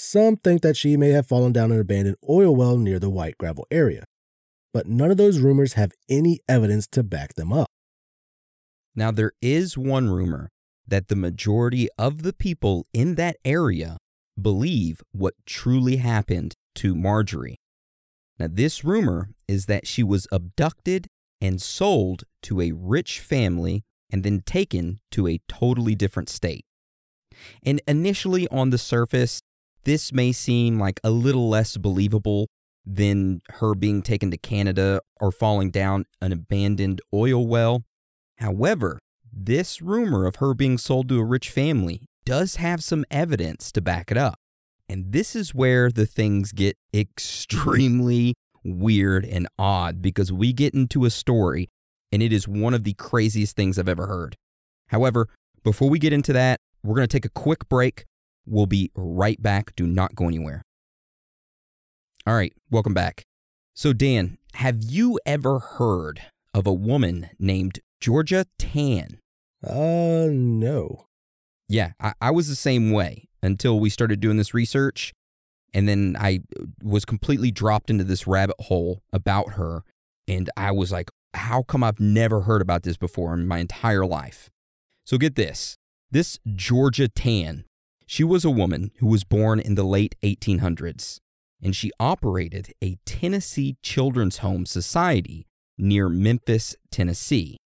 Some 0.00 0.36
think 0.36 0.62
that 0.62 0.76
she 0.76 0.96
may 0.96 1.08
have 1.08 1.26
fallen 1.26 1.52
down 1.52 1.72
an 1.72 1.80
abandoned 1.80 2.18
oil 2.30 2.54
well 2.54 2.78
near 2.78 3.00
the 3.00 3.10
White 3.10 3.36
Gravel 3.36 3.66
area. 3.68 4.04
But 4.72 4.86
none 4.86 5.10
of 5.10 5.16
those 5.16 5.40
rumors 5.40 5.72
have 5.72 5.90
any 6.08 6.38
evidence 6.48 6.86
to 6.92 7.02
back 7.02 7.34
them 7.34 7.52
up. 7.52 7.66
Now, 8.94 9.10
there 9.10 9.32
is 9.42 9.76
one 9.76 10.08
rumor 10.08 10.50
that 10.86 11.08
the 11.08 11.16
majority 11.16 11.88
of 11.98 12.22
the 12.22 12.32
people 12.32 12.86
in 12.94 13.16
that 13.16 13.38
area 13.44 13.96
believe 14.40 15.02
what 15.10 15.34
truly 15.46 15.96
happened 15.96 16.54
to 16.76 16.94
Marjorie. 16.94 17.56
Now, 18.38 18.46
this 18.48 18.84
rumor 18.84 19.30
is 19.48 19.66
that 19.66 19.88
she 19.88 20.04
was 20.04 20.28
abducted 20.30 21.08
and 21.40 21.60
sold 21.60 22.22
to 22.44 22.60
a 22.60 22.70
rich 22.70 23.18
family 23.18 23.82
and 24.12 24.22
then 24.22 24.42
taken 24.46 25.00
to 25.10 25.26
a 25.26 25.40
totally 25.48 25.96
different 25.96 26.28
state. 26.28 26.64
And 27.64 27.80
initially, 27.88 28.46
on 28.48 28.70
the 28.70 28.78
surface, 28.78 29.40
this 29.88 30.12
may 30.12 30.32
seem 30.32 30.78
like 30.78 31.00
a 31.02 31.08
little 31.08 31.48
less 31.48 31.78
believable 31.78 32.46
than 32.84 33.40
her 33.52 33.74
being 33.74 34.02
taken 34.02 34.30
to 34.30 34.36
Canada 34.36 35.00
or 35.18 35.32
falling 35.32 35.70
down 35.70 36.04
an 36.20 36.30
abandoned 36.30 37.00
oil 37.14 37.46
well. 37.46 37.84
However, 38.36 38.98
this 39.32 39.80
rumor 39.80 40.26
of 40.26 40.36
her 40.36 40.52
being 40.52 40.76
sold 40.76 41.08
to 41.08 41.18
a 41.18 41.24
rich 41.24 41.48
family 41.48 42.02
does 42.26 42.56
have 42.56 42.84
some 42.84 43.06
evidence 43.10 43.72
to 43.72 43.80
back 43.80 44.10
it 44.10 44.18
up. 44.18 44.38
And 44.90 45.10
this 45.10 45.34
is 45.34 45.54
where 45.54 45.90
the 45.90 46.04
things 46.04 46.52
get 46.52 46.76
extremely 46.94 48.34
weird 48.62 49.24
and 49.24 49.48
odd 49.58 50.02
because 50.02 50.30
we 50.30 50.52
get 50.52 50.74
into 50.74 51.06
a 51.06 51.10
story 51.10 51.70
and 52.12 52.22
it 52.22 52.30
is 52.30 52.46
one 52.46 52.74
of 52.74 52.84
the 52.84 52.92
craziest 52.92 53.56
things 53.56 53.78
I've 53.78 53.88
ever 53.88 54.06
heard. 54.06 54.36
However, 54.88 55.30
before 55.64 55.88
we 55.88 55.98
get 55.98 56.12
into 56.12 56.34
that, 56.34 56.60
we're 56.82 56.94
going 56.94 57.08
to 57.08 57.16
take 57.16 57.24
a 57.24 57.30
quick 57.30 57.70
break. 57.70 58.04
We'll 58.48 58.66
be 58.66 58.90
right 58.94 59.40
back. 59.40 59.74
Do 59.76 59.86
not 59.86 60.14
go 60.14 60.26
anywhere. 60.26 60.62
All 62.26 62.34
right, 62.34 62.52
welcome 62.70 62.94
back. 62.94 63.24
So, 63.74 63.92
Dan, 63.92 64.38
have 64.54 64.82
you 64.82 65.18
ever 65.24 65.58
heard 65.58 66.22
of 66.54 66.66
a 66.66 66.72
woman 66.72 67.30
named 67.38 67.80
Georgia 68.00 68.46
Tann? 68.58 69.18
Uh, 69.66 70.28
no. 70.30 71.06
Yeah, 71.68 71.92
I, 72.00 72.14
I 72.20 72.30
was 72.30 72.48
the 72.48 72.56
same 72.56 72.90
way 72.90 73.28
until 73.42 73.78
we 73.78 73.90
started 73.90 74.20
doing 74.20 74.36
this 74.36 74.54
research. 74.54 75.12
And 75.74 75.88
then 75.88 76.16
I 76.18 76.40
was 76.82 77.04
completely 77.04 77.50
dropped 77.50 77.90
into 77.90 78.04
this 78.04 78.26
rabbit 78.26 78.56
hole 78.60 79.02
about 79.12 79.52
her. 79.52 79.82
And 80.26 80.50
I 80.56 80.72
was 80.72 80.90
like, 80.90 81.10
how 81.34 81.62
come 81.62 81.84
I've 81.84 82.00
never 82.00 82.42
heard 82.42 82.62
about 82.62 82.82
this 82.82 82.96
before 82.96 83.34
in 83.34 83.46
my 83.46 83.58
entire 83.58 84.06
life? 84.06 84.50
So 85.04 85.18
get 85.18 85.36
this 85.36 85.76
this 86.10 86.38
Georgia 86.54 87.08
Tann, 87.08 87.64
she 88.08 88.24
was 88.24 88.42
a 88.42 88.50
woman 88.50 88.90
who 89.00 89.06
was 89.06 89.22
born 89.22 89.60
in 89.60 89.74
the 89.74 89.84
late 89.84 90.14
1800s, 90.22 91.20
and 91.62 91.76
she 91.76 91.92
operated 92.00 92.72
a 92.82 92.96
Tennessee 93.04 93.76
Children's 93.82 94.38
Home 94.38 94.64
Society 94.64 95.46
near 95.76 96.08
Memphis, 96.08 96.74
Tennessee. 96.90 97.58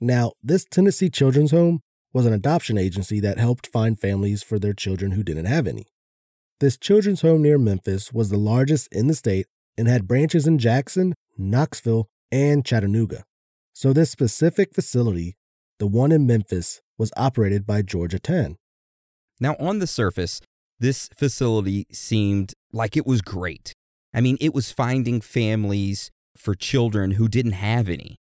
Now, 0.00 0.32
this 0.42 0.64
Tennessee 0.64 1.08
Children's 1.08 1.52
Home 1.52 1.82
was 2.12 2.26
an 2.26 2.32
adoption 2.32 2.76
agency 2.76 3.20
that 3.20 3.38
helped 3.38 3.68
find 3.68 3.96
families 3.96 4.42
for 4.42 4.58
their 4.58 4.72
children 4.72 5.12
who 5.12 5.22
didn't 5.22 5.44
have 5.44 5.68
any. 5.68 5.86
This 6.58 6.76
children's 6.76 7.20
home 7.22 7.42
near 7.42 7.56
Memphis 7.56 8.12
was 8.12 8.30
the 8.30 8.38
largest 8.38 8.88
in 8.90 9.06
the 9.06 9.14
state 9.14 9.46
and 9.78 9.86
had 9.86 10.08
branches 10.08 10.48
in 10.48 10.58
Jackson, 10.58 11.14
Knoxville, 11.38 12.08
and 12.32 12.64
Chattanooga. 12.66 13.22
So, 13.72 13.92
this 13.92 14.10
specific 14.10 14.74
facility, 14.74 15.36
the 15.78 15.86
one 15.86 16.10
in 16.10 16.26
Memphis, 16.26 16.82
was 16.98 17.12
operated 17.16 17.64
by 17.64 17.82
Georgia 17.82 18.18
Tann. 18.18 18.56
Now, 19.40 19.56
on 19.58 19.78
the 19.78 19.86
surface, 19.86 20.40
this 20.78 21.08
facility 21.16 21.86
seemed 21.90 22.52
like 22.72 22.96
it 22.96 23.06
was 23.06 23.22
great. 23.22 23.74
I 24.14 24.20
mean, 24.20 24.36
it 24.40 24.54
was 24.54 24.70
finding 24.70 25.20
families 25.20 26.10
for 26.36 26.54
children 26.54 27.12
who 27.12 27.28
didn't 27.28 27.52
have 27.52 27.88
any. 27.88 28.16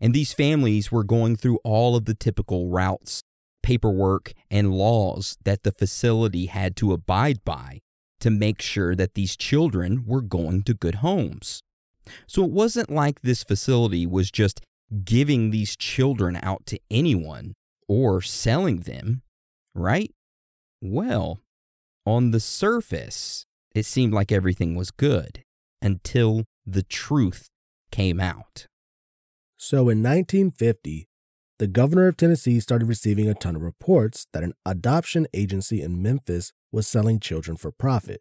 And 0.00 0.14
these 0.14 0.32
families 0.32 0.90
were 0.90 1.04
going 1.04 1.36
through 1.36 1.58
all 1.62 1.94
of 1.94 2.06
the 2.06 2.14
typical 2.14 2.68
routes, 2.68 3.22
paperwork, 3.62 4.32
and 4.50 4.72
laws 4.72 5.36
that 5.44 5.62
the 5.62 5.72
facility 5.72 6.46
had 6.46 6.74
to 6.76 6.92
abide 6.92 7.44
by 7.44 7.80
to 8.20 8.30
make 8.30 8.60
sure 8.60 8.94
that 8.94 9.14
these 9.14 9.36
children 9.36 10.04
were 10.06 10.22
going 10.22 10.62
to 10.62 10.74
good 10.74 10.96
homes. 10.96 11.62
So 12.26 12.44
it 12.44 12.50
wasn't 12.50 12.90
like 12.90 13.22
this 13.22 13.42
facility 13.42 14.06
was 14.06 14.30
just 14.30 14.60
giving 15.04 15.50
these 15.50 15.76
children 15.76 16.38
out 16.42 16.66
to 16.66 16.78
anyone 16.90 17.54
or 17.88 18.20
selling 18.20 18.80
them, 18.80 19.22
right? 19.74 20.12
Well, 20.84 21.38
on 22.04 22.32
the 22.32 22.40
surface, 22.40 23.46
it 23.72 23.86
seemed 23.86 24.12
like 24.12 24.32
everything 24.32 24.74
was 24.74 24.90
good 24.90 25.44
until 25.80 26.44
the 26.66 26.82
truth 26.82 27.48
came 27.92 28.18
out. 28.18 28.66
So 29.56 29.88
in 29.88 30.02
1950, 30.02 31.06
the 31.60 31.68
governor 31.68 32.08
of 32.08 32.16
Tennessee 32.16 32.58
started 32.58 32.88
receiving 32.88 33.28
a 33.28 33.34
ton 33.34 33.54
of 33.54 33.62
reports 33.62 34.26
that 34.32 34.42
an 34.42 34.54
adoption 34.66 35.28
agency 35.32 35.80
in 35.80 36.02
Memphis 36.02 36.52
was 36.72 36.88
selling 36.88 37.20
children 37.20 37.56
for 37.56 37.70
profit. 37.70 38.20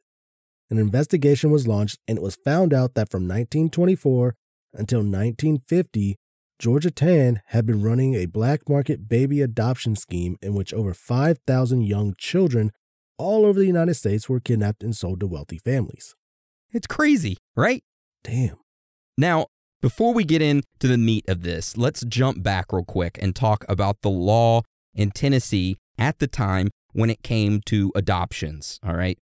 An 0.69 0.78
investigation 0.78 1.50
was 1.50 1.67
launched, 1.67 1.97
and 2.08 2.19
it 2.19 2.21
was 2.21 2.38
found 2.45 2.76
out 2.76 2.93
that 2.93 3.10
from 3.10 3.24
1924 3.24 4.36
until 4.76 5.00
1950, 5.00 6.15
Georgia 6.62 6.91
Tann 6.91 7.41
had 7.47 7.65
been 7.65 7.82
running 7.82 8.13
a 8.13 8.28
black 8.28 8.69
market 8.69 9.10
baby 9.10 9.41
adoption 9.41 9.95
scheme 9.95 10.38
in 10.43 10.54
which 10.54 10.76
over 10.76 10.93
5,000 10.93 11.82
young 11.82 12.13
children 12.19 12.69
all 13.17 13.47
over 13.47 13.58
the 13.58 13.65
United 13.65 13.95
States 13.95 14.30
were 14.30 14.39
kidnapped 14.39 14.84
and 14.84 14.95
sold 14.95 15.21
to 15.21 15.26
wealthy 15.26 15.58
families. 15.58 16.13
It's 16.71 16.86
crazy, 16.86 17.38
right? 17.56 17.82
Damn. 18.24 18.58
Now, 19.17 19.47
before 19.82 20.13
we 20.13 20.24
get 20.24 20.43
into 20.43 20.63
the 20.82 21.00
meat 21.00 21.28
of 21.28 21.41
this, 21.41 21.78
let's 21.78 22.06
jump 22.06 22.43
back 22.43 22.71
real 22.71 22.86
quick 22.86 23.17
and 23.19 23.36
talk 23.36 23.65
about 23.67 24.02
the 24.04 24.12
law 24.12 24.62
in 24.93 25.10
Tennessee 25.10 25.78
at 25.97 26.19
the 26.19 26.28
time 26.28 26.69
when 26.93 27.10
it 27.10 27.24
came 27.24 27.62
to 27.65 27.91
adoptions. 27.95 28.78
All 28.86 28.93
right. 28.93 29.17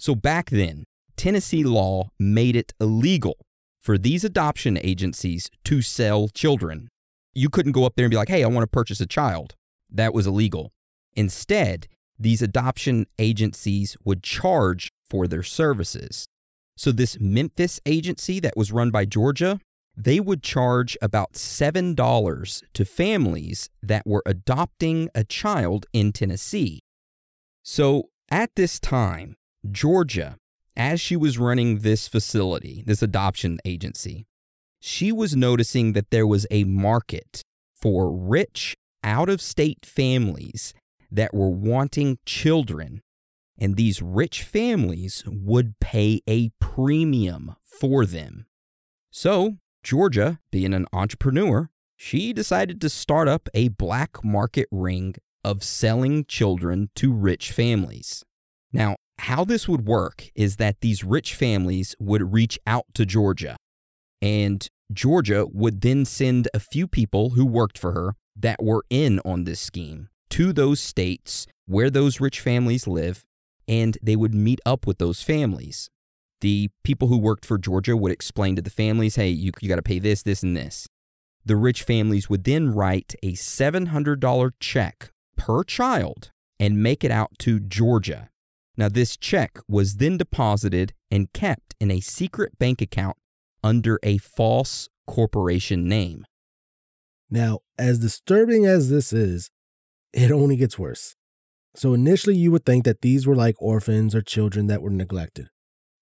So 0.00 0.16
back 0.16 0.50
then, 0.50 0.82
Tennessee 1.16 1.62
law 1.62 2.08
made 2.18 2.56
it 2.56 2.72
illegal 2.80 3.36
for 3.80 3.96
these 3.96 4.24
adoption 4.24 4.78
agencies 4.82 5.50
to 5.64 5.82
sell 5.82 6.28
children. 6.28 6.88
You 7.34 7.48
couldn't 7.48 7.72
go 7.72 7.84
up 7.84 7.94
there 7.96 8.04
and 8.04 8.10
be 8.10 8.16
like, 8.16 8.28
hey, 8.28 8.44
I 8.44 8.48
want 8.48 8.62
to 8.62 8.68
purchase 8.68 9.00
a 9.00 9.06
child. 9.06 9.54
That 9.90 10.14
was 10.14 10.26
illegal. 10.26 10.72
Instead, 11.14 11.88
these 12.18 12.42
adoption 12.42 13.06
agencies 13.18 13.96
would 14.04 14.22
charge 14.22 14.90
for 15.08 15.26
their 15.26 15.42
services. 15.42 16.26
So, 16.76 16.92
this 16.92 17.18
Memphis 17.18 17.80
agency 17.86 18.40
that 18.40 18.56
was 18.56 18.72
run 18.72 18.90
by 18.90 19.04
Georgia, 19.04 19.58
they 19.96 20.20
would 20.20 20.42
charge 20.42 20.96
about 21.02 21.32
$7 21.34 22.62
to 22.72 22.84
families 22.84 23.70
that 23.82 24.06
were 24.06 24.22
adopting 24.24 25.08
a 25.14 25.24
child 25.24 25.86
in 25.92 26.12
Tennessee. 26.12 26.80
So, 27.62 28.10
at 28.30 28.50
this 28.54 28.78
time, 28.78 29.36
Georgia, 29.70 30.36
as 30.80 30.98
she 30.98 31.14
was 31.14 31.36
running 31.36 31.80
this 31.80 32.08
facility, 32.08 32.82
this 32.86 33.02
adoption 33.02 33.58
agency, 33.66 34.26
she 34.80 35.12
was 35.12 35.36
noticing 35.36 35.92
that 35.92 36.08
there 36.10 36.26
was 36.26 36.46
a 36.50 36.64
market 36.64 37.42
for 37.74 38.10
rich, 38.10 38.74
out 39.04 39.28
of 39.28 39.42
state 39.42 39.84
families 39.84 40.72
that 41.10 41.34
were 41.34 41.50
wanting 41.50 42.18
children. 42.24 43.02
And 43.58 43.76
these 43.76 44.00
rich 44.00 44.42
families 44.42 45.22
would 45.26 45.78
pay 45.80 46.22
a 46.26 46.50
premium 46.60 47.56
for 47.62 48.06
them. 48.06 48.46
So, 49.10 49.56
Georgia, 49.82 50.40
being 50.50 50.72
an 50.72 50.86
entrepreneur, 50.94 51.68
she 51.94 52.32
decided 52.32 52.80
to 52.80 52.88
start 52.88 53.28
up 53.28 53.50
a 53.52 53.68
black 53.68 54.24
market 54.24 54.66
ring 54.70 55.16
of 55.44 55.62
selling 55.62 56.24
children 56.24 56.88
to 56.94 57.12
rich 57.12 57.52
families. 57.52 58.24
Now, 58.72 58.96
how 59.20 59.44
this 59.44 59.68
would 59.68 59.86
work 59.86 60.28
is 60.34 60.56
that 60.56 60.80
these 60.80 61.04
rich 61.04 61.34
families 61.34 61.94
would 61.98 62.32
reach 62.32 62.58
out 62.66 62.86
to 62.94 63.06
Georgia, 63.06 63.56
and 64.22 64.66
Georgia 64.92 65.46
would 65.52 65.80
then 65.82 66.04
send 66.04 66.48
a 66.52 66.60
few 66.60 66.86
people 66.86 67.30
who 67.30 67.44
worked 67.46 67.78
for 67.78 67.92
her 67.92 68.14
that 68.36 68.62
were 68.62 68.84
in 68.90 69.20
on 69.24 69.44
this 69.44 69.60
scheme 69.60 70.08
to 70.30 70.52
those 70.52 70.80
states 70.80 71.46
where 71.66 71.90
those 71.90 72.20
rich 72.20 72.40
families 72.40 72.86
live, 72.86 73.24
and 73.68 73.98
they 74.02 74.16
would 74.16 74.34
meet 74.34 74.60
up 74.64 74.86
with 74.86 74.98
those 74.98 75.22
families. 75.22 75.88
The 76.40 76.70
people 76.82 77.08
who 77.08 77.18
worked 77.18 77.44
for 77.44 77.58
Georgia 77.58 77.96
would 77.96 78.12
explain 78.12 78.56
to 78.56 78.62
the 78.62 78.70
families, 78.70 79.16
hey, 79.16 79.28
you, 79.28 79.52
you 79.60 79.68
got 79.68 79.76
to 79.76 79.82
pay 79.82 79.98
this, 79.98 80.22
this, 80.22 80.42
and 80.42 80.56
this. 80.56 80.88
The 81.44 81.56
rich 81.56 81.82
families 81.82 82.30
would 82.30 82.44
then 82.44 82.74
write 82.74 83.14
a 83.22 83.32
$700 83.32 84.52
check 84.60 85.10
per 85.36 85.64
child 85.64 86.30
and 86.58 86.82
make 86.82 87.04
it 87.04 87.10
out 87.10 87.30
to 87.40 87.60
Georgia. 87.60 88.30
Now, 88.76 88.88
this 88.88 89.16
check 89.16 89.58
was 89.68 89.96
then 89.96 90.16
deposited 90.16 90.94
and 91.10 91.32
kept 91.32 91.74
in 91.80 91.90
a 91.90 92.00
secret 92.00 92.58
bank 92.58 92.80
account 92.80 93.16
under 93.62 93.98
a 94.02 94.18
false 94.18 94.88
corporation 95.06 95.88
name. 95.88 96.24
Now, 97.30 97.60
as 97.78 97.98
disturbing 97.98 98.66
as 98.66 98.90
this 98.90 99.12
is, 99.12 99.50
it 100.12 100.30
only 100.30 100.56
gets 100.56 100.78
worse. 100.78 101.16
So 101.74 101.94
initially, 101.94 102.36
you 102.36 102.50
would 102.50 102.64
think 102.64 102.84
that 102.84 103.02
these 103.02 103.26
were 103.26 103.36
like 103.36 103.54
orphans 103.60 104.14
or 104.14 104.22
children 104.22 104.66
that 104.66 104.82
were 104.82 104.90
neglected. 104.90 105.48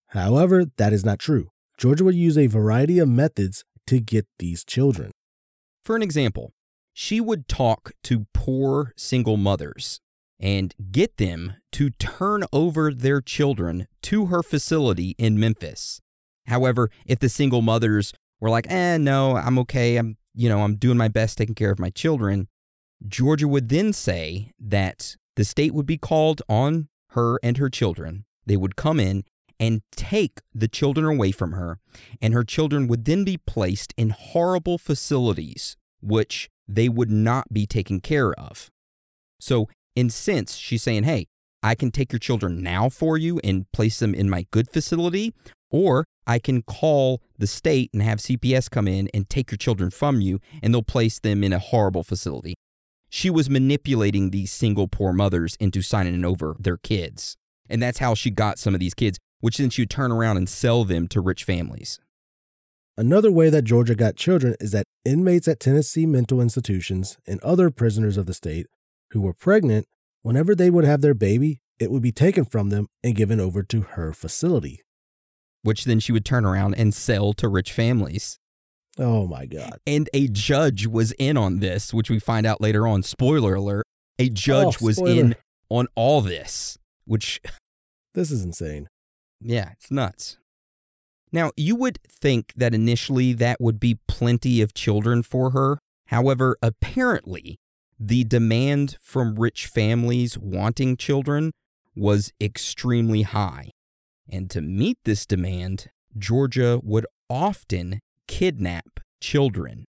However, 0.09 0.65
that 0.77 0.93
is 0.93 1.05
not 1.05 1.19
true. 1.19 1.51
Georgia 1.77 2.05
would 2.05 2.15
use 2.15 2.39
a 2.39 2.47
variety 2.47 2.99
of 2.99 3.09
methods 3.09 3.65
to 3.87 4.01
get 4.01 4.27
these 4.39 4.65
children. 4.65 5.11
For 5.83 5.97
an 5.97 6.03
example, 6.03 6.53
she 6.93 7.21
would 7.21 7.49
talk 7.49 7.93
to 8.05 8.27
poor 8.33 8.93
single 8.97 9.37
mothers 9.37 10.01
and 10.41 10.75
get 10.91 11.17
them 11.17 11.55
to 11.73 11.91
turn 11.91 12.45
over 12.53 12.93
their 12.93 13.21
children 13.21 13.87
to 14.03 14.27
her 14.27 14.43
facility 14.43 15.15
in 15.19 15.39
Memphis. 15.39 16.01
However, 16.47 16.91
if 17.05 17.19
the 17.19 17.29
single 17.29 17.63
mothers 17.63 18.13
were 18.41 18.51
like, 18.51 18.71
eh, 18.71 18.97
no, 18.99 19.37
I'm 19.37 19.59
okay, 19.61 19.97
I'm, 19.97 20.17
you 20.35 20.49
know, 20.49 20.63
I'm 20.63 20.77
doing 20.77 20.97
my 20.97 21.09
best 21.09 21.39
taking 21.39 21.55
care 21.55 21.71
of 21.71 21.79
my 21.79 21.91
children, 21.91 22.49
Georgia 23.07 23.49
would 23.49 23.69
then 23.69 23.93
say 23.93 24.53
that 24.59 25.17
the 25.37 25.45
state 25.45 25.75
would 25.75 25.87
be 25.87 25.99
called 25.99 26.43
on 26.49 26.89
her 27.11 27.39
and 27.43 27.57
her 27.59 27.69
children. 27.69 28.25
They 28.47 28.57
would 28.57 28.77
come 28.77 28.99
in 28.99 29.25
and 29.61 29.83
take 29.93 30.41
the 30.55 30.69
children 30.69 31.07
away 31.07 31.33
from 31.33 31.53
her, 31.53 31.79
and 32.23 32.33
her 32.33 32.45
children 32.45 32.87
would 32.87 33.05
then 33.05 33.25
be 33.25 33.37
placed 33.37 33.93
in 33.97 34.11
horrible 34.11 34.79
facilities, 34.79 35.77
which 36.01 36.49
they 36.67 36.89
would 36.89 37.11
not 37.11 37.53
be 37.53 37.67
taken 37.67 38.01
care 38.01 38.33
of. 38.35 38.71
So, 39.41 39.69
in 39.99 40.11
since 40.11 40.57
she's 40.57 40.83
saying, 40.83 41.03
hey, 41.03 41.27
I 41.61 41.75
can 41.75 41.91
take 41.91 42.13
your 42.13 42.21
children 42.21 42.63
now 42.63 42.89
for 42.89 43.19
you 43.19 43.41
and 43.43 43.71
place 43.73 43.99
them 43.99 44.15
in 44.15 44.31
my 44.31 44.47
good 44.53 44.71
facility, 44.71 45.35
or 45.71 46.05
I 46.25 46.39
can 46.39 46.63
call 46.63 47.21
the 47.37 47.49
state 47.49 47.91
and 47.93 48.01
have 48.03 48.19
CPS 48.19 48.71
come 48.71 48.87
in 48.87 49.09
and 49.13 49.29
take 49.29 49.51
your 49.51 49.59
children 49.59 49.91
from 49.91 50.21
you, 50.21 50.39
and 50.63 50.73
they'll 50.73 50.83
place 50.83 51.19
them 51.19 51.43
in 51.43 51.53
a 51.53 51.59
horrible 51.59 52.05
facility. 52.05 52.55
She 53.11 53.29
was 53.29 53.51
manipulating 53.51 54.31
these 54.31 54.53
single 54.53 54.87
poor 54.87 55.13
mothers 55.13 55.57
into 55.59 55.83
signing 55.83 56.25
over 56.25 56.55
their 56.61 56.77
kids. 56.77 57.37
And 57.69 57.83
that's 57.83 57.99
how 57.99 58.15
she 58.15 58.31
got 58.31 58.59
some 58.59 58.75
of 58.75 58.81
these 58.81 58.95
kids, 58.95 59.19
which 59.41 59.57
then 59.57 59.71
she 59.71 59.83
would 59.83 59.91
turn 59.91 60.13
around 60.13 60.37
and 60.37 60.49
sell 60.49 60.85
them 60.85 61.09
to 61.09 61.21
rich 61.21 61.43
families. 61.43 61.99
Another 62.97 63.33
way 63.33 63.51
that 63.51 63.63
Georgia 63.63 63.95
got 63.95 64.17
children 64.17 64.55
is 64.61 64.71
that 64.73 64.85
inmates 65.05 65.49
at 65.49 65.61
Tennessee 65.61 66.07
mental 66.07 66.41
institutions 66.41 67.17
and 67.27 67.41
other 67.41 67.71
prisoners 67.71 68.17
of 68.17 68.27
the 68.27 68.35
state 68.35 68.67
who 69.11 69.21
were 69.21 69.35
pregnant, 69.35 69.87
whenever 70.23 70.55
they 70.55 70.71
would 70.71 70.85
have 70.85 71.01
their 71.01 71.15
baby, 71.15 71.61
it 71.79 71.91
would 71.91 72.03
be 72.03 72.13
taken 72.13 72.45
from 72.45 72.71
them 72.71 72.89
and 73.03 73.15
given 73.15 73.41
over 73.41 73.63
to 73.63 73.83
her 73.83 74.13
facility. 74.13 74.83
Which 75.63 75.85
then 75.85 76.01
she 76.01 76.13
would 76.13 76.25
turn 76.25 76.45
around 76.45 76.75
and 76.75 76.95
sell 76.95 77.33
to 77.35 77.49
rich 77.49 77.73
families. 77.73 78.39
Oh 78.99 79.27
my 79.27 79.47
God. 79.47 79.79
And 79.87 80.09
a 80.13 80.29
judge 80.29 80.87
was 80.87 81.13
in 81.13 81.37
on 81.37 81.61
this, 81.61 81.95
which 81.95 82.11
we 82.11 82.19
find 82.19 82.47
out 82.47 82.61
later 82.61 82.87
on. 82.87 83.03
Spoiler 83.03 83.55
alert. 83.55 83.85
A 84.19 84.29
judge 84.29 84.77
Oh, 84.83 84.87
was 84.87 84.99
in 84.99 85.37
on 85.69 85.87
all 85.95 86.21
this, 86.21 86.79
which, 87.05 87.41
This 88.15 88.31
is 88.33 88.43
insane. 88.43 88.89
yeah, 89.41 89.71
it's 89.73 89.91
nuts. 89.91 90.39
Now, 91.31 91.53
you 91.57 91.77
would 91.77 91.99
think 92.11 92.53
that 92.57 92.75
initially 92.75 93.33
that 93.35 93.61
would 93.61 93.79
be 93.79 93.99
plenty 94.09 94.61
of 94.63 94.75
children 94.75 95.23
for 95.23 95.51
her. 95.51 95.79
However, 96.07 96.57
apparently, 96.63 97.59
the 97.99 98.25
demand 98.25 98.97
from 99.01 99.35
rich 99.37 99.67
families 99.67 100.39
wanting 100.39 100.97
children 100.97 101.53
was 101.97 102.33
extremely 102.41 103.23
high. 103.23 103.71
And 104.31 104.51
to 104.51 104.61
meet 104.61 104.99
this 105.05 105.27
demand, 105.27 105.89
Georgia 106.17 106.81
would 106.83 107.07
often 107.29 108.01
kidnap 108.27 109.01
children. 109.21 109.85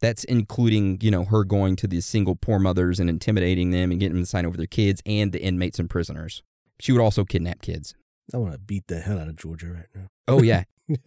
That's 0.00 0.24
including, 0.24 0.98
you 1.02 1.10
know, 1.10 1.24
her 1.24 1.44
going 1.44 1.76
to 1.76 1.86
these 1.86 2.06
single 2.06 2.34
poor 2.34 2.58
mothers 2.58 2.98
and 2.98 3.10
intimidating 3.10 3.70
them 3.70 3.90
and 3.90 4.00
getting 4.00 4.14
them 4.14 4.22
to 4.22 4.26
sign 4.26 4.46
over 4.46 4.56
their 4.56 4.66
kids 4.66 5.02
and 5.04 5.32
the 5.32 5.42
inmates 5.42 5.78
and 5.78 5.90
prisoners. 5.90 6.42
She 6.78 6.92
would 6.92 7.02
also 7.02 7.24
kidnap 7.24 7.60
kids. 7.60 7.94
I 8.32 8.38
want 8.38 8.52
to 8.52 8.58
beat 8.58 8.86
the 8.86 9.00
hell 9.00 9.18
out 9.18 9.28
of 9.28 9.36
Georgia 9.36 9.66
right 9.66 9.86
now. 9.94 10.06
Oh, 10.26 10.42
yeah. 10.42 10.64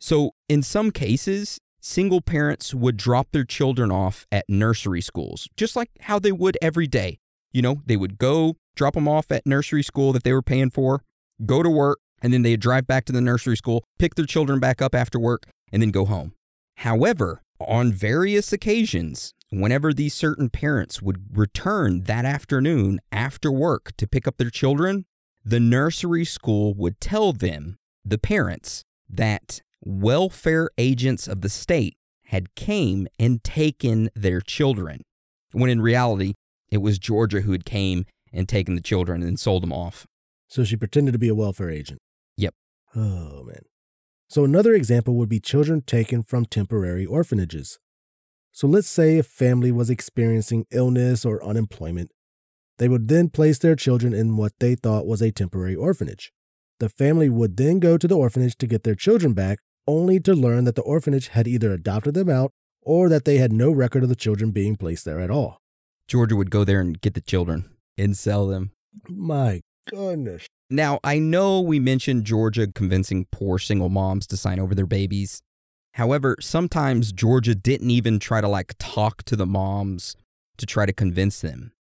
so, 0.00 0.32
in 0.48 0.62
some 0.62 0.90
cases, 0.90 1.60
single 1.86 2.20
parents 2.20 2.74
would 2.74 2.96
drop 2.96 3.28
their 3.30 3.44
children 3.44 3.92
off 3.92 4.26
at 4.32 4.44
nursery 4.48 5.00
schools, 5.00 5.48
just 5.56 5.76
like 5.76 5.88
how 6.00 6.18
they 6.18 6.32
would 6.32 6.58
every 6.60 6.88
day. 6.88 7.18
You 7.52 7.62
know, 7.62 7.82
they 7.86 7.96
would 7.96 8.18
go 8.18 8.56
drop 8.74 8.94
them 8.94 9.08
off 9.08 9.30
at 9.30 9.46
nursery 9.46 9.84
school 9.84 10.12
that 10.12 10.24
they 10.24 10.32
were 10.32 10.42
paying 10.42 10.70
for, 10.70 11.02
go 11.46 11.62
to 11.62 11.70
work, 11.70 12.00
and 12.20 12.32
then 12.32 12.42
they'd 12.42 12.60
drive 12.60 12.86
back 12.86 13.04
to 13.06 13.12
the 13.12 13.20
nursery 13.20 13.56
school, 13.56 13.84
pick 13.98 14.16
their 14.16 14.26
children 14.26 14.58
back 14.58 14.82
up 14.82 14.94
after 14.94 15.18
work, 15.18 15.44
and 15.72 15.80
then 15.80 15.90
go 15.90 16.04
home. 16.04 16.32
However, 16.78 17.42
on 17.60 17.92
various 17.92 18.52
occasions, 18.52 19.32
whenever 19.50 19.94
these 19.94 20.12
certain 20.12 20.50
parents 20.50 21.00
would 21.00 21.38
return 21.38 22.02
that 22.02 22.24
afternoon 22.24 22.98
after 23.12 23.50
work 23.50 23.92
to 23.96 24.08
pick 24.08 24.26
up 24.26 24.38
their 24.38 24.50
children, 24.50 25.06
the 25.44 25.60
nursery 25.60 26.24
school 26.24 26.74
would 26.74 27.00
tell 27.00 27.32
them, 27.32 27.76
the 28.04 28.18
parents, 28.18 28.82
that 29.08 29.62
welfare 29.86 30.68
agents 30.76 31.28
of 31.28 31.40
the 31.40 31.48
state 31.48 31.96
had 32.24 32.54
came 32.54 33.06
and 33.18 33.42
taken 33.44 34.10
their 34.14 34.40
children. 34.40 35.02
When 35.52 35.70
in 35.70 35.80
reality, 35.80 36.34
it 36.70 36.78
was 36.78 36.98
Georgia 36.98 37.42
who 37.42 37.52
had 37.52 37.64
came 37.64 38.04
and 38.32 38.48
taken 38.48 38.74
the 38.74 38.80
children 38.80 39.22
and 39.22 39.38
sold 39.38 39.62
them 39.62 39.72
off. 39.72 40.06
So 40.48 40.64
she 40.64 40.76
pretended 40.76 41.12
to 41.12 41.18
be 41.18 41.28
a 41.28 41.34
welfare 41.34 41.70
agent. 41.70 42.00
Yep. 42.36 42.54
Oh, 42.96 43.44
man. 43.44 43.62
So 44.28 44.44
another 44.44 44.74
example 44.74 45.14
would 45.14 45.28
be 45.28 45.38
children 45.38 45.82
taken 45.82 46.22
from 46.24 46.46
temporary 46.46 47.06
orphanages. 47.06 47.78
So 48.50 48.66
let's 48.66 48.88
say 48.88 49.18
a 49.18 49.22
family 49.22 49.70
was 49.70 49.88
experiencing 49.88 50.66
illness 50.70 51.24
or 51.24 51.44
unemployment. 51.44 52.10
They 52.78 52.88
would 52.88 53.08
then 53.08 53.30
place 53.30 53.58
their 53.58 53.76
children 53.76 54.12
in 54.12 54.36
what 54.36 54.52
they 54.58 54.74
thought 54.74 55.06
was 55.06 55.22
a 55.22 55.30
temporary 55.30 55.76
orphanage. 55.76 56.32
The 56.80 56.88
family 56.88 57.30
would 57.30 57.56
then 57.56 57.78
go 57.78 57.96
to 57.96 58.08
the 58.08 58.16
orphanage 58.16 58.56
to 58.58 58.66
get 58.66 58.82
their 58.82 58.94
children 58.94 59.32
back, 59.32 59.60
only 59.86 60.20
to 60.20 60.34
learn 60.34 60.64
that 60.64 60.74
the 60.74 60.82
orphanage 60.82 61.28
had 61.28 61.46
either 61.46 61.72
adopted 61.72 62.14
them 62.14 62.28
out 62.28 62.50
or 62.82 63.08
that 63.08 63.24
they 63.24 63.38
had 63.38 63.52
no 63.52 63.70
record 63.70 64.02
of 64.02 64.08
the 64.08 64.16
children 64.16 64.50
being 64.50 64.76
placed 64.76 65.04
there 65.04 65.20
at 65.20 65.30
all. 65.30 65.58
Georgia 66.08 66.36
would 66.36 66.50
go 66.50 66.64
there 66.64 66.80
and 66.80 67.00
get 67.00 67.14
the 67.14 67.20
children 67.20 67.64
and 67.98 68.16
sell 68.16 68.46
them. 68.46 68.70
My 69.08 69.62
goodness. 69.90 70.46
Now, 70.70 70.98
I 71.04 71.18
know 71.18 71.60
we 71.60 71.78
mentioned 71.78 72.24
Georgia 72.24 72.66
convincing 72.66 73.26
poor 73.30 73.58
single 73.58 73.88
moms 73.88 74.26
to 74.28 74.36
sign 74.36 74.58
over 74.58 74.74
their 74.74 74.86
babies. 74.86 75.42
However, 75.94 76.36
sometimes 76.40 77.12
Georgia 77.12 77.54
didn't 77.54 77.90
even 77.90 78.18
try 78.18 78.40
to 78.40 78.48
like 78.48 78.74
talk 78.78 79.22
to 79.24 79.36
the 79.36 79.46
moms 79.46 80.16
to 80.58 80.66
try 80.66 80.86
to 80.86 80.92
convince 80.92 81.40
them. 81.40 81.72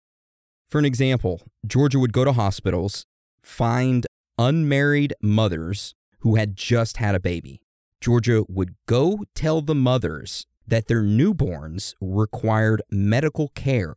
For 0.68 0.78
an 0.78 0.84
example, 0.84 1.42
Georgia 1.66 1.98
would 1.98 2.12
go 2.12 2.24
to 2.24 2.32
hospitals, 2.32 3.04
find 3.42 4.06
unmarried 4.38 5.14
mothers 5.20 5.94
who 6.20 6.36
had 6.36 6.56
just 6.56 6.96
had 6.96 7.14
a 7.14 7.20
baby. 7.20 7.60
Georgia 8.04 8.44
would 8.50 8.74
go 8.84 9.24
tell 9.34 9.62
the 9.62 9.74
mothers 9.74 10.44
that 10.66 10.88
their 10.88 11.02
newborns 11.02 11.94
required 12.02 12.82
medical 12.90 13.48
care 13.54 13.94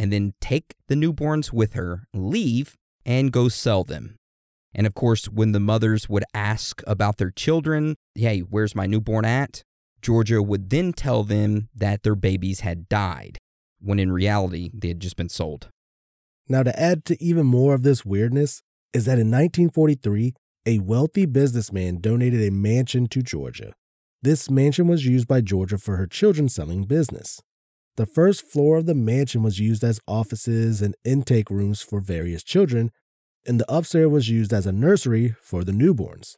and 0.00 0.12
then 0.12 0.34
take 0.40 0.74
the 0.88 0.96
newborns 0.96 1.52
with 1.52 1.74
her, 1.74 2.08
leave, 2.12 2.74
and 3.04 3.30
go 3.30 3.46
sell 3.48 3.84
them. 3.84 4.16
And 4.74 4.84
of 4.84 4.94
course, 4.94 5.26
when 5.26 5.52
the 5.52 5.60
mothers 5.60 6.08
would 6.08 6.24
ask 6.34 6.82
about 6.88 7.18
their 7.18 7.30
children, 7.30 7.94
hey, 8.16 8.40
where's 8.40 8.74
my 8.74 8.86
newborn 8.86 9.24
at? 9.24 9.62
Georgia 10.02 10.42
would 10.42 10.70
then 10.70 10.92
tell 10.92 11.22
them 11.22 11.68
that 11.72 12.02
their 12.02 12.16
babies 12.16 12.60
had 12.60 12.88
died, 12.88 13.38
when 13.80 14.00
in 14.00 14.10
reality, 14.10 14.72
they 14.74 14.88
had 14.88 14.98
just 14.98 15.16
been 15.16 15.28
sold. 15.28 15.68
Now, 16.48 16.64
to 16.64 16.76
add 16.76 17.04
to 17.04 17.22
even 17.22 17.46
more 17.46 17.74
of 17.74 17.84
this 17.84 18.04
weirdness, 18.04 18.64
is 18.92 19.04
that 19.04 19.20
in 19.20 19.30
1943, 19.30 20.34
a 20.66 20.80
wealthy 20.80 21.26
businessman 21.26 22.00
donated 22.00 22.42
a 22.42 22.50
mansion 22.50 23.06
to 23.06 23.22
Georgia. 23.22 23.72
This 24.20 24.50
mansion 24.50 24.88
was 24.88 25.06
used 25.06 25.28
by 25.28 25.40
Georgia 25.40 25.78
for 25.78 25.96
her 25.96 26.08
children 26.08 26.48
selling 26.48 26.84
business. 26.84 27.40
The 27.96 28.06
first 28.06 28.44
floor 28.44 28.76
of 28.78 28.86
the 28.86 28.94
mansion 28.94 29.44
was 29.44 29.60
used 29.60 29.84
as 29.84 30.00
offices 30.08 30.82
and 30.82 30.96
intake 31.04 31.50
rooms 31.50 31.82
for 31.82 32.00
various 32.00 32.42
children, 32.42 32.90
and 33.46 33.60
the 33.60 33.72
upstairs 33.72 34.08
was 34.08 34.28
used 34.28 34.52
as 34.52 34.66
a 34.66 34.72
nursery 34.72 35.36
for 35.40 35.62
the 35.62 35.72
newborns. 35.72 36.34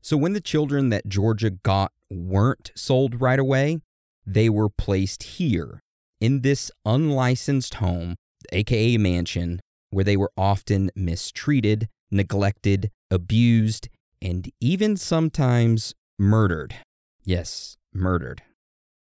So 0.00 0.16
when 0.16 0.32
the 0.32 0.40
children 0.40 0.88
that 0.88 1.06
Georgia 1.06 1.50
got 1.50 1.92
weren't 2.10 2.72
sold 2.74 3.20
right 3.20 3.38
away, 3.38 3.80
they 4.26 4.48
were 4.48 4.70
placed 4.70 5.22
here 5.24 5.82
in 6.20 6.40
this 6.40 6.70
unlicensed 6.86 7.74
home, 7.74 8.16
aka 8.50 8.96
mansion, 8.96 9.60
where 9.90 10.04
they 10.04 10.16
were 10.16 10.32
often 10.38 10.90
mistreated, 10.96 11.88
neglected, 12.12 12.90
abused, 13.10 13.88
and 14.20 14.50
even 14.60 14.96
sometimes 14.96 15.94
murdered. 16.18 16.76
Yes, 17.24 17.76
murdered. 17.92 18.42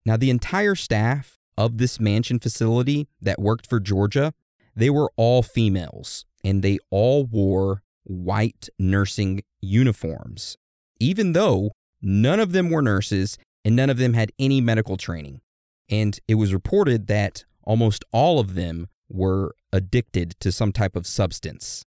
Now, 0.06 0.18
the 0.18 0.30
entire 0.30 0.76
staff 0.76 1.38
of 1.58 1.78
this 1.78 2.00
mansion 2.00 2.40
facility 2.40 3.08
that 3.22 3.40
worked 3.40 3.68
for 3.68 3.80
Georgia, 3.80 4.34
they 4.76 4.90
were 4.90 5.12
all 5.16 5.44
females 5.44 6.26
and 6.44 6.62
they 6.62 6.80
all 6.90 7.26
wore 7.26 7.84
white 8.04 8.70
nursing 8.80 9.42
uniforms, 9.62 10.58
even 11.00 11.34
though 11.34 11.72
none 12.02 12.40
of 12.40 12.52
them 12.52 12.70
were 12.70 12.82
nurses 12.82 13.38
and 13.64 13.76
none 13.76 13.90
of 13.90 13.98
them 13.98 14.14
had 14.14 14.32
any 14.38 14.60
medical 14.60 14.98
training. 14.98 15.42
And 15.90 16.20
it 16.28 16.36
was 16.36 16.54
reported 16.54 17.08
that 17.08 17.46
almost 17.64 18.04
all 18.12 18.40
of 18.40 18.56
them 18.56 18.88
were 19.10 19.56
addicted 19.72 20.36
to 20.40 20.52
some 20.52 20.72
type 20.72 20.96
of 20.96 21.08
substance. 21.08 21.86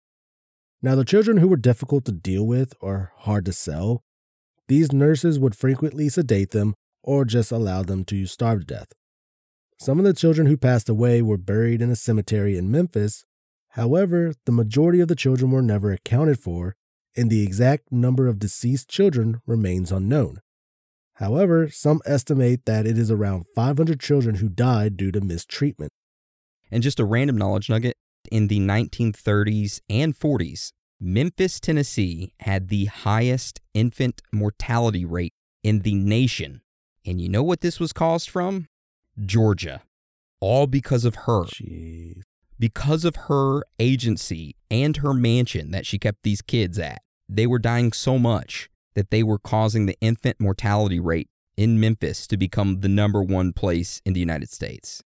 Now, 0.83 0.95
the 0.95 1.05
children 1.05 1.37
who 1.37 1.47
were 1.47 1.55
difficult 1.55 2.03
to 2.05 2.11
deal 2.11 2.45
with 2.45 2.73
or 2.81 3.13
hard 3.19 3.45
to 3.45 3.53
sell, 3.53 4.03
these 4.67 4.91
nurses 4.91 5.39
would 5.39 5.55
frequently 5.55 6.09
sedate 6.09 6.51
them 6.51 6.73
or 7.01 7.23
just 7.23 7.53
allow 7.53 7.83
them 7.83 8.03
to 8.03 8.25
starve 8.25 8.59
to 8.59 8.65
death. 8.65 8.87
Some 9.79 9.97
of 9.97 10.03
the 10.03 10.13
children 10.13 10.45
who 10.45 10.57
passed 10.57 10.89
away 10.89 11.21
were 11.21 11.37
buried 11.37 11.81
in 11.81 11.89
a 11.89 11.95
cemetery 11.95 12.57
in 12.57 12.69
Memphis. 12.69 13.23
However, 13.69 14.33
the 14.45 14.51
majority 14.51 14.99
of 14.99 15.07
the 15.07 15.15
children 15.15 15.51
were 15.51 15.61
never 15.61 15.93
accounted 15.93 16.37
for, 16.37 16.75
and 17.15 17.29
the 17.29 17.43
exact 17.43 17.89
number 17.89 18.27
of 18.27 18.37
deceased 18.37 18.89
children 18.89 19.39
remains 19.47 19.89
unknown. 19.89 20.41
However, 21.13 21.69
some 21.69 22.01
estimate 22.05 22.65
that 22.65 22.85
it 22.85 22.97
is 22.97 23.09
around 23.09 23.45
500 23.55 24.01
children 24.01 24.35
who 24.35 24.49
died 24.49 24.97
due 24.97 25.13
to 25.13 25.21
mistreatment. 25.21 25.93
And 26.69 26.83
just 26.83 26.99
a 26.99 27.05
random 27.05 27.37
knowledge 27.37 27.69
nugget 27.69 27.95
in 28.33 28.47
the 28.47 28.59
1930s 28.59 29.79
and 29.91 30.17
40s, 30.17 30.71
Memphis, 30.99 31.59
Tennessee 31.59 32.33
had 32.39 32.69
the 32.69 32.85
highest 32.85 33.61
infant 33.75 34.23
mortality 34.31 35.05
rate 35.05 35.35
in 35.61 35.81
the 35.81 35.93
nation. 35.93 36.61
And 37.05 37.21
you 37.21 37.29
know 37.29 37.43
what 37.43 37.61
this 37.61 37.79
was 37.79 37.93
caused 37.93 38.31
from? 38.31 38.67
Georgia. 39.23 39.83
All 40.39 40.65
because 40.65 41.05
of 41.05 41.13
her. 41.27 41.43
Jeez. 41.43 42.23
Because 42.57 43.05
of 43.05 43.15
her 43.27 43.61
agency 43.77 44.55
and 44.71 44.97
her 44.97 45.13
mansion 45.13 45.69
that 45.69 45.85
she 45.85 45.99
kept 45.99 46.23
these 46.23 46.41
kids 46.41 46.79
at. 46.79 47.03
They 47.29 47.45
were 47.45 47.59
dying 47.59 47.93
so 47.93 48.17
much 48.17 48.67
that 48.95 49.11
they 49.11 49.21
were 49.21 49.39
causing 49.39 49.85
the 49.85 49.97
infant 50.01 50.39
mortality 50.39 50.99
rate 50.99 51.29
in 51.55 51.79
Memphis 51.79 52.25
to 52.25 52.37
become 52.37 52.79
the 52.79 52.89
number 52.89 53.21
one 53.21 53.53
place 53.53 54.01
in 54.05 54.13
the 54.13 54.19
United 54.19 54.49
States. 54.49 55.03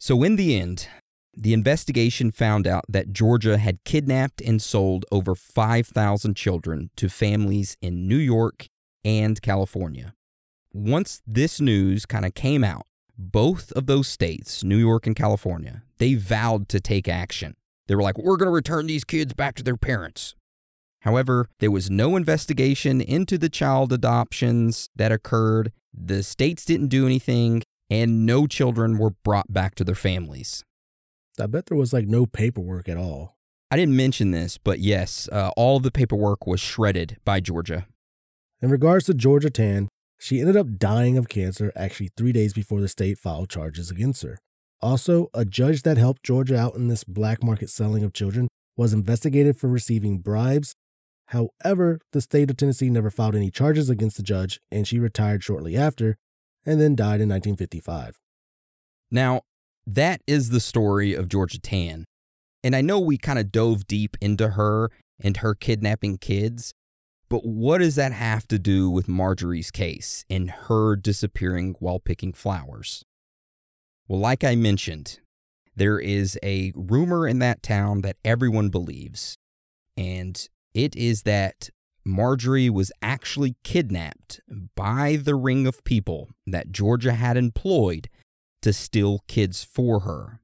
So, 0.00 0.24
in 0.24 0.34
the 0.34 0.58
end, 0.58 0.88
the 1.36 1.52
investigation 1.52 2.30
found 2.30 2.66
out 2.66 2.84
that 2.88 3.12
Georgia 3.12 3.58
had 3.58 3.82
kidnapped 3.84 4.40
and 4.40 4.60
sold 4.60 5.04
over 5.12 5.34
5,000 5.34 6.34
children 6.34 6.90
to 6.96 7.08
families 7.08 7.76
in 7.80 8.08
New 8.08 8.16
York 8.16 8.66
and 9.04 9.40
California. 9.40 10.14
Once 10.72 11.22
this 11.26 11.60
news 11.60 12.06
kind 12.06 12.24
of 12.24 12.34
came 12.34 12.62
out, 12.64 12.86
both 13.16 13.70
of 13.72 13.86
those 13.86 14.08
states, 14.08 14.64
New 14.64 14.76
York 14.76 15.06
and 15.06 15.14
California, 15.14 15.82
they 15.98 16.14
vowed 16.14 16.68
to 16.68 16.80
take 16.80 17.08
action. 17.08 17.54
They 17.86 17.94
were 17.94 18.02
like, 18.02 18.18
we're 18.18 18.36
going 18.36 18.46
to 18.46 18.52
return 18.52 18.86
these 18.86 19.04
kids 19.04 19.34
back 19.34 19.56
to 19.56 19.62
their 19.62 19.76
parents. 19.76 20.34
However, 21.00 21.48
there 21.60 21.70
was 21.70 21.90
no 21.90 22.16
investigation 22.16 23.00
into 23.00 23.38
the 23.38 23.48
child 23.48 23.92
adoptions 23.92 24.88
that 24.94 25.12
occurred. 25.12 25.72
The 25.92 26.22
states 26.22 26.64
didn't 26.64 26.88
do 26.88 27.06
anything, 27.06 27.62
and 27.88 28.24
no 28.26 28.46
children 28.46 28.98
were 28.98 29.10
brought 29.10 29.52
back 29.52 29.74
to 29.76 29.84
their 29.84 29.94
families. 29.94 30.64
I 31.40 31.46
bet 31.46 31.66
there 31.66 31.78
was 31.78 31.92
like 31.92 32.06
no 32.06 32.26
paperwork 32.26 32.88
at 32.88 32.96
all. 32.96 33.36
I 33.70 33.76
didn't 33.76 33.96
mention 33.96 34.32
this, 34.32 34.58
but 34.58 34.80
yes, 34.80 35.28
uh, 35.30 35.50
all 35.56 35.78
the 35.78 35.92
paperwork 35.92 36.46
was 36.46 36.60
shredded 36.60 37.18
by 37.24 37.40
Georgia. 37.40 37.86
In 38.60 38.70
regards 38.70 39.06
to 39.06 39.14
Georgia 39.14 39.50
Tann, 39.50 39.88
she 40.18 40.40
ended 40.40 40.56
up 40.56 40.76
dying 40.76 41.16
of 41.16 41.28
cancer 41.28 41.72
actually 41.74 42.10
three 42.16 42.32
days 42.32 42.52
before 42.52 42.80
the 42.80 42.88
state 42.88 43.16
filed 43.16 43.48
charges 43.48 43.90
against 43.90 44.22
her. 44.22 44.38
Also, 44.82 45.28
a 45.32 45.44
judge 45.44 45.82
that 45.82 45.98
helped 45.98 46.22
Georgia 46.22 46.58
out 46.58 46.74
in 46.74 46.88
this 46.88 47.04
black 47.04 47.42
market 47.42 47.70
selling 47.70 48.02
of 48.02 48.12
children 48.12 48.48
was 48.76 48.92
investigated 48.92 49.56
for 49.56 49.68
receiving 49.68 50.18
bribes. 50.18 50.74
However, 51.26 52.00
the 52.12 52.20
state 52.20 52.50
of 52.50 52.56
Tennessee 52.56 52.90
never 52.90 53.10
filed 53.10 53.36
any 53.36 53.50
charges 53.50 53.88
against 53.88 54.16
the 54.16 54.22
judge, 54.22 54.58
and 54.70 54.86
she 54.86 54.98
retired 54.98 55.44
shortly 55.44 55.76
after 55.76 56.16
and 56.66 56.80
then 56.80 56.94
died 56.94 57.20
in 57.20 57.28
1955. 57.28 58.18
Now, 59.10 59.42
that 59.86 60.20
is 60.26 60.50
the 60.50 60.60
story 60.60 61.14
of 61.14 61.28
Georgia 61.28 61.58
Tann. 61.58 62.04
And 62.62 62.76
I 62.76 62.80
know 62.80 62.98
we 63.00 63.16
kind 63.16 63.38
of 63.38 63.52
dove 63.52 63.86
deep 63.86 64.16
into 64.20 64.50
her 64.50 64.90
and 65.18 65.38
her 65.38 65.54
kidnapping 65.54 66.18
kids, 66.18 66.72
but 67.28 67.46
what 67.46 67.78
does 67.78 67.94
that 67.94 68.12
have 68.12 68.46
to 68.48 68.58
do 68.58 68.90
with 68.90 69.08
Marjorie's 69.08 69.70
case 69.70 70.24
and 70.28 70.50
her 70.50 70.96
disappearing 70.96 71.76
while 71.78 72.00
picking 72.00 72.32
flowers? 72.32 73.04
Well, 74.08 74.18
like 74.18 74.42
I 74.42 74.56
mentioned, 74.56 75.20
there 75.76 76.00
is 76.00 76.38
a 76.42 76.72
rumor 76.74 77.26
in 77.28 77.38
that 77.38 77.62
town 77.62 78.00
that 78.02 78.16
everyone 78.24 78.68
believes, 78.68 79.36
and 79.96 80.48
it 80.74 80.96
is 80.96 81.22
that 81.22 81.70
Marjorie 82.04 82.70
was 82.70 82.90
actually 83.00 83.54
kidnapped 83.62 84.40
by 84.74 85.16
the 85.16 85.36
ring 85.36 85.66
of 85.66 85.84
people 85.84 86.28
that 86.46 86.72
Georgia 86.72 87.12
had 87.12 87.36
employed 87.36 88.08
to 88.62 88.72
steal 88.72 89.20
kids 89.26 89.64
for 89.64 90.00
her. 90.00 90.40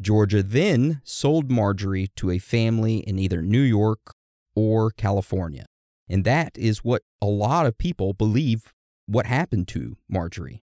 Georgia 0.00 0.42
then 0.42 1.00
sold 1.04 1.50
Marjorie 1.50 2.08
to 2.16 2.30
a 2.30 2.38
family 2.38 2.98
in 2.98 3.18
either 3.18 3.42
New 3.42 3.60
York 3.60 4.14
or 4.54 4.90
California. 4.90 5.66
And 6.08 6.24
that 6.24 6.56
is 6.56 6.82
what 6.84 7.02
a 7.20 7.26
lot 7.26 7.66
of 7.66 7.78
people 7.78 8.14
believe 8.14 8.72
what 9.06 9.26
happened 9.26 9.68
to 9.68 9.96
Marjorie. 10.08 10.62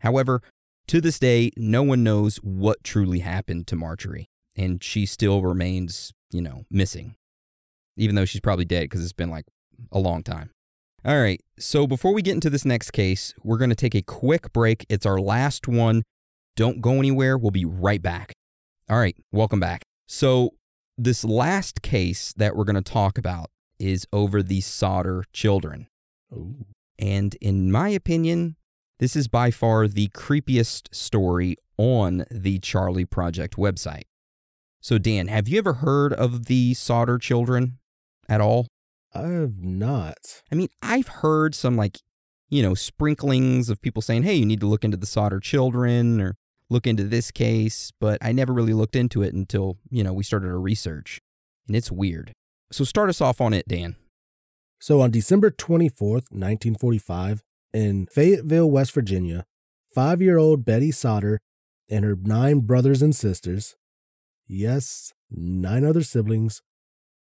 However, 0.00 0.42
to 0.88 1.00
this 1.00 1.18
day, 1.18 1.50
no 1.56 1.82
one 1.82 2.02
knows 2.02 2.36
what 2.38 2.82
truly 2.82 3.20
happened 3.20 3.66
to 3.68 3.76
Marjorie, 3.76 4.28
and 4.56 4.82
she 4.82 5.06
still 5.06 5.42
remains, 5.42 6.12
you 6.32 6.40
know, 6.40 6.64
missing, 6.70 7.14
even 7.96 8.16
though 8.16 8.24
she's 8.24 8.40
probably 8.40 8.64
dead 8.64 8.84
because 8.84 9.02
it's 9.02 9.12
been 9.12 9.30
like 9.30 9.46
a 9.92 9.98
long 9.98 10.22
time. 10.22 10.50
All 11.04 11.18
right. 11.20 11.40
So 11.58 11.86
before 11.86 12.12
we 12.12 12.20
get 12.20 12.34
into 12.34 12.50
this 12.50 12.64
next 12.64 12.90
case, 12.90 13.34
we're 13.42 13.56
going 13.56 13.70
to 13.70 13.76
take 13.76 13.94
a 13.94 14.02
quick 14.02 14.52
break. 14.52 14.84
It's 14.90 15.06
our 15.06 15.18
last 15.18 15.66
one. 15.66 16.02
Don't 16.56 16.82
go 16.82 16.98
anywhere. 16.98 17.38
We'll 17.38 17.50
be 17.50 17.64
right 17.64 18.02
back. 18.02 18.32
All 18.88 18.98
right. 18.98 19.16
Welcome 19.32 19.60
back. 19.60 19.82
So, 20.06 20.50
this 20.98 21.24
last 21.24 21.80
case 21.80 22.34
that 22.36 22.54
we're 22.54 22.64
going 22.64 22.74
to 22.74 22.82
talk 22.82 23.16
about 23.16 23.46
is 23.78 24.06
over 24.12 24.42
the 24.42 24.60
Sodder 24.60 25.24
children. 25.32 25.86
Ooh. 26.30 26.66
And 26.98 27.34
in 27.36 27.72
my 27.72 27.88
opinion, 27.88 28.56
this 28.98 29.16
is 29.16 29.26
by 29.26 29.50
far 29.50 29.88
the 29.88 30.08
creepiest 30.08 30.94
story 30.94 31.56
on 31.78 32.26
the 32.30 32.58
Charley 32.58 33.06
Project 33.06 33.56
website. 33.56 34.02
So, 34.82 34.98
Dan, 34.98 35.28
have 35.28 35.48
you 35.48 35.56
ever 35.56 35.74
heard 35.74 36.12
of 36.12 36.44
the 36.46 36.74
Sodder 36.74 37.16
children 37.16 37.78
at 38.28 38.42
all? 38.42 38.66
I 39.14 39.28
have 39.28 39.62
not. 39.62 40.42
I 40.50 40.54
mean, 40.54 40.68
I've 40.82 41.08
heard 41.08 41.54
some 41.54 41.76
like, 41.76 41.98
you 42.48 42.62
know, 42.62 42.74
sprinklings 42.74 43.68
of 43.68 43.80
people 43.82 44.02
saying, 44.02 44.22
hey, 44.22 44.34
you 44.34 44.46
need 44.46 44.60
to 44.60 44.66
look 44.66 44.84
into 44.84 44.96
the 44.96 45.06
Sodder 45.06 45.40
children 45.40 46.20
or 46.20 46.36
look 46.68 46.86
into 46.86 47.04
this 47.04 47.30
case, 47.30 47.92
but 48.00 48.18
I 48.22 48.32
never 48.32 48.52
really 48.52 48.72
looked 48.72 48.96
into 48.96 49.22
it 49.22 49.34
until, 49.34 49.78
you 49.90 50.04
know, 50.04 50.12
we 50.12 50.22
started 50.22 50.48
our 50.48 50.60
research. 50.60 51.20
And 51.66 51.76
it's 51.76 51.90
weird. 51.90 52.32
So 52.72 52.84
start 52.84 53.08
us 53.08 53.20
off 53.20 53.40
on 53.40 53.52
it, 53.52 53.66
Dan. 53.66 53.96
So 54.78 55.00
on 55.00 55.10
December 55.10 55.50
24th, 55.50 56.30
1945, 56.30 57.42
in 57.72 58.06
Fayetteville, 58.06 58.70
West 58.70 58.92
Virginia, 58.92 59.44
five 59.94 60.22
year 60.22 60.38
old 60.38 60.64
Betty 60.64 60.90
Sodder 60.90 61.40
and 61.88 62.04
her 62.04 62.16
nine 62.16 62.60
brothers 62.60 63.02
and 63.02 63.14
sisters, 63.14 63.76
yes, 64.46 65.12
nine 65.30 65.84
other 65.84 66.02
siblings, 66.02 66.62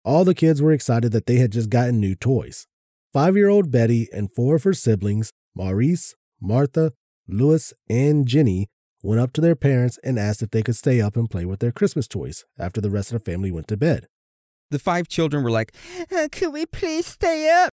all 0.09 0.25
the 0.25 0.35
kids 0.35 0.63
were 0.63 0.73
excited 0.73 1.13
that 1.13 1.27
they 1.27 1.37
had 1.37 1.53
just 1.53 1.69
gotten 1.69 2.01
new 2.01 2.15
toys. 2.15 2.67
Five 3.13 3.37
year 3.37 3.51
old 3.51 3.71
Betty 3.71 4.09
and 4.11 4.33
four 4.33 4.57
of 4.57 4.63
her 4.63 4.73
siblings, 4.73 5.33
Maurice, 5.55 6.15
Martha, 6.41 6.93
Louis, 7.29 7.75
and 7.91 8.27
Jenny, 8.27 8.69
went 9.03 9.21
up 9.21 9.35
to 9.35 9.43
their 9.43 9.55
parents 9.55 9.99
and 10.03 10.19
asked 10.19 10.41
if 10.41 10.51
they 10.51 10.63
could 10.63 10.77
stay 10.77 11.03
up 11.03 11.15
and 11.15 11.29
play 11.29 11.45
with 11.45 11.61
their 11.61 11.73
Christmas 11.73 12.09
toys 12.09 12.47
after 12.59 12.81
the 12.81 12.89
rest 12.89 13.13
of 13.13 13.23
the 13.23 13.31
family 13.31 13.51
went 13.51 13.69
to 13.69 13.77
bed. 13.77 14.07
The 14.71 14.79
five 14.79 15.09
children 15.09 15.45
were 15.45 15.51
like, 15.51 15.75
uh, 16.11 16.29
Could 16.33 16.55
we 16.55 16.65
please 16.65 17.05
stay 17.05 17.51
up? 17.51 17.69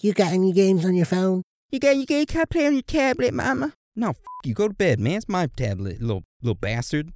You 0.00 0.14
got 0.14 0.32
any 0.32 0.52
games 0.52 0.86
on 0.86 0.94
your 0.94 1.06
phone? 1.06 1.42
You 1.70 1.80
got 1.80 1.96
you 1.96 2.06
can 2.06 2.40
I 2.40 2.44
play 2.46 2.66
on 2.66 2.72
your 2.72 2.82
tablet, 2.82 3.34
Mama? 3.34 3.74
No, 3.94 4.10
f- 4.10 4.16
you 4.42 4.54
go 4.54 4.68
to 4.68 4.74
bed, 4.74 5.00
man. 5.00 5.16
It's 5.16 5.28
my 5.28 5.48
tablet, 5.54 6.00
little 6.00 6.24
little 6.40 6.54
bastard. 6.54 7.12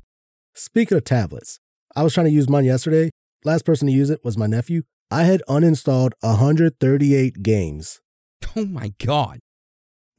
Speaking 0.55 0.99
of 0.99 1.05
tablets, 1.05 1.59
I 1.97 2.03
was 2.03 2.13
trying 2.13 2.27
to 2.27 2.33
use 2.33 2.51
mine 2.51 2.67
yesterday. 2.67 3.11
Last 3.45 3.65
person 3.65 3.87
to 3.87 3.93
use 3.93 4.11
it 4.11 4.25
was 4.25 4.37
my 4.37 4.47
nephew. 4.47 4.83
I 5.11 5.23
had 5.25 5.43
uninstalled 5.49 6.13
138 6.21 7.43
games, 7.43 8.01
Oh 8.57 8.67
my 8.67 8.93
god. 8.99 9.39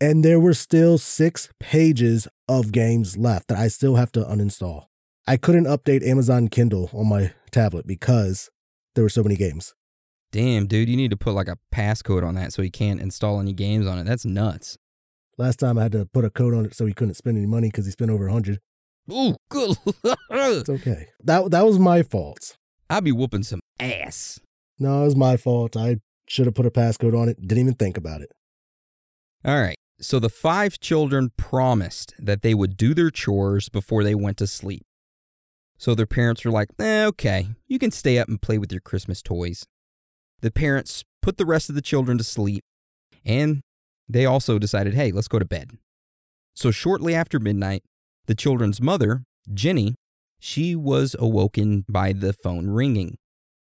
and 0.02 0.24
there 0.26 0.40
were 0.40 0.54
still 0.54 0.98
six 0.98 1.50
pages 1.60 2.28
of 2.48 2.72
games 2.72 3.18
left 3.18 3.50
that 3.50 3.58
I 3.60 3.68
still 3.68 3.96
have 3.96 4.12
to 4.14 4.22
uninstall. 4.22 4.86
I 5.28 5.38
couldn't 5.38 5.66
update 5.66 6.06
Amazon 6.08 6.48
Kindle 6.48 6.90
on 6.94 7.08
my 7.08 7.34
tablet 7.52 7.86
because 7.86 8.50
there 8.96 9.04
were 9.04 9.10
so 9.10 9.22
many 9.22 9.36
games. 9.36 9.76
Damn, 10.32 10.66
dude, 10.68 10.90
you 10.90 10.96
need 10.98 11.12
to 11.12 11.18
put 11.18 11.34
like 11.34 11.48
a 11.48 11.58
passcode 11.74 12.24
on 12.26 12.36
that 12.36 12.54
so 12.54 12.62
he 12.62 12.70
can't 12.72 13.02
install 13.02 13.40
any 13.40 13.54
games 13.54 13.86
on 13.86 14.00
it. 14.00 14.06
That's 14.06 14.26
nuts. 14.26 14.78
Last 15.38 15.58
time 15.60 15.78
I 15.78 15.84
had 15.84 15.92
to 15.94 16.06
put 16.06 16.26
a 16.26 16.30
code 16.30 16.54
on 16.54 16.66
it 16.66 16.74
so 16.76 16.86
he 16.86 16.94
couldn't 16.94 17.14
spend 17.16 17.38
any 17.38 17.46
money 17.48 17.68
because 17.70 17.86
he 17.86 17.92
spent 17.92 18.10
over 18.12 18.26
100. 18.26 18.60
Ooh, 19.12 19.36
good. 19.50 19.76
It's 20.32 20.70
okay. 20.70 21.08
That 21.24 21.50
that 21.52 21.66
was 21.66 21.78
my 21.80 22.04
fault. 22.04 22.58
I'll 22.90 23.02
be 23.02 23.12
whooping 23.12 23.44
some 23.44 23.60
ass. 23.80 24.40
No, 24.80 25.02
it 25.02 25.06
was 25.06 25.16
my 25.16 25.38
fault. 25.38 25.76
I 25.78 25.98
should 26.28 26.46
have 26.46 26.56
put 26.56 26.66
a 26.66 26.72
passcode 26.72 27.20
on 27.20 27.30
it. 27.30 27.40
Didn't 27.42 27.60
even 27.60 27.74
think 27.76 27.98
about 27.98 28.22
it. 28.22 28.32
All 29.46 29.60
right. 29.60 29.78
So 30.02 30.20
the 30.20 30.30
five 30.30 30.80
children 30.80 31.32
promised 31.38 32.14
that 32.18 32.42
they 32.42 32.54
would 32.54 32.78
do 32.78 32.94
their 32.94 33.10
chores 33.10 33.68
before 33.68 34.04
they 34.04 34.16
went 34.16 34.38
to 34.38 34.48
sleep. 34.48 34.84
So 35.78 35.94
their 35.96 36.06
parents 36.06 36.44
were 36.44 36.52
like, 36.52 36.70
eh, 36.80 37.06
okay, 37.06 37.50
you 37.68 37.80
can 37.80 37.92
stay 37.92 38.18
up 38.18 38.28
and 38.28 38.42
play 38.42 38.58
with 38.58 38.72
your 38.72 38.82
Christmas 38.82 39.22
toys. 39.22 39.66
The 40.42 40.52
parents 40.52 41.04
put 41.22 41.38
the 41.38 41.46
rest 41.46 41.70
of 41.70 41.76
the 41.76 41.82
children 41.82 42.18
to 42.18 42.24
sleep, 42.24 42.64
and 43.26 43.62
they 44.08 44.26
also 44.26 44.58
decided, 44.58 44.94
hey, 44.94 45.12
let's 45.12 45.28
go 45.28 45.40
to 45.40 45.46
bed. 45.46 45.72
So 46.54 46.72
shortly 46.72 47.14
after 47.14 47.40
midnight, 47.40 47.84
the 48.26 48.36
children's 48.36 48.82
mother, 48.82 49.24
Jenny, 49.54 49.96
she 50.40 50.76
was 50.76 51.16
awoken 51.20 51.86
by 51.90 52.14
the 52.14 52.34
phone 52.34 52.70
ringing. 52.70 53.18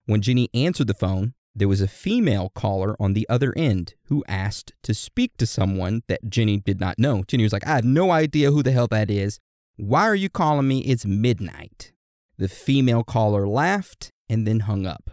When 0.06 0.22
Jenny 0.22 0.48
answered 0.52 0.88
the 0.88 0.94
phone, 0.94 1.34
there 1.54 1.68
was 1.68 1.82
a 1.82 1.88
female 1.88 2.50
caller 2.54 2.96
on 2.98 3.12
the 3.12 3.28
other 3.28 3.52
end 3.56 3.94
who 4.06 4.24
asked 4.26 4.72
to 4.82 4.94
speak 4.94 5.36
to 5.36 5.46
someone 5.46 6.02
that 6.08 6.28
Jenny 6.28 6.58
did 6.58 6.80
not 6.80 6.98
know. 6.98 7.24
Jenny 7.28 7.42
was 7.42 7.52
like, 7.52 7.66
I 7.66 7.76
have 7.76 7.84
no 7.84 8.10
idea 8.10 8.50
who 8.50 8.62
the 8.62 8.72
hell 8.72 8.88
that 8.88 9.10
is. 9.10 9.38
Why 9.76 10.02
are 10.02 10.14
you 10.14 10.30
calling 10.30 10.66
me? 10.66 10.80
It's 10.80 11.04
midnight. 11.04 11.92
The 12.38 12.48
female 12.48 13.04
caller 13.04 13.46
laughed 13.46 14.10
and 14.28 14.46
then 14.46 14.60
hung 14.60 14.86
up. 14.86 15.10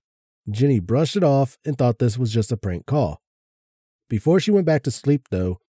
Jenny 0.49 0.80
brushed 0.80 1.18
it 1.18 1.24
off 1.24 1.57
and 1.66 1.78
thought 1.78 1.99
this 1.99 2.18
was 2.18 2.34
just 2.34 2.51
a 2.51 2.57
prank 2.57 2.86
call. 2.86 3.20
Before 4.10 4.39
she 4.39 4.51
went 4.51 4.66
back 4.66 4.84
to 4.84 4.91
sleep, 4.91 5.28
though, 5.30 5.60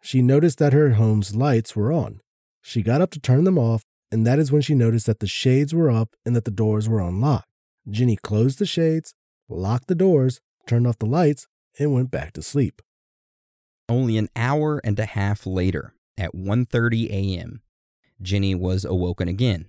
she 0.00 0.22
noticed 0.22 0.58
that 0.58 0.72
her 0.72 0.90
home's 0.90 1.34
lights 1.34 1.74
were 1.74 1.92
on. 1.92 2.20
She 2.62 2.82
got 2.82 3.00
up 3.00 3.10
to 3.12 3.20
turn 3.20 3.44
them 3.44 3.58
off, 3.58 3.82
and 4.10 4.26
that 4.26 4.38
is 4.38 4.50
when 4.50 4.62
she 4.62 4.74
noticed 4.74 5.06
that 5.06 5.20
the 5.20 5.26
shades 5.26 5.74
were 5.74 5.90
up 5.90 6.16
and 6.24 6.34
that 6.34 6.44
the 6.44 6.50
doors 6.50 6.88
were 6.88 7.00
unlocked. 7.00 7.48
Jenny 7.88 8.16
closed 8.16 8.58
the 8.58 8.66
shades, 8.66 9.14
locked 9.48 9.88
the 9.88 9.94
doors, 9.94 10.40
turned 10.66 10.86
off 10.86 10.98
the 10.98 11.06
lights, 11.06 11.46
and 11.78 11.92
went 11.92 12.10
back 12.10 12.32
to 12.34 12.42
sleep. 12.42 12.82
Only 13.88 14.18
an 14.18 14.28
hour 14.36 14.80
and 14.84 14.98
a 14.98 15.06
half 15.06 15.46
later, 15.46 15.94
at 16.16 16.34
1:30 16.34 17.08
a.m., 17.10 17.62
Jenny 18.20 18.54
was 18.54 18.84
awoken 18.84 19.28
again. 19.28 19.68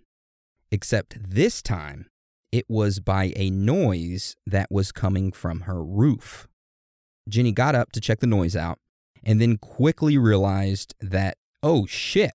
Except 0.71 1.17
this 1.21 1.61
time, 1.61 2.07
it 2.51 2.65
was 2.67 2.99
by 2.99 3.31
a 3.35 3.49
noise 3.49 4.35
that 4.45 4.71
was 4.71 4.91
coming 4.91 5.31
from 5.31 5.61
her 5.61 5.83
roof. 5.83 6.47
Jenny 7.27 7.51
got 7.51 7.75
up 7.75 7.91
to 7.91 8.01
check 8.01 8.19
the 8.19 8.27
noise 8.27 8.55
out 8.55 8.79
and 9.23 9.39
then 9.39 9.57
quickly 9.57 10.17
realized 10.17 10.95
that, 10.99 11.37
oh 11.61 11.85
shit, 11.85 12.31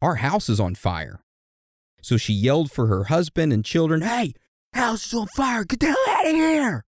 our 0.00 0.16
house 0.16 0.48
is 0.48 0.58
on 0.58 0.74
fire. 0.74 1.20
So 2.08 2.16
she 2.16 2.32
yelled 2.32 2.72
for 2.72 2.86
her 2.86 3.04
husband 3.04 3.52
and 3.52 3.62
children, 3.62 4.00
hey, 4.00 4.32
house 4.72 5.04
is 5.04 5.12
on 5.12 5.26
fire, 5.36 5.62
get 5.62 5.80
the 5.80 5.88
hell 5.88 5.96
out 6.08 6.26
of 6.26 6.32
here! 6.32 6.84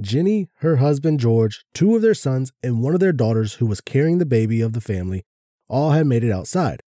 Jenny, 0.00 0.48
her 0.58 0.76
husband 0.76 1.18
George, 1.18 1.64
two 1.74 1.96
of 1.96 2.02
their 2.02 2.14
sons, 2.14 2.52
and 2.62 2.80
one 2.80 2.94
of 2.94 3.00
their 3.00 3.12
daughters 3.12 3.54
who 3.54 3.66
was 3.66 3.80
carrying 3.80 4.18
the 4.18 4.24
baby 4.24 4.60
of 4.60 4.72
the 4.72 4.80
family 4.80 5.24
all 5.68 5.90
had 5.90 6.06
made 6.06 6.22
it 6.22 6.30
outside. 6.30 6.80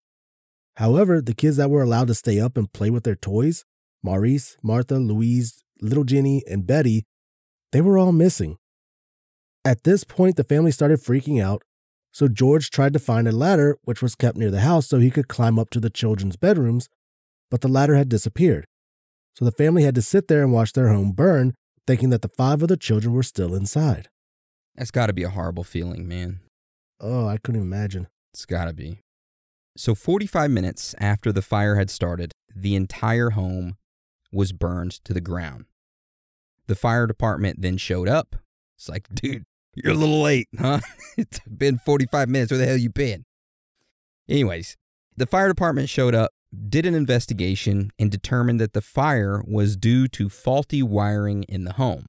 However, 0.76 1.19
the 1.19 1.34
kids 1.34 1.57
that 1.57 1.71
were 1.71 1.82
allowed 1.82 2.09
to 2.09 2.13
stay 2.13 2.39
up 2.39 2.57
and 2.57 2.71
play 2.71 2.91
with 2.91 3.05
their 3.05 3.15
toys, 3.15 3.65
Maurice, 4.03 4.55
Martha, 4.61 4.99
Louise, 4.99 5.63
little 5.82 6.03
Jenny, 6.03 6.43
and 6.47 6.67
Betty, 6.67 7.07
they 7.71 7.82
were 7.82 7.97
all 7.97 8.11
missing. 8.11 8.59
At 9.65 9.84
this 9.84 10.03
point, 10.03 10.36
the 10.36 10.43
family 10.43 10.69
started 10.69 10.99
freaking 11.01 11.41
out, 11.41 11.63
so 12.11 12.28
George 12.28 12.69
tried 12.69 12.93
to 12.93 12.99
find 12.99 13.28
a 13.28 13.32
ladder 13.32 13.80
which 13.82 14.03
was 14.03 14.13
kept 14.13 14.38
near 14.38 14.51
the 14.51 14.59
house 14.59 14.86
so 14.86 14.99
he 14.99 15.09
could 15.09 15.28
climb 15.28 15.57
up 15.57 15.71
to 15.71 15.80
the 15.80 15.89
children's 15.89 16.38
bedrooms, 16.38 16.88
but 17.50 17.62
the 17.62 17.68
ladder 17.68 17.96
had 17.96 18.10
disappeared. 18.10 18.66
So 19.36 19.46
the 19.46 19.52
family 19.52 19.84
had 19.84 19.96
to 19.96 20.02
sit 20.02 20.28
there 20.28 20.41
and 20.41 20.54
watch 20.54 20.74
their 20.74 20.89
home 20.89 21.12
burn, 21.12 21.54
thinking 21.86 22.10
that 22.10 22.22
the 22.22 22.30
five 22.30 22.64
other 22.64 22.76
children 22.76 23.14
were 23.14 23.24
still 23.24 23.54
inside. 23.54 24.08
That's 24.76 24.91
gotta 24.91 25.14
be 25.14 25.24
a 25.24 25.30
horrible 25.30 25.64
feeling, 25.64 26.08
man. 26.08 26.39
Oh, 27.00 27.28
I 27.28 27.38
couldn't 27.38 27.62
imagine. 27.62 28.08
It's 28.34 28.46
gotta 28.46 28.74
be. 28.74 29.00
So, 29.78 29.93
45 29.93 30.52
minutes 30.52 30.96
after 31.00 31.34
the 31.34 31.41
fire 31.41 31.76
had 31.76 31.89
started, 31.89 32.32
the 32.56 32.76
entire 32.76 33.32
home 33.32 33.76
was 34.32 34.54
burned 34.54 34.91
to 35.04 35.14
the 35.14 35.22
ground. 35.22 35.66
The 36.68 36.76
fire 36.76 37.08
department 37.08 37.62
then 37.62 37.78
showed 37.78 38.08
up. 38.08 38.38
It's 38.78 38.89
like, 38.89 39.08
dude, 39.14 39.43
you're 39.76 39.93
a 39.93 39.98
little 39.98 40.22
late, 40.22 40.48
huh? 40.58 40.80
it's 41.18 41.39
been 41.39 41.78
45 41.78 42.30
minutes. 42.30 42.52
Where 42.52 42.58
the 42.58 42.66
hell 42.66 42.78
you 42.78 42.89
been? 42.89 43.26
Anyways, 44.28 44.76
the 45.16 45.26
fire 45.26 45.48
department 45.48 45.89
showed 45.89 46.16
up, 46.16 46.32
did 46.70 46.86
an 46.86 46.95
investigation, 46.95 47.91
and 47.97 48.12
determined 48.12 48.60
that 48.60 48.74
the 48.74 48.82
fire 48.82 49.43
was 49.47 49.76
due 49.76 50.08
to 50.10 50.30
faulty 50.30 50.82
wiring 50.82 51.43
in 51.43 51.64
the 51.64 51.74
home. 51.74 52.06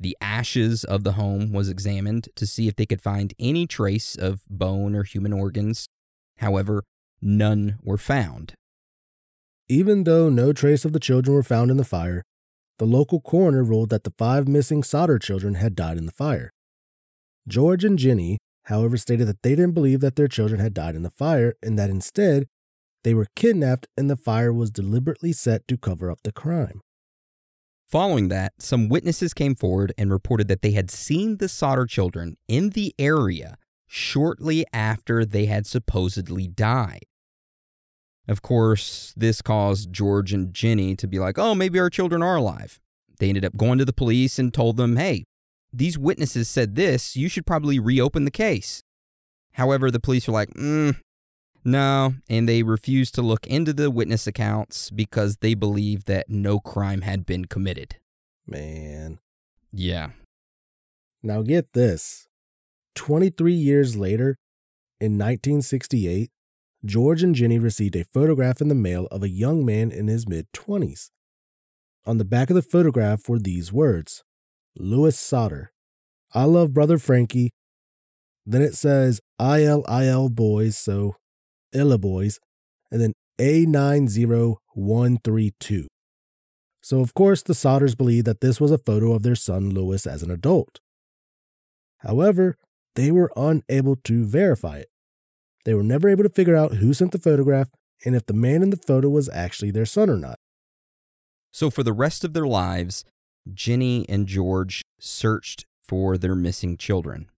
The 0.00 0.16
ashes 0.20 0.84
of 0.84 1.02
the 1.02 1.12
home 1.12 1.52
was 1.52 1.68
examined 1.68 2.28
to 2.36 2.46
see 2.46 2.68
if 2.68 2.76
they 2.76 2.86
could 2.86 3.02
find 3.02 3.34
any 3.38 3.66
trace 3.66 4.14
of 4.14 4.42
bone 4.48 4.94
or 4.94 5.02
human 5.02 5.32
organs. 5.32 5.88
However, 6.38 6.84
none 7.20 7.78
were 7.82 7.98
found. 7.98 8.54
Even 9.68 10.04
though 10.04 10.28
no 10.28 10.52
trace 10.52 10.84
of 10.84 10.92
the 10.92 11.00
children 11.00 11.34
were 11.34 11.42
found 11.42 11.70
in 11.70 11.76
the 11.76 11.84
fire, 11.84 12.22
the 12.78 12.86
local 12.86 13.20
coroner 13.20 13.64
ruled 13.64 13.90
that 13.90 14.04
the 14.04 14.14
five 14.16 14.46
missing 14.46 14.82
Sodder 14.82 15.18
children 15.18 15.54
had 15.54 15.74
died 15.74 15.98
in 15.98 16.06
the 16.06 16.12
fire. 16.12 16.50
George 17.48 17.84
and 17.84 17.98
Jenny, 17.98 18.38
however, 18.64 18.96
stated 18.96 19.26
that 19.26 19.42
they 19.42 19.56
didn't 19.56 19.72
believe 19.72 20.00
that 20.00 20.14
their 20.16 20.28
children 20.28 20.60
had 20.60 20.74
died 20.74 20.94
in 20.94 21.02
the 21.02 21.10
fire 21.10 21.54
and 21.62 21.78
that 21.78 21.90
instead 21.90 22.46
they 23.04 23.14
were 23.14 23.26
kidnapped 23.36 23.86
and 23.96 24.10
the 24.10 24.16
fire 24.16 24.52
was 24.52 24.70
deliberately 24.70 25.32
set 25.32 25.66
to 25.68 25.76
cover 25.76 26.10
up 26.10 26.20
the 26.24 26.32
crime. 26.32 26.80
Following 27.88 28.28
that, 28.28 28.52
some 28.58 28.88
witnesses 28.88 29.32
came 29.32 29.54
forward 29.54 29.92
and 29.96 30.10
reported 30.10 30.48
that 30.48 30.60
they 30.60 30.72
had 30.72 30.90
seen 30.90 31.38
the 31.38 31.48
Sodder 31.48 31.86
children 31.86 32.36
in 32.46 32.70
the 32.70 32.94
area 32.98 33.56
shortly 33.86 34.66
after 34.74 35.24
they 35.24 35.46
had 35.46 35.66
supposedly 35.66 36.46
died. 36.46 37.04
Of 38.28 38.42
course, 38.42 39.14
this 39.16 39.40
caused 39.40 39.90
George 39.90 40.34
and 40.34 40.52
Jenny 40.52 40.94
to 40.96 41.06
be 41.06 41.18
like, 41.18 41.38
oh, 41.38 41.54
maybe 41.54 41.78
our 41.78 41.88
children 41.88 42.22
are 42.22 42.36
alive. 42.36 42.78
They 43.18 43.28
ended 43.28 43.44
up 43.46 43.56
going 43.56 43.78
to 43.78 43.86
the 43.86 43.92
police 43.94 44.38
and 44.38 44.52
told 44.52 44.76
them, 44.76 44.96
hey, 44.96 45.24
these 45.72 45.98
witnesses 45.98 46.48
said 46.48 46.74
this, 46.74 47.16
you 47.16 47.28
should 47.28 47.46
probably 47.46 47.78
reopen 47.78 48.26
the 48.26 48.30
case. 48.30 48.82
However, 49.52 49.90
the 49.90 49.98
police 49.98 50.26
were 50.26 50.34
like, 50.34 50.50
mm, 50.50 50.94
no, 51.64 52.14
and 52.28 52.48
they 52.48 52.62
refused 52.62 53.14
to 53.16 53.22
look 53.22 53.46
into 53.46 53.72
the 53.72 53.90
witness 53.90 54.26
accounts 54.26 54.90
because 54.90 55.38
they 55.38 55.54
believed 55.54 56.06
that 56.06 56.28
no 56.28 56.60
crime 56.60 57.02
had 57.02 57.26
been 57.26 57.46
committed. 57.46 57.96
Man. 58.46 59.18
Yeah. 59.72 60.10
Now 61.22 61.42
get 61.42 61.72
this 61.72 62.28
23 62.94 63.52
years 63.52 63.96
later, 63.96 64.36
in 65.00 65.12
1968, 65.12 66.30
George 66.84 67.22
and 67.22 67.34
Jenny 67.34 67.58
received 67.58 67.96
a 67.96 68.04
photograph 68.04 68.60
in 68.60 68.68
the 68.68 68.74
mail 68.74 69.06
of 69.10 69.22
a 69.22 69.28
young 69.28 69.64
man 69.64 69.90
in 69.90 70.08
his 70.08 70.28
mid 70.28 70.46
20s. 70.52 71.10
On 72.06 72.18
the 72.18 72.24
back 72.24 72.50
of 72.50 72.56
the 72.56 72.62
photograph 72.62 73.28
were 73.28 73.38
these 73.38 73.72
words 73.72 74.22
Louis 74.76 75.18
Sodder. 75.18 75.72
I 76.32 76.44
love 76.44 76.72
Brother 76.72 76.98
Frankie. 76.98 77.50
Then 78.46 78.62
it 78.62 78.74
says 78.74 79.20
ILIL 79.38 80.34
boys, 80.34 80.78
so 80.78 81.16
Illa 81.72 81.98
boys, 81.98 82.40
and 82.90 83.00
then 83.00 83.12
A90132. 83.38 85.86
So, 86.82 87.00
of 87.00 87.14
course, 87.14 87.42
the 87.42 87.54
Sodders 87.54 87.96
believed 87.96 88.26
that 88.26 88.40
this 88.40 88.60
was 88.60 88.70
a 88.70 88.78
photo 88.78 89.12
of 89.12 89.22
their 89.22 89.34
son 89.34 89.70
Louis 89.70 90.06
as 90.06 90.22
an 90.22 90.30
adult. 90.30 90.80
However, 91.98 92.56
they 92.94 93.10
were 93.10 93.32
unable 93.36 93.96
to 93.96 94.24
verify 94.24 94.78
it. 94.78 94.88
They 95.64 95.74
were 95.74 95.82
never 95.82 96.08
able 96.08 96.22
to 96.22 96.30
figure 96.30 96.56
out 96.56 96.74
who 96.74 96.94
sent 96.94 97.12
the 97.12 97.18
photograph 97.18 97.68
and 98.04 98.14
if 98.14 98.26
the 98.26 98.32
man 98.32 98.62
in 98.62 98.70
the 98.70 98.76
photo 98.76 99.08
was 99.08 99.28
actually 99.28 99.70
their 99.70 99.86
son 99.86 100.08
or 100.08 100.16
not. 100.16 100.38
So, 101.52 101.70
for 101.70 101.82
the 101.82 101.92
rest 101.92 102.24
of 102.24 102.32
their 102.32 102.46
lives, 102.46 103.04
Jenny 103.52 104.08
and 104.08 104.26
George 104.26 104.82
searched 105.00 105.66
for 105.82 106.16
their 106.16 106.34
missing 106.34 106.76
children. 106.76 107.28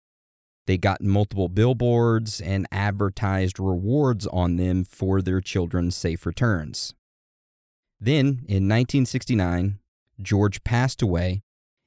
They 0.71 0.79
got 0.79 1.03
multiple 1.03 1.49
billboards 1.49 2.41
and 2.41 2.65
advertised 2.71 3.59
rewards 3.59 4.25
on 4.29 4.55
them 4.55 4.85
for 4.85 5.21
their 5.21 5.41
children's 5.41 5.97
safe 5.97 6.25
returns. 6.25 6.95
Then, 7.99 8.45
in 8.47 8.69
1969, 8.69 9.81
George 10.23 10.63
passed 10.63 11.03
away, 11.03 11.43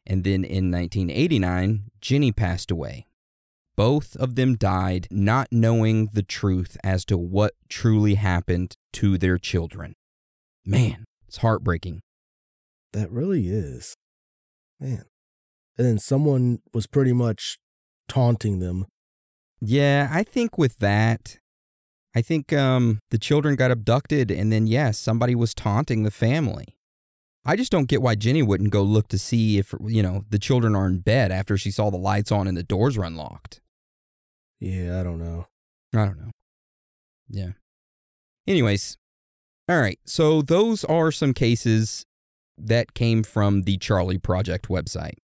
and 0.06 0.26
then 0.26 0.44
in 0.44 0.70
1989, 0.70 1.92
Jenny 2.02 2.34
passed 2.34 2.72
away. 2.72 3.08
Both 3.78 4.18
of 4.18 4.36
them 4.36 4.56
died 4.56 5.08
not 5.10 5.48
knowing 5.50 6.10
the 6.12 6.22
truth 6.22 6.76
as 6.84 7.06
to 7.06 7.18
what 7.18 7.54
truly 7.70 8.16
happened 8.16 8.76
to 8.92 9.18
their 9.18 9.38
children. 9.38 9.94
Man, 10.66 11.06
it's 11.26 11.38
heartbreaking. 11.38 12.02
That 12.92 13.10
really 13.10 13.48
is. 13.48 13.96
Man. 14.78 15.06
And 15.78 15.88
then 15.88 16.00
someone 16.00 16.60
was 16.74 16.86
pretty 16.86 17.14
much 17.14 17.60
taunting 18.08 18.60
them. 18.60 18.86
Yeah, 19.62 20.10
I 20.12 20.24
think 20.24 20.58
with 20.58 20.80
that, 20.80 21.40
I 22.16 22.22
think 22.22 22.54
um, 22.54 23.00
the 23.12 23.18
children 23.18 23.56
got 23.56 23.72
abducted, 23.72 24.30
and 24.30 24.52
then, 24.52 24.68
yes, 24.68 24.98
somebody 24.98 25.36
was 25.36 25.54
taunting 25.54 26.04
the 26.04 26.12
family. 26.12 26.76
I 27.46 27.56
just 27.56 27.72
don't 27.72 27.88
get 27.88 28.02
why 28.02 28.16
Jenny 28.16 28.42
wouldn't 28.42 28.70
go 28.70 28.84
look 28.84 29.08
to 29.10 29.18
see 29.18 29.58
if, 29.58 29.74
you 29.86 30.02
know, 30.02 30.24
the 30.30 30.40
children 30.40 30.76
are 30.76 30.86
in 30.86 31.00
bed 31.00 31.32
after 31.32 31.58
she 31.58 31.72
saw 31.72 31.90
the 31.90 31.98
lights 31.98 32.32
on 32.32 32.48
and 32.48 32.56
the 32.56 32.64
doors 32.64 32.98
were 32.98 33.04
unlocked. 33.04 33.60
Yeah, 34.60 35.00
I 35.00 35.04
don't 35.04 35.20
know. 35.20 35.48
I 35.94 36.06
don't 36.06 36.18
know. 36.18 36.32
Yeah. 37.30 37.52
Anyways, 38.48 38.98
all 39.68 39.80
right. 39.80 40.00
So 40.06 40.42
those 40.42 40.84
are 40.86 41.12
some 41.12 41.34
cases 41.34 42.06
that 42.58 42.94
came 42.94 43.24
from 43.24 43.64
the 43.64 43.78
Charley 43.78 44.18
Project 44.18 44.70
website. 44.70 45.18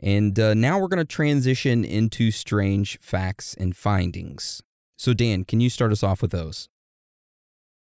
And 0.00 0.38
uh, 0.38 0.54
now 0.54 0.78
we're 0.78 0.88
going 0.88 0.98
to 0.98 1.04
transition 1.04 1.84
into 1.84 2.30
strange 2.30 2.98
facts 3.00 3.54
and 3.54 3.76
findings. 3.76 4.62
So, 4.96 5.12
Dan, 5.12 5.44
can 5.44 5.60
you 5.60 5.70
start 5.70 5.92
us 5.92 6.02
off 6.02 6.22
with 6.22 6.30
those? 6.30 6.68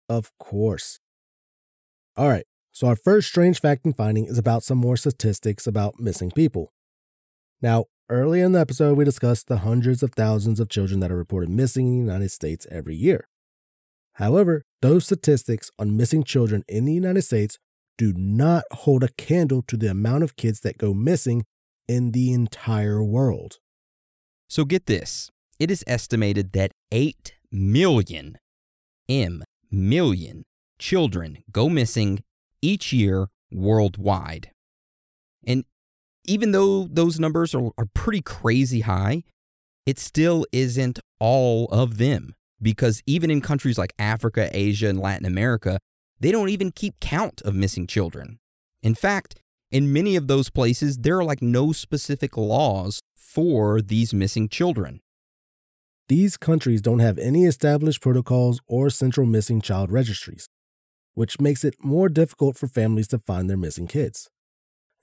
Of 0.08 0.32
course. 0.38 1.00
All 2.16 2.30
right. 2.30 2.46
So, 2.72 2.88
our 2.88 2.96
first 2.96 3.28
strange 3.28 3.60
fact 3.60 3.86
and 3.86 3.96
finding 3.96 4.26
is 4.26 4.38
about 4.38 4.64
some 4.64 4.78
more 4.78 4.98
statistics 4.98 5.66
about 5.66 6.00
missing 6.00 6.32
people. 6.32 6.72
Now, 7.62 7.86
earlier 8.10 8.46
in 8.46 8.52
the 8.52 8.60
episode, 8.60 8.98
we 8.98 9.06
discussed 9.06 9.48
the 9.48 9.60
hundreds 9.60 10.04
of 10.04 10.12
thousands 10.12 10.60
of 10.60 10.70
children 10.70 11.00
that 11.00 11.12
are 11.12 11.18
reported 11.18 11.50
missing 11.50 11.88
in 11.88 11.94
the 11.94 12.12
United 12.12 12.30
States 12.30 12.68
every 12.70 12.96
year. 12.96 13.28
However, 14.14 14.64
those 14.82 15.06
statistics 15.06 15.72
on 15.80 15.98
missing 15.98 16.24
children 16.24 16.64
in 16.68 16.86
the 16.86 16.94
United 16.94 17.24
States 17.24 17.58
do 17.98 18.14
not 18.16 18.64
hold 18.72 19.04
a 19.04 19.10
candle 19.18 19.62
to 19.64 19.78
the 19.78 19.90
amount 19.90 20.24
of 20.24 20.36
kids 20.36 20.60
that 20.62 20.78
go 20.78 20.94
missing 20.94 21.46
in 21.88 22.12
the 22.12 22.32
entire 22.32 23.04
world. 23.04 23.60
So 24.48 24.66
get 24.66 24.86
this 24.86 25.32
it 25.60 25.72
is 25.72 25.84
estimated 25.88 26.52
that 26.54 26.72
8 26.92 27.34
million, 27.52 28.38
M, 29.08 29.44
million 29.72 30.44
children 30.80 31.44
go 31.52 31.70
missing 31.70 32.24
each 32.62 32.92
year 32.92 33.28
worldwide. 33.52 34.52
And 35.46 35.64
even 36.26 36.52
though 36.52 36.88
those 36.92 37.20
numbers 37.20 37.56
are, 37.56 37.72
are 37.78 37.88
pretty 37.94 38.22
crazy 38.22 38.82
high, 38.82 39.24
it 39.86 40.00
still 40.00 40.46
isn't 40.52 41.00
all 41.20 41.68
of 41.68 41.98
them. 41.98 42.34
Because 42.62 43.02
even 43.06 43.30
in 43.30 43.42
countries 43.42 43.78
like 43.78 43.94
Africa, 44.00 44.50
Asia, 44.52 44.88
and 44.88 45.00
Latin 45.00 45.26
America, 45.26 45.80
they 46.20 46.32
don't 46.32 46.50
even 46.50 46.72
keep 46.72 47.00
count 47.00 47.42
of 47.44 47.54
missing 47.54 47.86
children. 47.86 48.40
In 48.82 48.96
fact, 48.96 49.36
in 49.76 49.92
many 49.92 50.16
of 50.16 50.28
those 50.28 50.50
places, 50.50 51.00
there 51.00 51.20
are 51.20 51.24
like 51.26 51.42
no 51.42 51.74
specific 51.74 52.38
laws 52.38 53.02
for 53.14 53.82
these 53.82 54.14
missing 54.14 54.48
children. 54.48 55.02
These 56.08 56.38
countries 56.38 56.82
don't 56.82 57.00
have 57.00 57.18
any 57.18 57.44
established 57.44 58.00
protocols 58.00 58.62
or 58.70 58.90
central 58.90 59.28
missing 59.28 59.60
child 59.60 59.92
registries, 59.92 60.48
which 61.14 61.42
makes 61.42 61.66
it 61.66 61.84
more 61.84 62.08
difficult 62.08 62.56
for 62.56 62.68
families 62.68 63.10
to 63.10 63.20
find 63.20 63.50
their 63.50 63.58
missing 63.58 63.86
kids. 63.86 64.30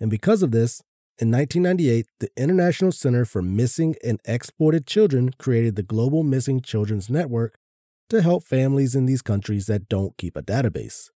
And 0.01 0.11
because 0.11 0.43
of 0.43 0.53
this, 0.53 0.81
in 1.19 1.31
1998, 1.31 2.07
the 2.21 2.31
International 2.35 2.93
Center 2.93 3.27
for 3.27 3.43
Missing 3.43 3.97
and 4.03 4.21
Exploited 4.25 4.87
Children 4.87 5.33
created 5.39 5.77
the 5.77 5.83
Global 5.83 6.23
Missing 6.23 6.63
Children's 6.63 7.11
Network 7.11 7.59
to 8.09 8.23
help 8.23 8.43
families 8.43 8.95
in 8.95 9.05
these 9.05 9.21
countries 9.21 9.67
that 9.67 9.91
don't 9.91 10.17
keep 10.17 10.35
a 10.35 10.43
database. 10.43 11.11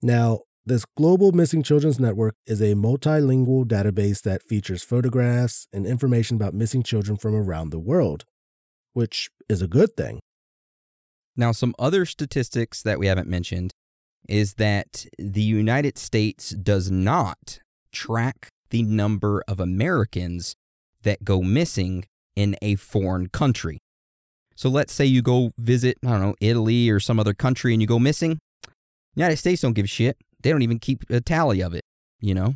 Now, 0.00 0.40
this 0.66 0.84
Global 0.96 1.30
Missing 1.30 1.62
Children's 1.62 2.00
Network 2.00 2.34
is 2.44 2.60
a 2.60 2.74
multilingual 2.74 3.64
database 3.64 4.20
that 4.22 4.42
features 4.42 4.82
photographs 4.82 5.68
and 5.72 5.86
information 5.86 6.34
about 6.34 6.54
missing 6.54 6.82
children 6.82 7.16
from 7.16 7.36
around 7.36 7.70
the 7.70 7.78
world, 7.78 8.24
which 8.92 9.30
is 9.48 9.62
a 9.62 9.68
good 9.68 9.96
thing. 9.96 10.18
Now, 11.36 11.52
some 11.52 11.72
other 11.78 12.04
statistics 12.04 12.82
that 12.82 12.98
we 12.98 13.06
haven't 13.06 13.28
mentioned 13.28 13.70
is 14.28 14.54
that 14.54 15.06
the 15.18 15.42
United 15.42 15.98
States 15.98 16.50
does 16.50 16.90
not 16.90 17.60
track 17.92 18.48
the 18.70 18.82
number 18.82 19.44
of 19.46 19.60
Americans 19.60 20.56
that 21.02 21.22
go 21.22 21.42
missing 21.42 22.04
in 22.34 22.56
a 22.60 22.74
foreign 22.74 23.28
country. 23.28 23.78
So 24.56 24.68
let's 24.68 24.92
say 24.92 25.04
you 25.04 25.22
go 25.22 25.52
visit, 25.58 25.98
I 26.04 26.10
don't 26.10 26.20
know, 26.22 26.34
Italy 26.40 26.90
or 26.90 26.98
some 26.98 27.20
other 27.20 27.34
country 27.34 27.72
and 27.72 27.80
you 27.80 27.86
go 27.86 28.00
missing. 28.00 28.38
United 29.14 29.36
States 29.36 29.62
don't 29.62 29.74
give 29.74 29.84
a 29.84 29.88
shit. 29.88 30.16
They 30.46 30.52
don't 30.52 30.62
even 30.62 30.78
keep 30.78 31.02
a 31.10 31.20
tally 31.20 31.60
of 31.60 31.74
it, 31.74 31.82
you 32.20 32.32
know? 32.32 32.54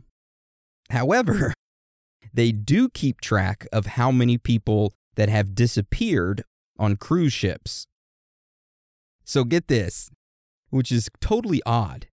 However, 0.91 1.53
they 2.33 2.53
do 2.53 2.89
keep 2.89 3.21
track 3.21 3.67
of 3.73 3.87
how 3.87 4.13
many 4.13 4.39
people 4.39 4.95
that 5.17 5.29
have 5.29 5.57
disappeared 5.57 6.45
on 6.79 6.95
cruise 6.95 7.33
ships. 7.33 7.89
So 9.25 9.43
get 9.43 9.67
this, 9.67 10.09
which 10.69 10.93
is 10.93 11.09
totally 11.21 11.61
odd, 11.67 12.07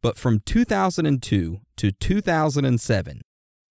but 0.00 0.16
from 0.16 0.38
2002 0.38 1.58
to 1.78 1.90
2007, 1.90 3.20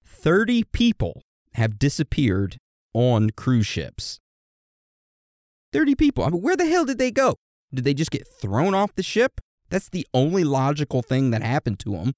30 0.05 0.64
people 0.66 1.22
have 1.53 1.80
disappeared 1.80 2.57
on 2.93 3.30
cruise 3.30 3.68
ships. 3.68 4.20
30 5.72 5.95
people. 5.95 6.26
I 6.26 6.30
mean, 6.30 6.41
where 6.41 6.57
the 6.57 6.68
hell 6.68 6.84
did 6.84 6.97
they 6.97 7.11
go? 7.11 7.36
Did 7.74 7.86
they 7.86 7.93
just 7.93 8.11
get 8.11 8.28
thrown 8.28 8.76
off 8.76 8.93
the 8.95 9.01
ship? 9.01 9.39
That's 9.74 9.89
the 9.89 10.05
only 10.13 10.43
logical 10.43 11.01
thing 11.01 11.32
that 11.32 11.41
happened 11.41 11.80
to 11.80 11.95
him. 11.95 12.13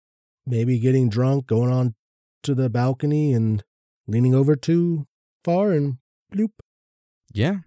Maybe 0.45 0.77
getting 0.77 1.07
drunk, 1.07 1.47
going 1.47 1.71
on 1.71 1.95
to 2.43 2.53
the 2.53 2.69
balcony 2.69 3.31
and 3.31 3.63
leaning 4.07 4.35
over 4.35 4.57
too 4.57 5.07
far 5.41 5.71
and 5.71 5.99
bloop. 6.33 6.49
Yeah. 7.31 7.59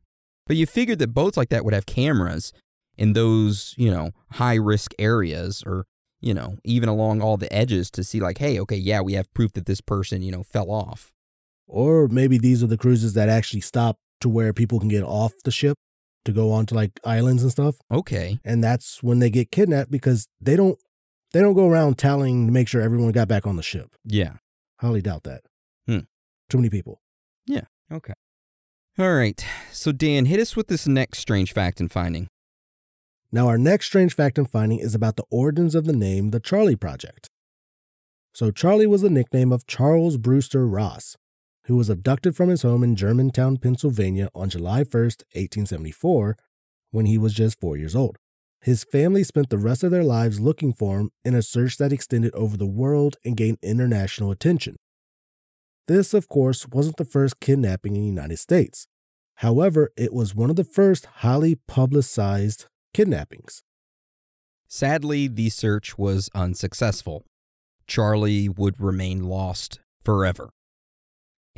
But 0.47 0.57
you 0.57 0.67
figured 0.67 0.99
that 0.99 1.15
boats 1.15 1.39
like 1.39 1.49
that 1.49 1.65
would 1.65 1.73
have 1.73 1.87
cameras 1.87 2.53
in 2.99 3.15
those, 3.15 3.75
you 3.79 3.91
know, 3.91 4.11
high 4.33 4.57
risk 4.57 4.93
areas 4.99 5.63
or 5.65 5.87
you 6.21 6.35
know, 6.35 6.57
even 6.65 6.91
along 6.91 7.23
all 7.23 7.39
the 7.39 7.51
edges 7.51 7.91
to 7.93 8.05
see, 8.05 8.21
like, 8.21 8.39
hey, 8.39 8.61
okay, 8.61 8.77
yeah, 8.77 9.01
we 9.01 9.15
have 9.15 9.33
proof 9.33 9.53
that 9.53 9.67
this 9.67 9.81
person, 9.81 10.21
you 10.21 10.33
know, 10.33 10.43
fell 10.43 10.71
off. 10.71 11.13
Or 11.67 12.09
maybe 12.09 12.37
these 12.37 12.63
are 12.63 12.67
the 12.67 12.77
cruises 12.77 13.15
that 13.15 13.29
actually 13.31 13.61
stop 13.61 13.97
to 14.21 14.29
where 14.29 14.53
people 14.53 14.81
can 14.81 14.89
get 14.89 15.05
off 15.05 15.33
the 15.45 15.53
ship 15.53 15.79
to 16.29 16.33
go 16.35 16.53
on 16.53 16.67
to 16.67 16.75
like 16.75 17.01
islands 17.05 17.43
and 17.43 17.51
stuff. 17.51 17.77
Okay. 17.91 18.39
And 18.45 18.63
that's 18.63 19.03
when 19.03 19.19
they 19.19 19.31
get 19.31 19.51
kidnapped 19.51 19.91
because 19.91 20.29
they 20.41 20.57
don't 20.57 20.79
they 21.33 21.41
don't 21.41 21.55
go 21.55 21.67
around 21.67 21.97
telling 21.99 22.47
to 22.47 22.53
make 22.53 22.69
sure 22.69 22.83
everyone 22.83 23.13
got 23.13 23.29
back 23.29 23.47
on 23.47 23.57
the 23.57 23.63
ship. 23.63 23.97
Yeah. 24.05 24.35
Highly 24.81 25.01
doubt 25.01 25.25
that. 25.25 25.43
Hmm. 25.87 26.01
Too 26.51 26.59
many 26.59 26.69
people. 26.69 27.01
Yeah. 27.47 27.65
Okay. 27.91 28.13
All 28.99 29.15
right. 29.15 29.43
So, 29.73 29.91
Dan, 29.93 30.27
hit 30.27 30.41
us 30.41 30.57
with 30.57 30.69
this 30.69 30.87
next 30.87 31.19
strange 31.19 31.53
fact 31.53 31.81
and 31.81 31.91
finding. 31.91 32.29
Now, 33.31 33.49
our 33.49 33.59
next 33.59 33.87
strange 33.87 34.15
fact 34.15 34.39
and 34.39 34.51
finding 34.51 34.79
is 34.81 34.95
about 34.95 35.17
the 35.17 35.25
origins 35.31 35.75
of 35.75 35.85
the 35.85 35.93
name 35.93 36.31
the 36.31 36.41
Charley 36.41 36.77
Project. 36.77 37.29
So, 38.35 38.51
Charley 38.51 38.87
was 38.87 39.03
the 39.03 39.11
nickname 39.11 39.53
of 39.53 39.67
Charles 39.67 40.17
Brewster 40.17 40.67
Ross, 40.67 41.17
who 41.69 41.77
was 41.77 41.91
abducted 41.91 42.35
from 42.35 42.49
his 42.49 42.63
home 42.63 42.83
in 42.83 42.97
Germantown, 42.97 43.59
Pennsylvania 43.59 44.31
on 44.35 44.49
July 44.49 44.85
1st, 44.85 45.23
1874, 45.35 46.37
when 46.91 47.05
he 47.05 47.19
was 47.19 47.35
just 47.35 47.61
four 47.61 47.77
years 47.77 47.95
old. 47.95 48.17
His 48.63 48.85
family 48.85 49.23
spent 49.23 49.51
the 49.51 49.59
rest 49.59 49.85
of 49.85 49.91
their 49.91 50.03
lives 50.03 50.41
looking 50.41 50.73
for 50.73 50.99
him 50.99 51.11
in 51.27 51.35
a 51.35 51.43
search 51.43 51.77
that 51.77 51.93
extended 51.93 52.35
over 52.35 52.57
the 52.57 52.67
world 52.67 53.17
and 53.23 53.37
gained 53.37 53.59
international 53.63 54.31
attention. 54.31 54.77
This, 55.87 56.15
of 56.15 56.27
course, 56.27 56.67
wasn't 56.67 56.97
the 56.97 57.05
first 57.05 57.39
kidnapping 57.39 57.95
in 57.95 58.03
the 58.03 58.09
United 58.09 58.39
States. 58.39 58.87
However, 59.37 59.91
it 59.97 60.13
was 60.13 60.35
one 60.35 60.51
of 60.51 60.57
the 60.57 60.65
first 60.65 61.07
highly 61.17 61.55
publicized 61.55 62.67
kidnappings. 62.95 63.63
Sadly, 64.67 65.29
the 65.29 65.51
search 65.51 65.99
was 65.99 66.31
unsuccessful. 66.35 67.25
Charley 67.87 68.49
would 68.49 68.81
remain 68.81 69.25
lost 69.25 69.81
forever. 70.03 70.51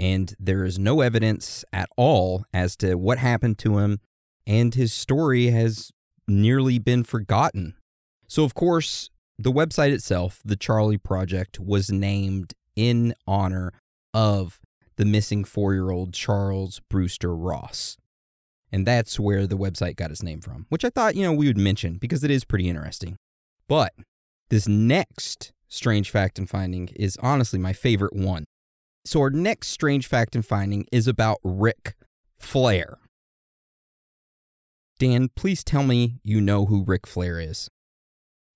And 0.00 0.34
there 0.40 0.64
is 0.64 0.78
no 0.78 1.02
evidence 1.02 1.62
at 1.74 1.90
all 1.96 2.46
as 2.54 2.74
to 2.76 2.94
what 2.94 3.18
happened 3.18 3.58
to 3.58 3.78
him, 3.78 4.00
and 4.46 4.74
his 4.74 4.94
story 4.94 5.48
has 5.48 5.92
nearly 6.26 6.78
been 6.78 7.04
forgotten. 7.04 7.74
So, 8.26 8.44
of 8.44 8.54
course, 8.54 9.10
the 9.38 9.52
website 9.52 9.92
itself, 9.92 10.40
the 10.42 10.56
Charley 10.56 10.96
Project, 10.96 11.60
was 11.60 11.90
named 11.90 12.54
in 12.76 13.14
honor 13.26 13.72
of 14.14 14.58
the 14.96 15.04
missing 15.04 15.44
four 15.44 15.74
year 15.74 15.90
old 15.90 16.14
Charles 16.14 16.80
Brewster 16.88 17.34
Ross. 17.34 17.98
And 18.72 18.86
that's 18.86 19.20
where 19.20 19.46
the 19.46 19.58
website 19.58 19.96
got 19.96 20.10
its 20.10 20.22
name 20.22 20.40
from, 20.40 20.66
which 20.68 20.84
I 20.84 20.90
thought, 20.90 21.16
you 21.16 21.24
know, 21.24 21.32
we 21.32 21.46
would 21.46 21.58
mention 21.58 21.98
because 21.98 22.24
it 22.24 22.30
is 22.30 22.44
pretty 22.44 22.68
interesting. 22.68 23.16
But 23.68 23.92
this 24.48 24.66
next 24.66 25.52
strange 25.68 26.10
fact 26.10 26.38
and 26.38 26.48
finding 26.48 26.88
is 26.96 27.18
honestly 27.20 27.58
my 27.58 27.72
favorite 27.72 28.14
one. 28.14 28.44
So, 29.04 29.20
our 29.20 29.30
next 29.30 29.68
strange 29.68 30.06
fact 30.06 30.34
and 30.34 30.44
finding 30.44 30.86
is 30.92 31.08
about 31.08 31.38
Ric 31.42 31.94
Flair. 32.38 32.98
Dan, 34.98 35.30
please 35.34 35.64
tell 35.64 35.82
me 35.82 36.18
you 36.22 36.40
know 36.40 36.66
who 36.66 36.84
Ric 36.84 37.06
Flair 37.06 37.40
is. 37.40 37.70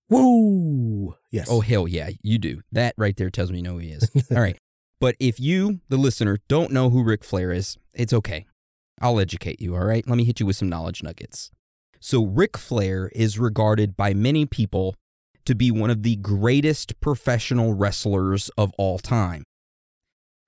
Whoa! 0.09 1.17
Yes. 1.31 1.49
Oh, 1.51 1.61
hell 1.61 1.89
yeah, 1.89 2.11
you 2.23 2.39
do. 2.39 2.61
That 2.71 2.95
right 2.99 3.17
there 3.17 3.31
tells 3.31 3.51
me 3.51 3.59
you 3.59 3.63
know 3.63 3.73
who 3.73 3.79
he 3.79 3.93
is. 3.93 4.11
All 4.31 4.43
right. 4.43 4.59
But 5.01 5.17
if 5.19 5.41
you, 5.41 5.81
the 5.89 5.97
listener, 5.97 6.39
don't 6.49 6.71
know 6.71 6.91
who 6.91 7.03
Ric 7.03 7.25
Flair 7.25 7.51
is, 7.51 7.79
it's 7.95 8.13
okay. 8.13 8.47
I'll 9.01 9.19
educate 9.19 9.61
you, 9.61 9.75
all 9.75 9.85
right? 9.85 10.07
Let 10.09 10.17
me 10.17 10.25
hit 10.25 10.39
you 10.41 10.47
with 10.47 10.57
some 10.57 10.69
knowledge 10.69 11.03
nuggets. 11.03 11.51
So, 12.01 12.25
Ric 12.25 12.57
Flair 12.57 13.11
is 13.15 13.39
regarded 13.39 13.97
by 13.97 14.15
many 14.15 14.47
people 14.47 14.95
to 15.47 15.55
be 15.55 15.71
one 15.71 15.91
of 15.91 16.05
the 16.05 16.17
greatest 16.17 17.01
professional 17.01 17.75
wrestlers 17.75 18.51
of 18.57 18.73
all 18.79 18.99
time. 18.99 19.45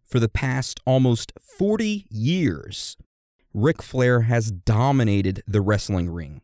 For 0.06 0.20
the 0.20 0.28
past 0.28 0.78
almost 0.86 1.32
40 1.40 2.06
years, 2.08 2.96
Ric 3.52 3.82
Flair 3.82 4.22
has 4.22 4.52
dominated 4.52 5.42
the 5.48 5.60
wrestling 5.60 6.08
ring. 6.10 6.42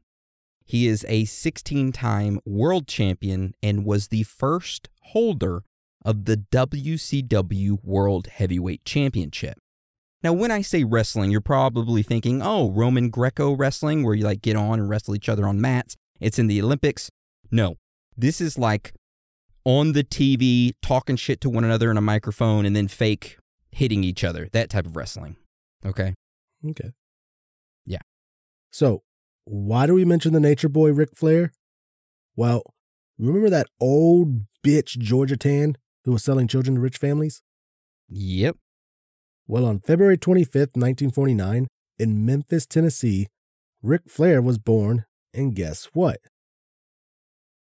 He 0.64 0.88
is 0.88 1.06
a 1.08 1.26
16 1.26 1.92
time 1.92 2.40
world 2.44 2.88
champion 2.88 3.54
and 3.62 3.84
was 3.84 4.08
the 4.08 4.24
first 4.24 4.88
holder 5.02 5.62
of 6.04 6.24
the 6.24 6.38
WCW 6.38 7.84
World 7.84 8.26
Heavyweight 8.26 8.84
Championship. 8.84 9.58
Now, 10.24 10.32
when 10.32 10.50
I 10.50 10.62
say 10.62 10.82
wrestling, 10.82 11.30
you're 11.30 11.40
probably 11.40 12.02
thinking, 12.02 12.42
oh, 12.42 12.70
Roman 12.70 13.10
Greco 13.10 13.52
wrestling, 13.52 14.02
where 14.02 14.14
you 14.14 14.24
like 14.24 14.42
get 14.42 14.56
on 14.56 14.80
and 14.80 14.88
wrestle 14.88 15.14
each 15.14 15.28
other 15.28 15.46
on 15.46 15.60
mats. 15.60 15.96
It's 16.20 16.38
in 16.38 16.48
the 16.48 16.60
Olympics. 16.60 17.10
No, 17.50 17.76
this 18.16 18.40
is 18.40 18.58
like 18.58 18.92
on 19.64 19.92
the 19.92 20.02
TV, 20.02 20.72
talking 20.82 21.16
shit 21.16 21.40
to 21.42 21.50
one 21.50 21.64
another 21.64 21.92
in 21.92 21.96
a 21.96 22.02
microphone 22.02 22.66
and 22.66 22.74
then 22.74 22.88
fake 22.88 23.36
hitting 23.73 24.05
each 24.05 24.23
other. 24.23 24.49
That 24.53 24.70
type 24.70 24.87
of 24.87 24.97
wrestling. 24.97 25.37
Okay. 25.85 26.14
Okay. 26.68 26.91
Yeah. 27.85 28.03
So, 28.70 29.03
why 29.45 29.87
do 29.87 29.95
we 29.95 30.05
mention 30.05 30.33
the 30.33 30.41
nature 30.41 30.68
boy 30.68 30.93
Ric 30.93 31.16
Flair? 31.16 31.53
Well, 32.37 32.62
remember 33.18 33.51
that 33.51 33.66
old 33.81 34.43
bitch 34.64 34.99
Georgia 34.99 35.37
Tann 35.37 35.77
who 36.05 36.12
was 36.12 36.23
selling 36.23 36.47
children 36.49 36.77
to 36.77 36.81
rich 36.81 36.99
families? 36.99 37.43
Yep. 38.09 38.57
Well, 39.47 39.64
on 39.64 39.81
February 39.81 40.16
25th, 40.16 40.77
1949, 40.77 41.66
in 41.99 42.25
Memphis, 42.25 42.66
Tennessee, 42.66 43.27
Ric 43.83 44.03
Flair 44.09 44.41
was 44.41 44.59
born, 44.59 45.05
and 45.35 45.55
guess 45.55 45.89
what? 45.93 46.20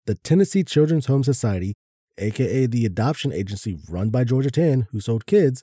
The 0.06 0.14
Tennessee 0.14 0.64
Children's 0.64 1.06
Home 1.06 1.24
Society, 1.24 1.74
aka 2.18 2.66
the 2.66 2.84
adoption 2.84 3.32
agency 3.32 3.78
run 3.88 4.10
by 4.10 4.24
Georgia 4.24 4.50
Tann, 4.50 4.86
who 4.92 5.00
sold 5.00 5.26
kids, 5.26 5.62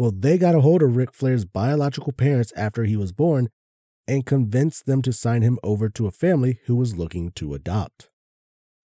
well, 0.00 0.12
they 0.16 0.38
got 0.38 0.54
a 0.54 0.62
hold 0.62 0.80
of 0.80 0.96
Ric 0.96 1.12
Flair's 1.12 1.44
biological 1.44 2.14
parents 2.14 2.54
after 2.56 2.84
he 2.84 2.96
was 2.96 3.12
born 3.12 3.50
and 4.08 4.24
convinced 4.24 4.86
them 4.86 5.02
to 5.02 5.12
sign 5.12 5.42
him 5.42 5.58
over 5.62 5.90
to 5.90 6.06
a 6.06 6.10
family 6.10 6.58
who 6.64 6.74
was 6.74 6.96
looking 6.96 7.32
to 7.32 7.52
adopt. 7.52 8.08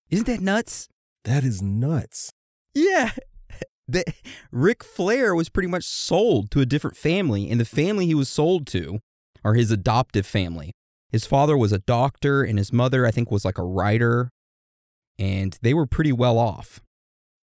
Isn't 0.09 0.28
that 0.28 0.41
nuts? 0.41 0.89
That 1.24 1.45
is 1.45 1.61
nuts. 1.61 2.34
Yeah. 2.74 3.11
The, 3.88 4.03
Ric 4.51 4.84
Flair 4.84 5.36
was 5.36 5.47
pretty 5.47 5.70
much 5.70 5.84
sold 5.84 6.49
to 6.49 6.59
a 6.59 6.66
different 6.66 6.97
family, 6.97 7.51
and 7.51 7.61
the 7.61 7.66
family 7.66 8.07
he 8.07 8.16
was 8.16 8.28
sold 8.28 8.66
to 8.70 8.97
are 9.43 9.53
his 9.53 9.70
adoptive 9.70 10.26
family. 10.26 10.72
His 11.11 11.28
father 11.28 11.55
was 11.55 11.72
a 11.72 11.78
doctor, 11.78 12.43
and 12.43 12.57
his 12.57 12.74
mother, 12.74 13.05
I 13.05 13.11
think, 13.11 13.30
was 13.30 13.45
like 13.45 13.59
a 13.59 13.63
writer, 13.63 14.32
and 15.20 15.55
they 15.61 15.76
were 15.76 15.86
pretty 15.86 16.11
well 16.11 16.39
off. 16.39 16.82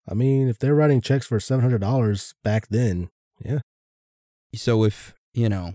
I 0.09 0.15
mean, 0.15 0.47
if 0.47 0.61
they're 0.61 0.77
writing 0.77 1.01
checks 1.01 1.27
for 1.27 1.41
$700 1.41 2.35
back 2.45 2.69
then, 2.69 3.09
yeah. 3.45 3.59
So 4.55 4.85
if, 4.85 5.15
you 5.35 5.49
know, 5.49 5.75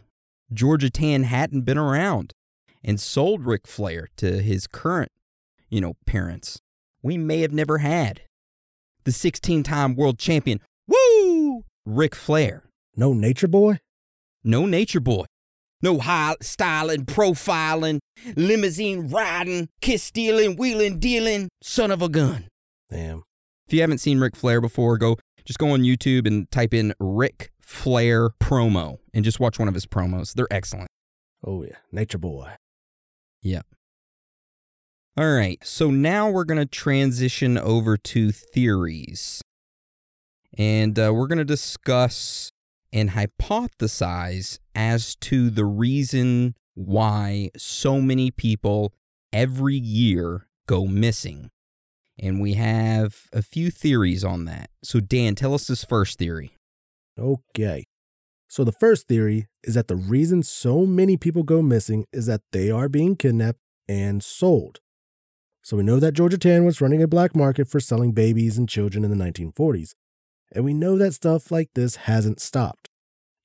Georgia 0.52 0.90
Tann 0.90 1.24
hadn't 1.24 1.62
been 1.62 1.78
around 1.78 2.34
and 2.84 3.00
sold 3.00 3.46
Ric 3.46 3.68
Flair 3.68 4.10
to 4.18 4.42
his 4.42 4.68
current, 4.68 5.12
you 5.70 5.82
know, 5.82 5.94
parents, 6.06 6.60
we 7.02 7.18
may 7.18 7.42
have 7.42 7.52
never 7.52 7.80
had 7.80 8.22
the 9.04 9.12
16 9.12 9.64
time 9.64 9.96
world 9.96 10.18
champion, 10.18 10.60
woo, 10.88 11.64
Ric 11.86 12.16
Flair. 12.16 12.64
No 12.96 13.14
nature 13.14 13.48
boy? 13.48 13.80
No 14.44 14.66
nature 14.66 15.00
boy. 15.00 15.26
No 15.82 16.00
high 16.00 16.36
styling, 16.42 17.06
profiling, 17.06 18.00
limousine 18.38 19.10
riding, 19.10 19.68
kiss 19.82 20.04
stealing, 20.04 20.56
wheeling, 20.56 21.00
dealing, 21.00 21.50
son 21.62 21.92
of 21.92 22.02
a 22.02 22.08
gun. 22.08 22.48
Damn. 22.90 23.24
If 23.68 23.74
you 23.74 23.82
haven't 23.82 23.98
seen 23.98 24.20
Ric 24.20 24.36
Flair 24.36 24.62
before, 24.62 24.98
go 24.98 25.18
just 25.46 25.60
go 25.60 25.72
on 25.72 25.82
YouTube 25.82 26.28
and 26.28 26.50
type 26.52 26.74
in 26.74 26.94
Ric 27.00 27.52
Flair 27.62 28.30
promo 28.42 29.00
and 29.14 29.24
just 29.24 29.40
watch 29.40 29.60
one 29.60 29.68
of 29.68 29.74
his 29.74 29.86
promos. 29.86 30.34
They're 30.34 30.48
excellent. 30.52 30.90
Oh, 31.46 31.64
yeah. 31.64 31.78
Nature 31.92 32.18
boy. 32.18 32.54
Yep. 33.42 33.66
All 35.16 35.32
right, 35.32 35.64
so 35.64 35.92
now 35.92 36.32
we're 36.32 36.44
going 36.44 36.58
to 36.58 36.66
transition 36.66 37.56
over 37.56 37.98
to 37.98 38.32
theories. 38.32 39.44
And 40.58 40.98
uh, 40.98 41.12
we're 41.14 41.28
going 41.28 41.38
to 41.38 41.46
discuss 41.46 42.52
and 42.92 43.12
hypothesize 43.12 44.58
as 44.74 45.16
to 45.18 45.52
the 45.52 45.66
reason 45.66 46.56
why 46.74 47.52
so 47.56 48.02
many 48.02 48.32
people 48.32 48.94
every 49.32 49.76
year 49.76 50.48
go 50.68 50.88
missing. 50.88 51.52
And 52.20 52.40
we 52.40 52.54
have 52.54 53.28
a 53.34 53.42
few 53.42 53.72
theories 53.72 54.24
on 54.24 54.46
that. 54.46 54.70
So, 54.84 55.00
Dan, 55.00 55.36
tell 55.36 55.54
us 55.54 55.68
this 55.68 55.84
first 55.84 56.20
theory. 56.20 56.58
Okay. 57.18 57.86
So, 58.48 58.64
the 58.64 58.72
first 58.72 59.08
theory 59.08 59.48
is 59.64 59.74
that 59.74 59.88
the 59.88 59.96
reason 59.96 60.44
so 60.44 60.86
many 60.86 61.18
people 61.18 61.44
go 61.44 61.62
missing 61.62 62.06
is 62.14 62.28
that 62.28 62.42
they 62.52 62.70
are 62.70 62.88
being 62.88 63.16
kidnapped 63.16 63.60
and 63.88 64.24
sold. 64.24 64.80
So, 65.64 65.78
we 65.78 65.84
know 65.84 66.00
that 66.00 66.14
Georgia 66.14 66.38
Tann 66.38 66.66
was 66.66 66.82
running 66.82 67.02
a 67.02 67.08
black 67.08 67.36
market 67.36 67.68
for 67.68 67.80
selling 67.80 68.12
babies 68.12 68.58
and 68.58 68.70
children 68.70 69.04
in 69.04 69.10
the 69.10 69.24
1940s. 69.24 69.96
And 70.52 70.64
we 70.64 70.74
know 70.74 70.98
that 70.98 71.16
stuff 71.16 71.50
like 71.50 71.70
this 71.74 71.96
hasn't 71.96 72.40
stopped. 72.40 72.90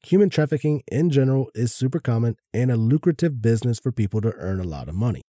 Human 0.04 0.28
trafficking 0.28 0.82
in 0.92 1.10
general 1.10 1.50
is 1.54 1.74
super 1.74 1.98
common 1.98 2.36
and 2.52 2.70
a 2.70 2.76
lucrative 2.76 3.42
business 3.42 3.80
for 3.80 3.90
people 3.90 4.20
to 4.20 4.32
earn 4.34 4.60
a 4.60 4.64
lot 4.64 4.88
of 4.88 4.94
money. 4.94 5.22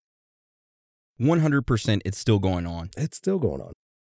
100% 1.20 2.00
it's 2.04 2.18
still 2.18 2.38
going 2.38 2.66
on. 2.66 2.90
It's 2.96 3.16
still 3.16 3.38
going 3.38 3.60
on. 3.60 3.72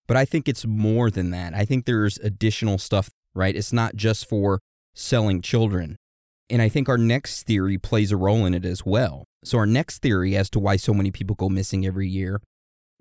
But 0.07 0.17
I 0.17 0.25
think 0.25 0.49
it's 0.49 0.67
more 0.67 1.11
than 1.11 1.31
that. 1.31 1.55
I 1.55 1.65
think 1.65 1.85
there's 1.85 2.19
additional 2.19 2.79
stuff, 2.79 3.11
right? 3.35 3.55
It's 3.55 3.73
not 3.73 3.97
just 3.97 4.29
for 4.29 4.61
selling 4.95 5.41
children. 5.41 5.97
And 6.51 6.61
I 6.61 6.69
think 6.69 6.89
our 6.89 6.99
next 6.99 7.45
theory 7.45 7.79
plays 7.79 8.13
a 8.13 8.17
role 8.17 8.45
in 8.45 8.53
it 8.55 8.65
as 8.65 8.85
well. 8.85 9.25
So, 9.45 9.59
our 9.59 9.67
next 9.67 10.03
theory 10.03 10.37
as 10.37 10.51
to 10.51 10.59
why 10.59 10.77
so 10.77 10.93
many 10.93 11.11
people 11.11 11.35
go 11.35 11.49
missing 11.49 11.87
every 11.87 12.09
year 12.09 12.41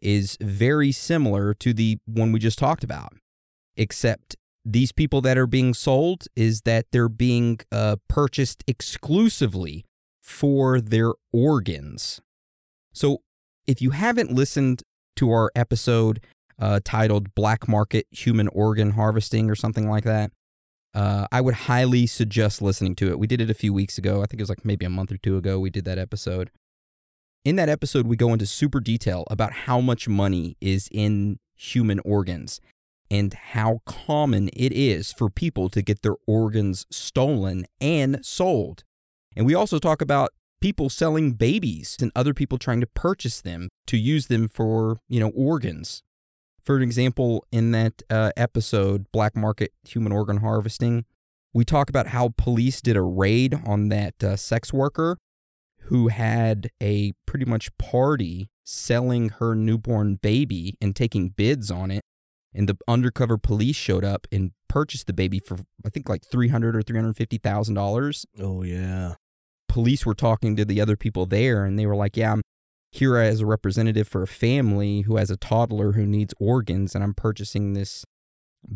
is 0.01 0.37
very 0.41 0.91
similar 0.91 1.53
to 1.55 1.73
the 1.73 1.97
one 2.05 2.31
we 2.31 2.39
just 2.39 2.57
talked 2.57 2.83
about, 2.83 3.13
except 3.75 4.35
these 4.63 4.91
people 4.91 5.21
that 5.21 5.37
are 5.37 5.47
being 5.47 5.73
sold 5.73 6.27
is 6.35 6.61
that 6.61 6.85
they're 6.91 7.09
being 7.09 7.59
uh, 7.71 7.97
purchased 8.07 8.63
exclusively 8.67 9.85
for 10.21 10.79
their 10.79 11.11
organs. 11.33 12.21
So, 12.93 13.21
if 13.67 13.81
you 13.81 13.91
haven't 13.91 14.31
listened 14.31 14.83
to 15.17 15.31
our 15.31 15.51
episode 15.55 16.21
uh, 16.59 16.79
titled 16.83 17.33
Black 17.35 17.67
Market 17.67 18.05
Human 18.11 18.47
Organ 18.49 18.91
Harvesting 18.91 19.49
or 19.49 19.55
something 19.55 19.89
like 19.89 20.03
that, 20.03 20.31
uh, 20.93 21.27
I 21.31 21.41
would 21.41 21.53
highly 21.53 22.05
suggest 22.05 22.61
listening 22.61 22.95
to 22.95 23.09
it. 23.09 23.19
We 23.19 23.27
did 23.27 23.41
it 23.41 23.49
a 23.49 23.55
few 23.55 23.73
weeks 23.73 23.97
ago. 23.97 24.21
I 24.21 24.25
think 24.25 24.39
it 24.39 24.43
was 24.43 24.49
like 24.49 24.65
maybe 24.65 24.85
a 24.85 24.89
month 24.89 25.11
or 25.11 25.17
two 25.17 25.37
ago 25.37 25.59
we 25.59 25.69
did 25.69 25.85
that 25.85 25.97
episode. 25.97 26.51
In 27.43 27.55
that 27.55 27.69
episode, 27.69 28.05
we 28.05 28.15
go 28.15 28.33
into 28.33 28.45
super 28.45 28.79
detail 28.79 29.25
about 29.31 29.53
how 29.53 29.81
much 29.81 30.07
money 30.07 30.57
is 30.61 30.87
in 30.91 31.39
human 31.55 31.99
organs 32.01 32.61
and 33.09 33.33
how 33.33 33.81
common 33.85 34.49
it 34.53 34.71
is 34.71 35.11
for 35.11 35.29
people 35.29 35.69
to 35.69 35.81
get 35.81 36.01
their 36.01 36.15
organs 36.27 36.85
stolen 36.91 37.65
and 37.79 38.23
sold. 38.25 38.83
And 39.35 39.45
we 39.45 39.55
also 39.55 39.79
talk 39.79 40.01
about 40.01 40.31
people 40.61 40.89
selling 40.89 41.33
babies 41.33 41.97
and 41.99 42.11
other 42.15 42.33
people 42.33 42.57
trying 42.57 42.79
to 42.79 42.87
purchase 42.87 43.41
them 43.41 43.69
to 43.87 43.97
use 43.97 44.27
them 44.27 44.47
for, 44.47 44.99
you 45.09 45.19
know, 45.19 45.29
organs. 45.29 46.03
For 46.63 46.77
an 46.77 46.83
example, 46.83 47.43
in 47.51 47.71
that 47.71 48.03
uh, 48.09 48.31
episode, 48.37 49.11
Black 49.11 49.35
Market 49.35 49.71
Human 49.87 50.11
Organ 50.11 50.37
Harvesting, 50.37 51.05
we 51.53 51.65
talk 51.65 51.89
about 51.89 52.07
how 52.07 52.33
police 52.37 52.81
did 52.81 52.95
a 52.95 53.01
raid 53.01 53.59
on 53.65 53.89
that 53.89 54.23
uh, 54.23 54.35
sex 54.35 54.71
worker 54.71 55.17
who 55.85 56.09
had 56.09 56.69
a 56.81 57.13
pretty 57.25 57.45
much 57.45 57.75
party 57.77 58.49
selling 58.63 59.29
her 59.29 59.55
newborn 59.55 60.15
baby 60.15 60.77
and 60.79 60.95
taking 60.95 61.29
bids 61.29 61.71
on 61.71 61.91
it. 61.91 62.03
And 62.53 62.69
the 62.69 62.77
undercover 62.87 63.37
police 63.37 63.75
showed 63.75 64.05
up 64.05 64.27
and 64.31 64.51
purchased 64.67 65.07
the 65.07 65.13
baby 65.13 65.39
for 65.39 65.57
I 65.85 65.89
think 65.89 66.07
like 66.07 66.23
three 66.25 66.49
hundred 66.49 66.75
or 66.75 66.81
three 66.81 66.97
hundred 66.97 67.15
fifty 67.17 67.37
thousand 67.37 67.75
dollars. 67.75 68.25
Oh 68.39 68.63
yeah. 68.63 69.15
Police 69.71 70.05
were 70.05 70.13
talking 70.13 70.57
to 70.57 70.65
the 70.65 70.81
other 70.81 70.97
people 70.97 71.25
there, 71.25 71.63
and 71.63 71.79
they 71.79 71.85
were 71.85 71.95
like, 71.95 72.17
"Yeah, 72.17 72.33
I'm 72.33 72.41
here 72.91 73.15
as 73.15 73.39
a 73.39 73.45
representative 73.45 74.05
for 74.05 74.21
a 74.21 74.27
family 74.27 75.01
who 75.03 75.15
has 75.15 75.31
a 75.31 75.37
toddler 75.37 75.93
who 75.93 76.05
needs 76.05 76.33
organs, 76.41 76.93
and 76.93 77.01
I'm 77.01 77.13
purchasing 77.13 77.71
this 77.71 78.03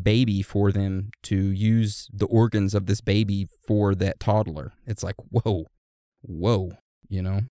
baby 0.01 0.41
for 0.41 0.71
them 0.71 1.11
to 1.23 1.35
use 1.35 2.07
the 2.13 2.27
organs 2.27 2.73
of 2.73 2.85
this 2.85 3.01
baby 3.01 3.49
for 3.67 3.93
that 3.95 4.21
toddler." 4.21 4.71
It's 4.87 5.03
like, 5.03 5.17
whoa, 5.31 5.65
whoa, 6.21 6.77
you 7.09 7.21
know? 7.21 7.41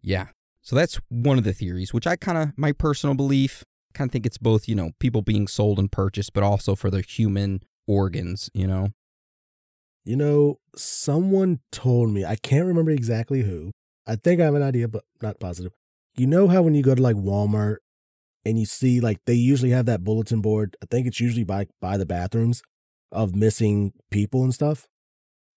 Yeah. 0.00 0.28
So 0.62 0.76
that's 0.76 1.00
one 1.08 1.36
of 1.36 1.42
the 1.42 1.52
theories, 1.52 1.92
which 1.92 2.06
I 2.06 2.14
kind 2.14 2.38
of, 2.38 2.56
my 2.56 2.70
personal 2.70 3.16
belief, 3.16 3.64
kind 3.92 4.08
of 4.08 4.12
think 4.12 4.24
it's 4.24 4.38
both, 4.38 4.68
you 4.68 4.76
know, 4.76 4.92
people 5.00 5.22
being 5.22 5.48
sold 5.48 5.80
and 5.80 5.90
purchased, 5.90 6.32
but 6.32 6.44
also 6.44 6.76
for 6.76 6.92
their 6.92 7.02
human 7.02 7.60
organs, 7.88 8.50
you 8.54 8.68
know? 8.68 8.90
You 10.08 10.16
know, 10.16 10.58
someone 10.74 11.60
told 11.70 12.08
me, 12.08 12.24
I 12.24 12.36
can't 12.36 12.64
remember 12.64 12.90
exactly 12.90 13.42
who. 13.42 13.72
I 14.06 14.16
think 14.16 14.40
I 14.40 14.44
have 14.44 14.54
an 14.54 14.62
idea, 14.62 14.88
but 14.88 15.04
not 15.20 15.38
positive. 15.38 15.72
You 16.16 16.26
know 16.26 16.48
how 16.48 16.62
when 16.62 16.74
you 16.74 16.82
go 16.82 16.94
to 16.94 17.02
like 17.02 17.16
Walmart 17.16 17.76
and 18.42 18.58
you 18.58 18.64
see 18.64 19.00
like 19.00 19.18
they 19.26 19.34
usually 19.34 19.68
have 19.72 19.84
that 19.84 20.04
bulletin 20.04 20.40
board, 20.40 20.78
I 20.82 20.86
think 20.90 21.06
it's 21.06 21.20
usually 21.20 21.44
by 21.44 21.66
by 21.82 21.98
the 21.98 22.06
bathrooms 22.06 22.62
of 23.12 23.36
missing 23.36 23.92
people 24.10 24.44
and 24.44 24.54
stuff. 24.54 24.86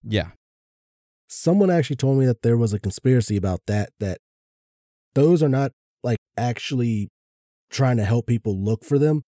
Yeah. 0.04 0.32
Someone 1.30 1.72
actually 1.72 1.96
told 1.96 2.20
me 2.20 2.26
that 2.26 2.42
there 2.42 2.58
was 2.58 2.74
a 2.74 2.80
conspiracy 2.80 3.38
about 3.38 3.62
that 3.68 3.92
that 4.02 4.18
those 5.16 5.42
are 5.42 5.48
not 5.48 5.72
like 6.04 6.20
actually 6.36 7.08
trying 7.70 7.96
to 7.96 8.04
help 8.04 8.28
people 8.28 8.62
look 8.62 8.84
for 8.84 9.00
them, 9.00 9.24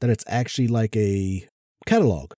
that 0.00 0.08
it's 0.08 0.24
actually 0.26 0.68
like 0.68 0.96
a 0.96 1.46
catalog 1.84 2.32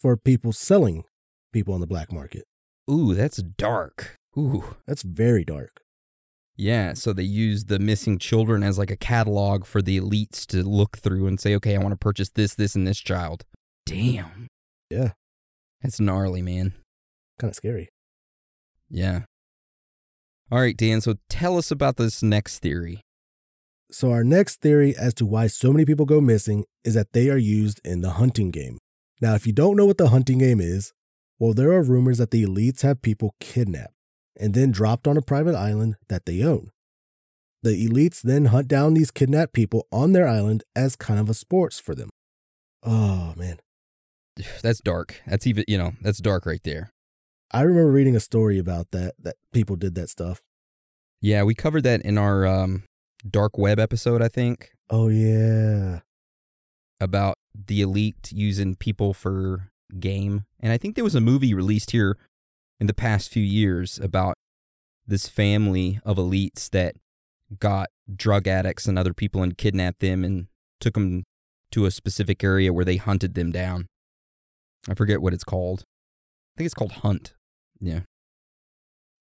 for 0.00 0.16
people 0.16 0.52
selling 0.52 1.04
people 1.52 1.74
on 1.74 1.80
the 1.80 1.86
black 1.86 2.12
market. 2.12 2.44
Ooh, 2.90 3.14
that's 3.14 3.38
dark. 3.38 4.16
Ooh. 4.36 4.76
That's 4.86 5.02
very 5.02 5.44
dark. 5.44 5.80
Yeah, 6.56 6.94
so 6.94 7.12
they 7.12 7.22
use 7.22 7.66
the 7.66 7.78
missing 7.78 8.18
children 8.18 8.64
as 8.64 8.78
like 8.78 8.90
a 8.90 8.96
catalog 8.96 9.64
for 9.64 9.80
the 9.80 10.00
elites 10.00 10.44
to 10.46 10.62
look 10.64 10.98
through 10.98 11.28
and 11.28 11.38
say, 11.38 11.54
okay, 11.54 11.76
I 11.76 11.78
want 11.78 11.92
to 11.92 11.96
purchase 11.96 12.30
this, 12.30 12.54
this, 12.54 12.74
and 12.74 12.86
this 12.86 12.98
child. 12.98 13.44
Damn. 13.86 14.48
Yeah. 14.90 15.12
That's 15.82 16.00
gnarly, 16.00 16.42
man. 16.42 16.74
Kind 17.38 17.50
of 17.50 17.54
scary. 17.54 17.88
Yeah. 18.90 19.22
All 20.50 20.60
right, 20.60 20.76
Dan, 20.76 21.00
so 21.00 21.14
tell 21.28 21.58
us 21.58 21.70
about 21.70 21.96
this 21.96 22.22
next 22.22 22.58
theory. 22.58 23.02
So, 23.90 24.10
our 24.10 24.24
next 24.24 24.60
theory 24.60 24.94
as 24.96 25.14
to 25.14 25.26
why 25.26 25.46
so 25.46 25.72
many 25.72 25.84
people 25.84 26.06
go 26.06 26.20
missing 26.20 26.64
is 26.84 26.94
that 26.94 27.12
they 27.12 27.30
are 27.30 27.38
used 27.38 27.80
in 27.84 28.00
the 28.00 28.12
hunting 28.12 28.50
game. 28.50 28.78
Now, 29.20 29.34
if 29.34 29.46
you 29.46 29.52
don't 29.52 29.76
know 29.76 29.86
what 29.86 29.98
the 29.98 30.08
hunting 30.08 30.38
game 30.38 30.60
is, 30.60 30.92
well, 31.38 31.52
there 31.52 31.72
are 31.72 31.82
rumors 31.82 32.18
that 32.18 32.30
the 32.30 32.44
elites 32.44 32.82
have 32.82 33.02
people 33.02 33.34
kidnapped 33.40 33.94
and 34.38 34.54
then 34.54 34.70
dropped 34.70 35.06
on 35.06 35.16
a 35.16 35.22
private 35.22 35.54
island 35.54 35.96
that 36.08 36.26
they 36.26 36.42
own. 36.42 36.70
The 37.62 37.88
elites 37.88 38.22
then 38.22 38.46
hunt 38.46 38.68
down 38.68 38.94
these 38.94 39.10
kidnapped 39.10 39.52
people 39.52 39.86
on 39.90 40.12
their 40.12 40.28
island 40.28 40.62
as 40.76 40.94
kind 40.94 41.18
of 41.18 41.28
a 41.28 41.34
sports 41.34 41.80
for 41.80 41.94
them. 41.94 42.10
Oh, 42.84 43.34
man. 43.36 43.58
That's 44.62 44.80
dark. 44.80 45.20
That's 45.26 45.46
even, 45.46 45.64
you 45.66 45.78
know, 45.78 45.92
that's 46.00 46.18
dark 46.18 46.46
right 46.46 46.60
there. 46.62 46.90
I 47.50 47.62
remember 47.62 47.90
reading 47.90 48.14
a 48.14 48.20
story 48.20 48.58
about 48.58 48.92
that, 48.92 49.14
that 49.18 49.36
people 49.52 49.74
did 49.74 49.94
that 49.96 50.10
stuff. 50.10 50.42
Yeah, 51.20 51.42
we 51.42 51.54
covered 51.54 51.82
that 51.82 52.02
in 52.02 52.18
our 52.18 52.46
um, 52.46 52.84
dark 53.28 53.58
web 53.58 53.80
episode, 53.80 54.22
I 54.22 54.28
think. 54.28 54.70
Oh, 54.90 55.08
yeah. 55.08 56.00
About 57.00 57.37
the 57.66 57.80
elite 57.82 58.30
using 58.32 58.74
people 58.76 59.12
for 59.14 59.70
game. 59.98 60.44
And 60.60 60.72
I 60.72 60.78
think 60.78 60.94
there 60.94 61.04
was 61.04 61.14
a 61.14 61.20
movie 61.20 61.54
released 61.54 61.90
here 61.90 62.16
in 62.80 62.86
the 62.86 62.94
past 62.94 63.30
few 63.32 63.42
years 63.42 63.98
about 63.98 64.34
this 65.06 65.28
family 65.28 66.00
of 66.04 66.16
elites 66.16 66.70
that 66.70 66.94
got 67.58 67.88
drug 68.14 68.46
addicts 68.46 68.86
and 68.86 68.98
other 68.98 69.14
people 69.14 69.42
and 69.42 69.56
kidnapped 69.56 70.00
them 70.00 70.22
and 70.24 70.46
took 70.80 70.94
them 70.94 71.24
to 71.72 71.86
a 71.86 71.90
specific 71.90 72.44
area 72.44 72.72
where 72.72 72.84
they 72.84 72.96
hunted 72.96 73.34
them 73.34 73.50
down. 73.50 73.86
I 74.88 74.94
forget 74.94 75.20
what 75.22 75.32
it's 75.34 75.44
called. 75.44 75.80
I 75.80 76.58
think 76.58 76.66
it's 76.66 76.74
called 76.74 76.92
Hunt. 76.92 77.34
Yeah. 77.80 78.00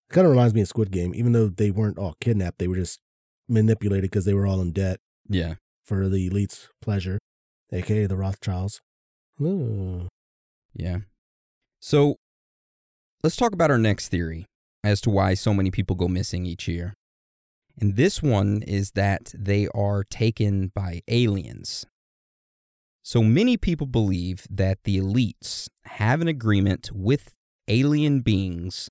It 0.09 0.13
kind 0.13 0.25
of 0.25 0.31
reminds 0.31 0.53
me 0.53 0.61
of 0.61 0.67
Squid 0.67 0.91
Game, 0.91 1.13
even 1.15 1.31
though 1.31 1.47
they 1.47 1.71
weren't 1.71 1.97
all 1.97 2.15
kidnapped, 2.21 2.59
they 2.59 2.67
were 2.67 2.75
just 2.75 2.99
manipulated 3.49 4.09
because 4.09 4.25
they 4.25 4.33
were 4.33 4.45
all 4.47 4.61
in 4.61 4.71
debt 4.71 4.99
Yeah. 5.29 5.55
for 5.85 6.07
the 6.09 6.27
elite's 6.27 6.69
pleasure, 6.81 7.19
aka 7.71 8.05
the 8.05 8.17
Rothschilds. 8.17 8.81
Ooh. 9.41 10.07
Yeah. 10.73 10.99
So 11.79 12.15
let's 13.23 13.35
talk 13.35 13.53
about 13.53 13.71
our 13.71 13.77
next 13.77 14.09
theory 14.09 14.45
as 14.83 15.01
to 15.01 15.09
why 15.09 15.33
so 15.33 15.53
many 15.53 15.71
people 15.71 15.95
go 15.95 16.07
missing 16.07 16.45
each 16.45 16.67
year. 16.67 16.93
And 17.79 17.95
this 17.95 18.23
one 18.23 18.63
is 18.63 18.91
that 18.91 19.31
they 19.37 19.67
are 19.75 20.03
taken 20.03 20.71
by 20.73 21.01
aliens. 21.07 21.85
So 23.03 23.23
many 23.23 23.55
people 23.55 23.87
believe 23.87 24.45
that 24.49 24.79
the 24.83 24.97
elites 24.97 25.69
have 25.85 26.21
an 26.21 26.27
agreement 26.27 26.91
with 26.91 27.35
alien 27.67 28.21
beings 28.21 28.89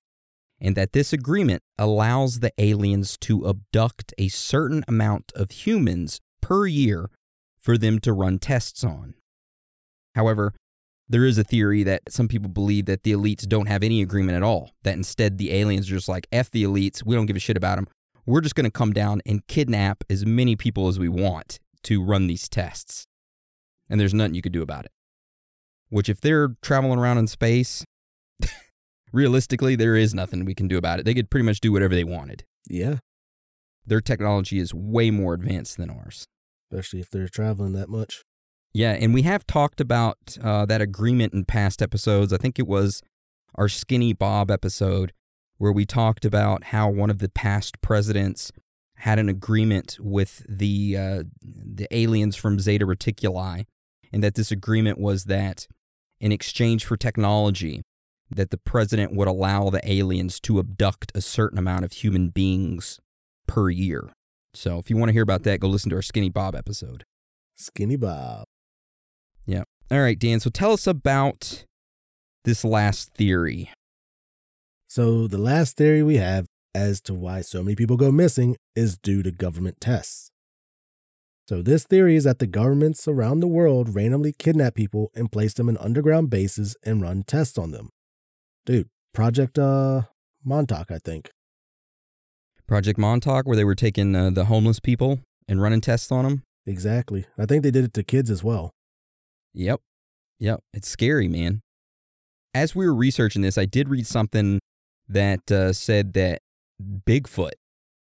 and 0.59 0.75
that 0.75 0.93
this 0.93 1.13
agreement 1.13 1.61
allows 1.77 2.39
the 2.39 2.51
aliens 2.57 3.17
to 3.21 3.47
abduct 3.47 4.13
a 4.17 4.27
certain 4.29 4.83
amount 4.87 5.31
of 5.35 5.51
humans 5.51 6.19
per 6.41 6.65
year 6.65 7.09
for 7.67 7.77
them 7.77 7.99
to 7.99 8.13
run 8.13 8.39
tests 8.39 8.81
on. 8.81 9.13
However, 10.15 10.53
there 11.09 11.25
is 11.25 11.37
a 11.37 11.43
theory 11.43 11.83
that 11.83 12.01
some 12.07 12.29
people 12.29 12.47
believe 12.47 12.85
that 12.85 13.03
the 13.03 13.11
elites 13.11 13.45
don't 13.45 13.65
have 13.65 13.83
any 13.83 14.01
agreement 14.01 14.37
at 14.37 14.41
all, 14.41 14.71
that 14.83 14.93
instead 14.93 15.37
the 15.37 15.51
aliens 15.51 15.91
are 15.91 15.95
just 15.95 16.07
like, 16.07 16.27
F 16.31 16.49
the 16.49 16.63
elites, 16.63 17.03
we 17.03 17.13
don't 17.13 17.25
give 17.25 17.35
a 17.35 17.41
shit 17.41 17.57
about 17.57 17.75
them. 17.75 17.89
We're 18.25 18.39
just 18.39 18.55
going 18.55 18.63
to 18.63 18.71
come 18.71 18.93
down 18.93 19.21
and 19.25 19.45
kidnap 19.47 20.05
as 20.09 20.25
many 20.25 20.55
people 20.55 20.87
as 20.87 20.97
we 20.97 21.09
want 21.09 21.59
to 21.83 22.01
run 22.01 22.27
these 22.27 22.47
tests. 22.47 23.05
And 23.89 23.99
there's 23.99 24.13
nothing 24.13 24.35
you 24.35 24.41
could 24.41 24.53
do 24.53 24.61
about 24.61 24.85
it. 24.85 24.91
Which, 25.89 26.07
if 26.07 26.21
they're 26.21 26.55
traveling 26.61 26.99
around 26.99 27.17
in 27.17 27.27
space, 27.27 27.83
realistically, 29.11 29.75
there 29.75 29.97
is 29.97 30.13
nothing 30.13 30.45
we 30.45 30.55
can 30.55 30.69
do 30.69 30.77
about 30.77 30.99
it. 30.99 31.05
They 31.05 31.13
could 31.13 31.29
pretty 31.29 31.45
much 31.45 31.59
do 31.59 31.73
whatever 31.73 31.95
they 31.95 32.05
wanted. 32.05 32.45
Yeah, 32.69 32.99
Their 33.85 33.99
technology 33.99 34.57
is 34.57 34.73
way 34.73 35.11
more 35.11 35.33
advanced 35.33 35.75
than 35.75 35.89
ours. 35.89 36.27
Especially 36.71 36.99
if 36.99 37.09
they're 37.09 37.27
traveling 37.27 37.73
that 37.73 37.89
much. 37.89 38.23
Yeah, 38.73 38.91
and 38.91 39.13
we 39.13 39.23
have 39.23 39.47
talked 39.47 39.81
about 39.81 40.37
uh, 40.43 40.65
that 40.65 40.81
agreement 40.81 41.33
in 41.33 41.45
past 41.45 41.81
episodes. 41.81 42.31
I 42.31 42.37
think 42.37 42.59
it 42.59 42.67
was 42.67 43.01
our 43.55 43.69
Skinny 43.69 44.13
Bob 44.13 44.51
episode 44.51 45.13
where 45.57 45.71
we 45.71 45.85
talked 45.85 46.25
about 46.25 46.65
how 46.65 46.89
one 46.89 47.09
of 47.09 47.19
the 47.19 47.29
past 47.29 47.81
presidents 47.81 48.51
had 48.97 49.19
an 49.19 49.29
agreement 49.29 49.97
with 49.99 50.45
the 50.47 50.97
uh, 50.97 51.23
the 51.41 51.87
aliens 51.91 52.35
from 52.35 52.59
Zeta 52.59 52.85
Reticuli, 52.85 53.65
and 54.11 54.23
that 54.23 54.35
this 54.35 54.51
agreement 54.51 54.99
was 54.99 55.25
that 55.25 55.67
in 56.19 56.31
exchange 56.31 56.85
for 56.85 56.97
technology, 56.97 57.83
that 58.29 58.49
the 58.49 58.57
president 58.57 59.13
would 59.13 59.27
allow 59.27 59.69
the 59.69 59.81
aliens 59.89 60.39
to 60.41 60.59
abduct 60.59 61.11
a 61.15 61.21
certain 61.21 61.57
amount 61.57 61.85
of 61.85 61.93
human 61.93 62.29
beings 62.29 62.99
per 63.47 63.69
year. 63.69 64.11
So 64.57 64.79
if 64.79 64.89
you 64.89 64.97
want 64.97 65.09
to 65.09 65.13
hear 65.13 65.23
about 65.23 65.43
that, 65.43 65.59
go 65.59 65.67
listen 65.67 65.89
to 65.91 65.95
our 65.95 66.01
Skinny 66.01 66.29
Bob 66.29 66.55
episode. 66.55 67.03
Skinny 67.55 67.95
Bob. 67.95 68.45
Yeah. 69.45 69.63
All 69.91 70.01
right, 70.01 70.17
Dan. 70.17 70.39
So 70.39 70.49
tell 70.49 70.73
us 70.73 70.87
about 70.87 71.65
this 72.43 72.63
last 72.63 73.13
theory. 73.13 73.69
So, 74.89 75.27
the 75.27 75.37
last 75.37 75.75
theory 75.75 76.01
we 76.01 76.15
have 76.15 76.45
as 76.73 77.01
to 77.01 77.13
why 77.13 77.41
so 77.41 77.61
many 77.61 77.75
people 77.75 77.97
go 77.97 78.09
missing 78.09 78.55
is 78.73 78.97
due 78.97 79.21
to 79.21 79.31
government 79.31 79.81
tests. 79.81 80.31
So, 81.49 81.61
this 81.61 81.83
theory 81.83 82.15
is 82.15 82.23
that 82.23 82.39
the 82.39 82.47
governments 82.47 83.05
around 83.05 83.41
the 83.41 83.47
world 83.47 83.93
randomly 83.93 84.31
kidnap 84.31 84.75
people 84.75 85.11
and 85.13 85.29
place 85.29 85.53
them 85.53 85.67
in 85.67 85.77
underground 85.77 86.29
bases 86.29 86.77
and 86.85 87.01
run 87.01 87.23
tests 87.23 87.57
on 87.57 87.71
them. 87.71 87.89
Dude, 88.65 88.87
Project 89.13 89.59
uh, 89.59 90.03
Montauk, 90.45 90.89
I 90.89 90.99
think. 90.99 91.29
Project 92.67 92.99
Montauk, 92.99 93.45
where 93.45 93.55
they 93.55 93.63
were 93.63 93.75
taking 93.75 94.15
uh, 94.15 94.29
the 94.29 94.45
homeless 94.45 94.79
people 94.79 95.19
and 95.47 95.61
running 95.61 95.81
tests 95.81 96.11
on 96.11 96.23
them. 96.25 96.43
Exactly. 96.65 97.25
I 97.37 97.45
think 97.45 97.63
they 97.63 97.71
did 97.71 97.85
it 97.85 97.93
to 97.93 98.03
kids 98.03 98.29
as 98.29 98.43
well. 98.43 98.71
Yep. 99.53 99.79
Yep. 100.39 100.59
It's 100.73 100.87
scary, 100.87 101.27
man. 101.27 101.61
As 102.53 102.75
we 102.75 102.85
were 102.85 102.93
researching 102.95 103.41
this, 103.41 103.57
I 103.57 103.65
did 103.65 103.87
read 103.89 104.05
something 104.05 104.59
that 105.07 105.49
uh, 105.51 105.71
said 105.73 106.13
that 106.13 106.39
Bigfoot 106.81 107.51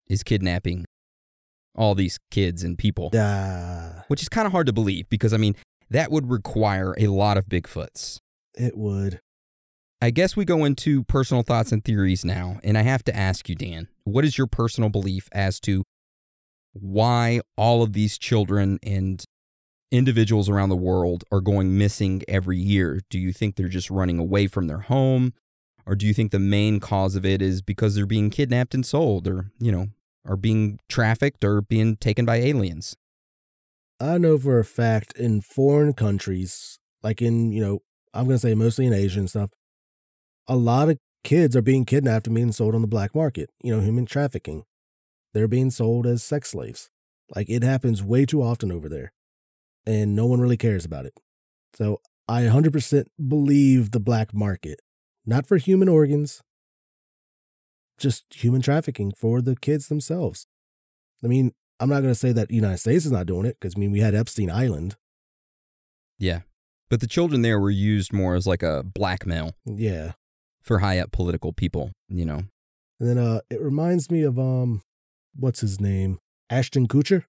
is 0.07 0.23
kidnapping 0.23 0.85
all 1.75 1.95
these 1.95 2.17
kids 2.31 2.63
and 2.63 2.77
people, 2.77 3.09
which 4.07 4.21
is 4.21 4.27
kind 4.27 4.45
of 4.45 4.51
hard 4.51 4.67
to 4.67 4.73
believe 4.73 5.07
because, 5.09 5.33
I 5.33 5.37
mean, 5.37 5.55
that 5.89 6.11
would 6.11 6.29
require 6.29 6.93
a 6.97 7.07
lot 7.07 7.37
of 7.37 7.45
Bigfoots. 7.45 8.17
it 8.55 8.75
would. 8.77 9.19
I 10.01 10.11
guess 10.11 10.35
we 10.35 10.45
go 10.45 10.63
into 10.65 11.03
personal 11.03 11.43
thoughts 11.43 11.71
and 11.71 11.83
theories 11.83 12.23
now. 12.23 12.59
And 12.63 12.77
I 12.77 12.83
have 12.83 13.03
to 13.05 13.15
ask 13.15 13.49
you, 13.49 13.55
Dan, 13.55 13.87
what 14.11 14.25
is 14.25 14.37
your 14.37 14.47
personal 14.47 14.89
belief 14.89 15.29
as 15.31 15.59
to 15.61 15.83
why 16.73 17.41
all 17.57 17.81
of 17.83 17.93
these 17.93 18.17
children 18.17 18.79
and 18.83 19.23
individuals 19.91 20.49
around 20.49 20.69
the 20.69 20.75
world 20.75 21.23
are 21.31 21.41
going 21.41 21.77
missing 21.77 22.21
every 22.27 22.57
year? 22.57 23.01
Do 23.09 23.19
you 23.19 23.33
think 23.33 23.55
they're 23.55 23.67
just 23.67 23.89
running 23.89 24.19
away 24.19 24.47
from 24.47 24.67
their 24.67 24.81
home? 24.81 25.33
Or 25.85 25.95
do 25.95 26.05
you 26.05 26.13
think 26.13 26.31
the 26.31 26.39
main 26.39 26.79
cause 26.79 27.15
of 27.15 27.25
it 27.25 27.41
is 27.41 27.61
because 27.61 27.95
they're 27.95 28.05
being 28.05 28.29
kidnapped 28.29 28.75
and 28.75 28.85
sold 28.85 29.27
or, 29.27 29.51
you 29.59 29.71
know, 29.71 29.87
are 30.25 30.37
being 30.37 30.79
trafficked 30.87 31.43
or 31.43 31.61
being 31.61 31.95
taken 31.95 32.25
by 32.25 32.37
aliens? 32.37 32.95
I 33.99 34.17
know 34.17 34.37
for 34.37 34.59
a 34.59 34.65
fact 34.65 35.13
in 35.17 35.41
foreign 35.41 35.93
countries, 35.93 36.79
like 37.01 37.21
in, 37.21 37.51
you 37.51 37.61
know, 37.61 37.79
I'm 38.13 38.25
going 38.25 38.35
to 38.35 38.39
say 38.39 38.53
mostly 38.53 38.85
in 38.85 38.93
Asia 38.93 39.19
and 39.19 39.29
stuff, 39.29 39.49
a 40.47 40.55
lot 40.55 40.89
of 40.89 40.97
kids 41.23 41.55
are 41.55 41.61
being 41.61 41.85
kidnapped 41.85 42.27
and 42.27 42.35
being 42.35 42.51
sold 42.51 42.75
on 42.75 42.81
the 42.81 42.87
black 42.87 43.13
market, 43.13 43.49
you 43.61 43.75
know, 43.75 43.81
human 43.81 44.05
trafficking. 44.05 44.63
They're 45.33 45.47
being 45.47 45.69
sold 45.71 46.05
as 46.05 46.23
sex 46.23 46.51
slaves. 46.51 46.89
Like 47.35 47.49
it 47.49 47.63
happens 47.63 48.03
way 48.03 48.25
too 48.25 48.41
often 48.41 48.71
over 48.71 48.89
there, 48.89 49.13
and 49.85 50.15
no 50.15 50.25
one 50.25 50.41
really 50.41 50.57
cares 50.57 50.85
about 50.85 51.05
it. 51.05 51.13
So 51.75 52.01
I 52.27 52.43
100% 52.43 53.05
believe 53.27 53.91
the 53.91 53.99
black 53.99 54.33
market, 54.33 54.79
not 55.25 55.45
for 55.45 55.57
human 55.57 55.87
organs, 55.87 56.41
just 57.99 58.25
human 58.33 58.61
trafficking 58.61 59.11
for 59.11 59.41
the 59.41 59.55
kids 59.55 59.87
themselves. 59.87 60.47
I 61.23 61.27
mean, 61.27 61.53
I'm 61.79 61.89
not 61.89 62.01
going 62.01 62.13
to 62.13 62.19
say 62.19 62.31
that 62.31 62.49
the 62.49 62.55
United 62.55 62.79
States 62.79 63.05
is 63.05 63.11
not 63.11 63.25
doing 63.25 63.45
it 63.45 63.57
because 63.59 63.75
I 63.75 63.79
mean 63.79 63.91
we 63.91 63.99
had 63.99 64.15
Epstein 64.15 64.49
Island. 64.49 64.95
Yeah. 66.17 66.41
But 66.89 67.01
the 67.01 67.07
children 67.07 67.41
there 67.41 67.59
were 67.59 67.69
used 67.69 68.11
more 68.11 68.35
as 68.35 68.47
like 68.47 68.63
a 68.63 68.83
blackmail 68.83 69.53
Yeah. 69.65 70.13
For 70.61 70.79
high 70.79 70.99
up 70.99 71.11
political 71.11 71.53
people, 71.53 71.91
you 72.07 72.25
know. 72.25 72.43
And 72.99 73.09
then 73.09 73.17
uh 73.17 73.41
it 73.49 73.61
reminds 73.61 74.11
me 74.11 74.23
of 74.23 74.37
um 74.37 74.81
what's 75.35 75.61
his 75.61 75.79
name? 75.79 76.19
Ashton 76.49 76.87
Kutcher. 76.87 77.25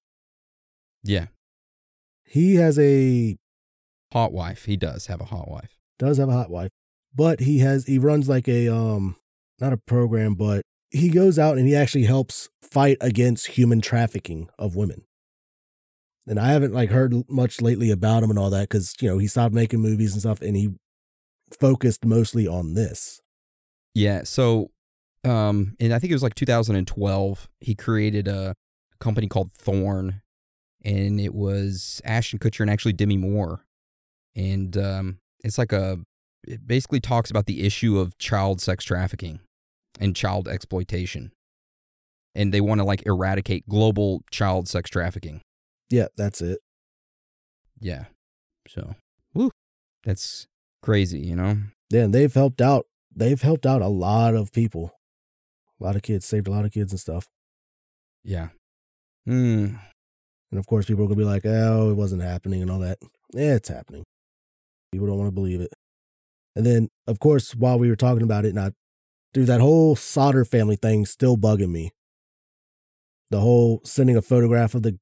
Yeah. 1.03 1.27
He 2.25 2.57
has 2.57 2.79
a 2.79 3.37
Hot 4.13 4.33
wife. 4.33 4.65
He 4.65 4.77
does 4.77 5.07
have 5.07 5.21
a 5.21 5.27
hot 5.27 5.49
wife. 5.49 5.79
does 5.99 6.19
have 6.19 6.29
a 6.29 6.33
hot 6.33 6.51
wife, 6.51 6.71
but 7.15 7.41
he 7.41 7.59
has 7.61 7.87
he 7.87 7.99
runs 7.99 8.29
like 8.29 8.49
a 8.49 8.69
um 8.69 9.17
not 9.61 9.73
a 9.73 9.77
program, 9.77 10.35
but 10.35 10.63
he 10.91 11.11
goes 11.11 11.39
out 11.39 11.59
and 11.59 11.69
he 11.69 11.77
actually 11.77 12.05
helps 12.05 12.49
fight 12.61 12.97
against 13.01 13.49
human 13.49 13.81
trafficking 13.81 14.49
of 14.59 14.75
women. 14.75 15.05
And 16.27 16.41
I 16.41 16.49
haven't 16.49 16.75
like 16.75 16.91
heard 16.91 17.15
much 17.29 17.61
lately 17.61 17.91
about 17.91 18.23
him 18.25 18.31
and 18.31 18.39
all 18.39 18.51
that 18.51 18.69
because 18.69 18.95
you 19.01 19.09
know 19.09 19.19
he 19.19 19.29
stopped 19.29 19.55
making 19.55 19.81
movies 19.81 20.13
and 20.13 20.21
stuff, 20.21 20.41
and 20.43 20.57
he 20.57 20.71
focused 21.59 22.05
mostly 22.05 22.47
on 22.47 22.75
this. 22.75 23.21
Yeah. 23.95 24.23
So, 24.25 24.71
um, 25.25 25.77
and 25.81 25.93
I 25.93 25.99
think 25.99 26.11
it 26.11 26.15
was 26.15 26.23
like 26.23 26.35
2012, 26.35 27.49
he 27.61 27.75
created 27.75 28.29
a 28.29 28.55
company 29.01 29.27
called 29.27 29.53
Thorn, 29.53 30.23
and 30.85 31.21
it 31.21 31.35
was 31.35 32.01
Ashton 32.05 32.39
Kutcher 32.39 32.61
and 32.61 32.71
actually 32.71 32.93
Demi 32.93 33.17
Moore. 33.17 33.65
And 34.37 34.77
um, 34.77 35.19
it's 35.43 35.59
like 35.59 35.73
a, 35.73 35.99
it 36.47 36.67
basically 36.67 37.01
talks 37.01 37.31
about 37.31 37.47
the 37.47 37.63
issue 37.63 37.99
of 37.99 38.17
child 38.19 38.61
sex 38.61 38.85
trafficking 38.85 39.41
and 39.99 40.17
child 40.17 40.49
exploitation. 40.49 41.33
And 42.35 42.55
they 42.55 42.61
want 42.61 42.81
to 42.81 42.85
like 42.85 43.05
eradicate 43.07 43.69
global 43.69 44.23
child 44.31 44.69
sex 44.69 44.89
trafficking. 44.89 45.41
Yeah, 45.91 46.07
that's 46.17 46.41
it. 46.41 46.61
Yeah. 47.81 48.05
So, 48.69 48.95
woo, 49.35 49.51
that's 50.05 50.47
crazy, 50.83 51.21
you 51.21 51.37
know? 51.37 51.59
Yeah, 51.91 52.03
and 52.05 52.15
they've 52.15 52.33
helped 52.33 52.61
out. 52.61 52.87
They've 53.15 53.41
helped 53.41 53.67
out 53.67 53.83
a 53.83 53.89
lot 53.89 54.35
of 54.35 54.53
people, 54.53 54.93
a 55.81 55.85
lot 55.85 55.97
of 55.97 56.03
kids, 56.03 56.25
saved 56.27 56.47
a 56.49 56.51
lot 56.51 56.65
of 56.65 56.73
kids 56.73 56.93
and 56.93 57.01
stuff. 57.01 57.27
Yeah. 58.25 58.49
Hmm. 59.27 59.75
And 60.51 60.59
of 60.59 60.67
course, 60.67 60.87
people 60.87 61.05
are 61.05 61.09
gonna 61.09 61.19
be 61.19 61.25
like, 61.25 61.45
"Oh, 61.45 61.91
it 61.91 61.95
wasn't 61.95 62.23
happening" 62.23 62.63
and 62.63 62.71
all 62.71 62.79
that. 62.81 62.99
Yeah, 63.33 63.55
it's 63.55 63.69
happening. 63.69 64.05
People 64.93 65.07
don't 65.07 65.19
want 65.19 65.29
to 65.29 65.35
believe 65.35 65.61
it. 65.61 65.73
And 66.57 66.67
then, 66.67 66.89
of 67.07 67.21
course, 67.21 67.55
while 67.55 67.79
we 67.79 67.89
were 67.89 67.97
talking 67.97 68.23
about 68.23 68.45
it, 68.45 68.51
and 68.51 68.59
I, 68.61 68.73
dude, 69.33 69.47
that 69.47 69.61
whole 69.61 69.95
Sodder 69.97 70.45
family 70.45 70.77
thing 70.77 71.07
still 71.07 71.37
bugging 71.37 71.71
me. 71.71 71.93
The 73.31 73.41
whole 73.41 73.81
sending 73.85 74.17
a 74.17 74.23
photograph 74.23 74.75
of 74.75 74.83
the 74.83 74.99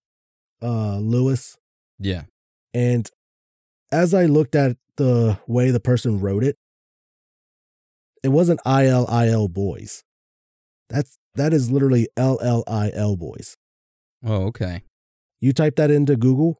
uh 0.60 0.98
Louis, 0.98 1.56
Yeah. 1.98 2.24
and 2.74 3.10
as 3.90 4.12
I 4.12 4.26
looked 4.26 4.54
at 4.54 4.76
the 4.98 5.38
way 5.46 5.70
the 5.70 5.80
person 5.80 6.20
wrote 6.20 6.44
it, 6.44 6.56
it 8.22 8.28
wasn't 8.28 8.60
I 8.66 8.86
L 8.86 9.06
I 9.08 9.28
L 9.28 9.48
boys. 9.48 10.04
That's 10.90 11.16
that 11.34 11.54
is 11.54 11.70
literally 11.70 12.08
L 12.16 12.38
L 12.42 12.64
I 12.68 12.90
L 12.92 13.16
boys. 13.16 13.56
Oh, 14.24 14.46
okay. 14.48 14.82
You 15.40 15.52
type 15.52 15.76
that 15.76 15.90
into 15.90 16.16
Google, 16.16 16.58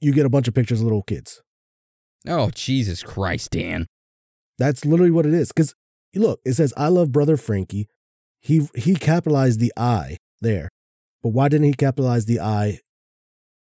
you 0.00 0.12
get 0.12 0.26
a 0.26 0.30
bunch 0.30 0.46
of 0.46 0.54
pictures 0.54 0.80
of 0.80 0.84
little 0.84 1.02
kids. 1.02 1.42
Oh, 2.28 2.50
Jesus 2.50 3.02
Christ, 3.02 3.50
Dan. 3.50 3.86
That's 4.58 4.84
literally 4.84 5.10
what 5.10 5.26
it 5.26 5.34
is. 5.34 5.48
Because 5.48 5.74
look, 6.14 6.40
it 6.44 6.52
says 6.54 6.72
I 6.76 6.88
love 6.88 7.12
brother 7.12 7.36
Frankie. 7.36 7.88
He 8.40 8.68
he 8.74 8.94
capitalized 8.94 9.60
the 9.60 9.72
I 9.76 10.18
there, 10.40 10.68
but 11.22 11.30
why 11.30 11.48
didn't 11.48 11.66
he 11.66 11.74
capitalize 11.74 12.26
the 12.26 12.40
I 12.40 12.80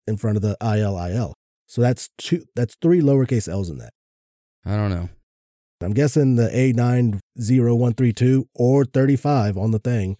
in 0.05 0.17
front 0.17 0.35
of 0.35 0.41
the 0.41 0.57
I 0.59 0.81
L 0.81 0.97
I 0.97 1.11
L? 1.13 1.33
So 1.67 1.81
that's 1.81 2.09
two. 2.17 2.43
That's 2.55 2.75
three 2.81 3.01
lowercase 3.01 3.49
L's 3.49 3.69
in 3.69 3.77
that. 3.79 3.93
I 4.65 4.75
don't 4.75 4.89
know. 4.89 5.09
I'm 5.81 5.93
guessing 5.93 6.35
the 6.35 6.55
A 6.55 6.71
nine 6.71 7.19
zero 7.39 7.75
one 7.75 7.93
three 7.93 8.13
two 8.13 8.47
or 8.55 8.85
thirty 8.85 9.15
five 9.15 9.57
on 9.57 9.71
the 9.71 9.79
thing 9.79 10.17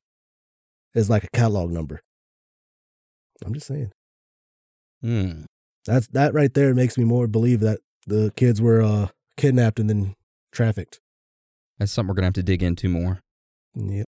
is 0.93 1.09
like 1.09 1.23
a 1.23 1.29
catalog 1.29 1.71
number. 1.71 2.01
I'm 3.43 3.53
just 3.53 3.67
saying. 3.67 3.91
Hmm. 5.01 5.43
That's 5.85 6.07
that 6.07 6.33
right 6.33 6.53
there 6.53 6.73
makes 6.73 6.97
me 6.97 7.03
more 7.03 7.27
believe 7.27 7.59
that 7.61 7.79
the 8.07 8.31
kids 8.35 8.61
were 8.61 8.81
uh 8.81 9.07
kidnapped 9.37 9.79
and 9.79 9.89
then 9.89 10.15
trafficked. 10.51 10.99
That's 11.77 11.91
something 11.91 12.09
we're 12.09 12.15
going 12.15 12.23
to 12.23 12.27
have 12.27 12.33
to 12.35 12.43
dig 12.43 12.63
into 12.63 12.87
more. 12.87 13.19
Yep. 13.75 14.05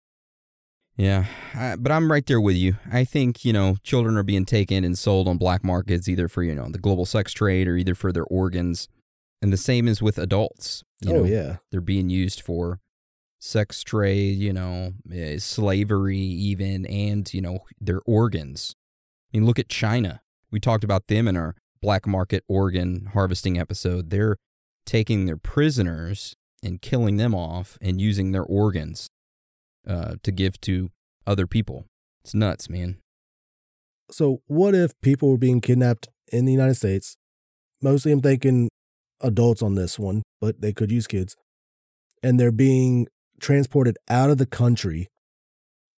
Yeah. 0.97 1.25
I, 1.53 1.75
but 1.75 1.91
I'm 1.91 2.11
right 2.11 2.25
there 2.25 2.39
with 2.39 2.55
you. 2.55 2.77
I 2.91 3.03
think, 3.03 3.43
you 3.43 3.51
know, 3.51 3.75
children 3.83 4.17
are 4.17 4.23
being 4.23 4.45
taken 4.45 4.83
and 4.83 4.97
sold 4.97 5.27
on 5.27 5.37
black 5.37 5.63
markets 5.63 6.07
either 6.07 6.27
for, 6.27 6.43
you 6.43 6.55
know, 6.55 6.69
the 6.69 6.79
global 6.79 7.05
sex 7.05 7.33
trade 7.33 7.67
or 7.67 7.75
either 7.75 7.95
for 7.95 8.11
their 8.11 8.23
organs. 8.25 8.87
And 9.41 9.51
the 9.51 9.57
same 9.57 9.87
is 9.87 10.01
with 10.01 10.17
adults. 10.17 10.83
You 11.01 11.11
oh 11.11 11.17
know, 11.17 11.23
yeah. 11.25 11.57
They're 11.69 11.81
being 11.81 12.09
used 12.09 12.41
for 12.41 12.79
sex 13.39 13.83
trade, 13.83 14.37
you 14.37 14.53
know, 14.53 14.93
eh, 15.13 15.37
slavery, 15.39 16.17
even, 16.17 16.85
and, 16.85 17.31
you 17.33 17.41
know, 17.41 17.59
their 17.79 18.01
organs. 18.05 18.75
I 19.33 19.37
mean, 19.37 19.45
look 19.45 19.59
at 19.59 19.69
China. 19.69 20.21
We 20.49 20.59
talked 20.61 20.85
about 20.85 21.07
them 21.07 21.27
in 21.27 21.35
our 21.35 21.55
black 21.81 22.07
market 22.07 22.43
organ 22.47 23.09
harvesting 23.13 23.59
episode. 23.59 24.09
They're 24.09 24.37
taking 24.85 25.25
their 25.25 25.37
prisoners 25.37 26.35
and 26.63 26.81
killing 26.81 27.17
them 27.17 27.35
off 27.35 27.77
and 27.81 27.99
using 27.99 28.31
their 28.31 28.43
organs 28.43 29.09
uh, 29.87 30.15
to 30.23 30.31
give 30.31 30.59
to 30.61 30.89
other 31.27 31.47
people. 31.47 31.85
It's 32.23 32.33
nuts, 32.33 32.69
man. 32.69 32.97
So, 34.11 34.41
what 34.47 34.75
if 34.75 34.99
people 35.01 35.29
were 35.29 35.37
being 35.37 35.61
kidnapped 35.61 36.07
in 36.31 36.45
the 36.45 36.51
United 36.51 36.75
States? 36.75 37.17
Mostly, 37.81 38.11
I'm 38.11 38.21
thinking 38.21 38.69
adults 39.21 39.61
on 39.61 39.75
this 39.75 39.97
one, 39.97 40.23
but 40.39 40.61
they 40.61 40.73
could 40.73 40.91
use 40.91 41.07
kids. 41.07 41.35
And 42.23 42.39
they're 42.39 42.51
being 42.51 43.07
transported 43.39 43.97
out 44.09 44.29
of 44.29 44.37
the 44.37 44.45
country. 44.45 45.07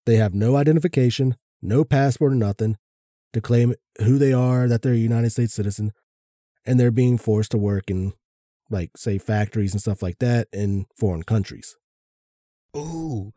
They 0.06 0.16
have 0.16 0.34
no 0.34 0.56
identification, 0.56 1.36
no 1.62 1.84
passport 1.84 2.32
or 2.32 2.36
nothing 2.36 2.76
to 3.32 3.40
claim 3.40 3.74
who 3.98 4.18
they 4.18 4.32
are, 4.32 4.68
that 4.68 4.82
they're 4.82 4.92
a 4.92 4.96
United 4.96 5.30
States 5.30 5.54
citizen. 5.54 5.92
And 6.64 6.78
they're 6.78 6.90
being 6.90 7.18
forced 7.18 7.50
to 7.52 7.58
work 7.58 7.84
in, 7.90 8.12
like, 8.70 8.90
say, 8.96 9.18
factories 9.18 9.72
and 9.72 9.80
stuff 9.80 10.02
like 10.02 10.18
that 10.18 10.48
in 10.52 10.86
foreign 10.98 11.22
countries. 11.22 11.76
Ooh. 12.76 13.32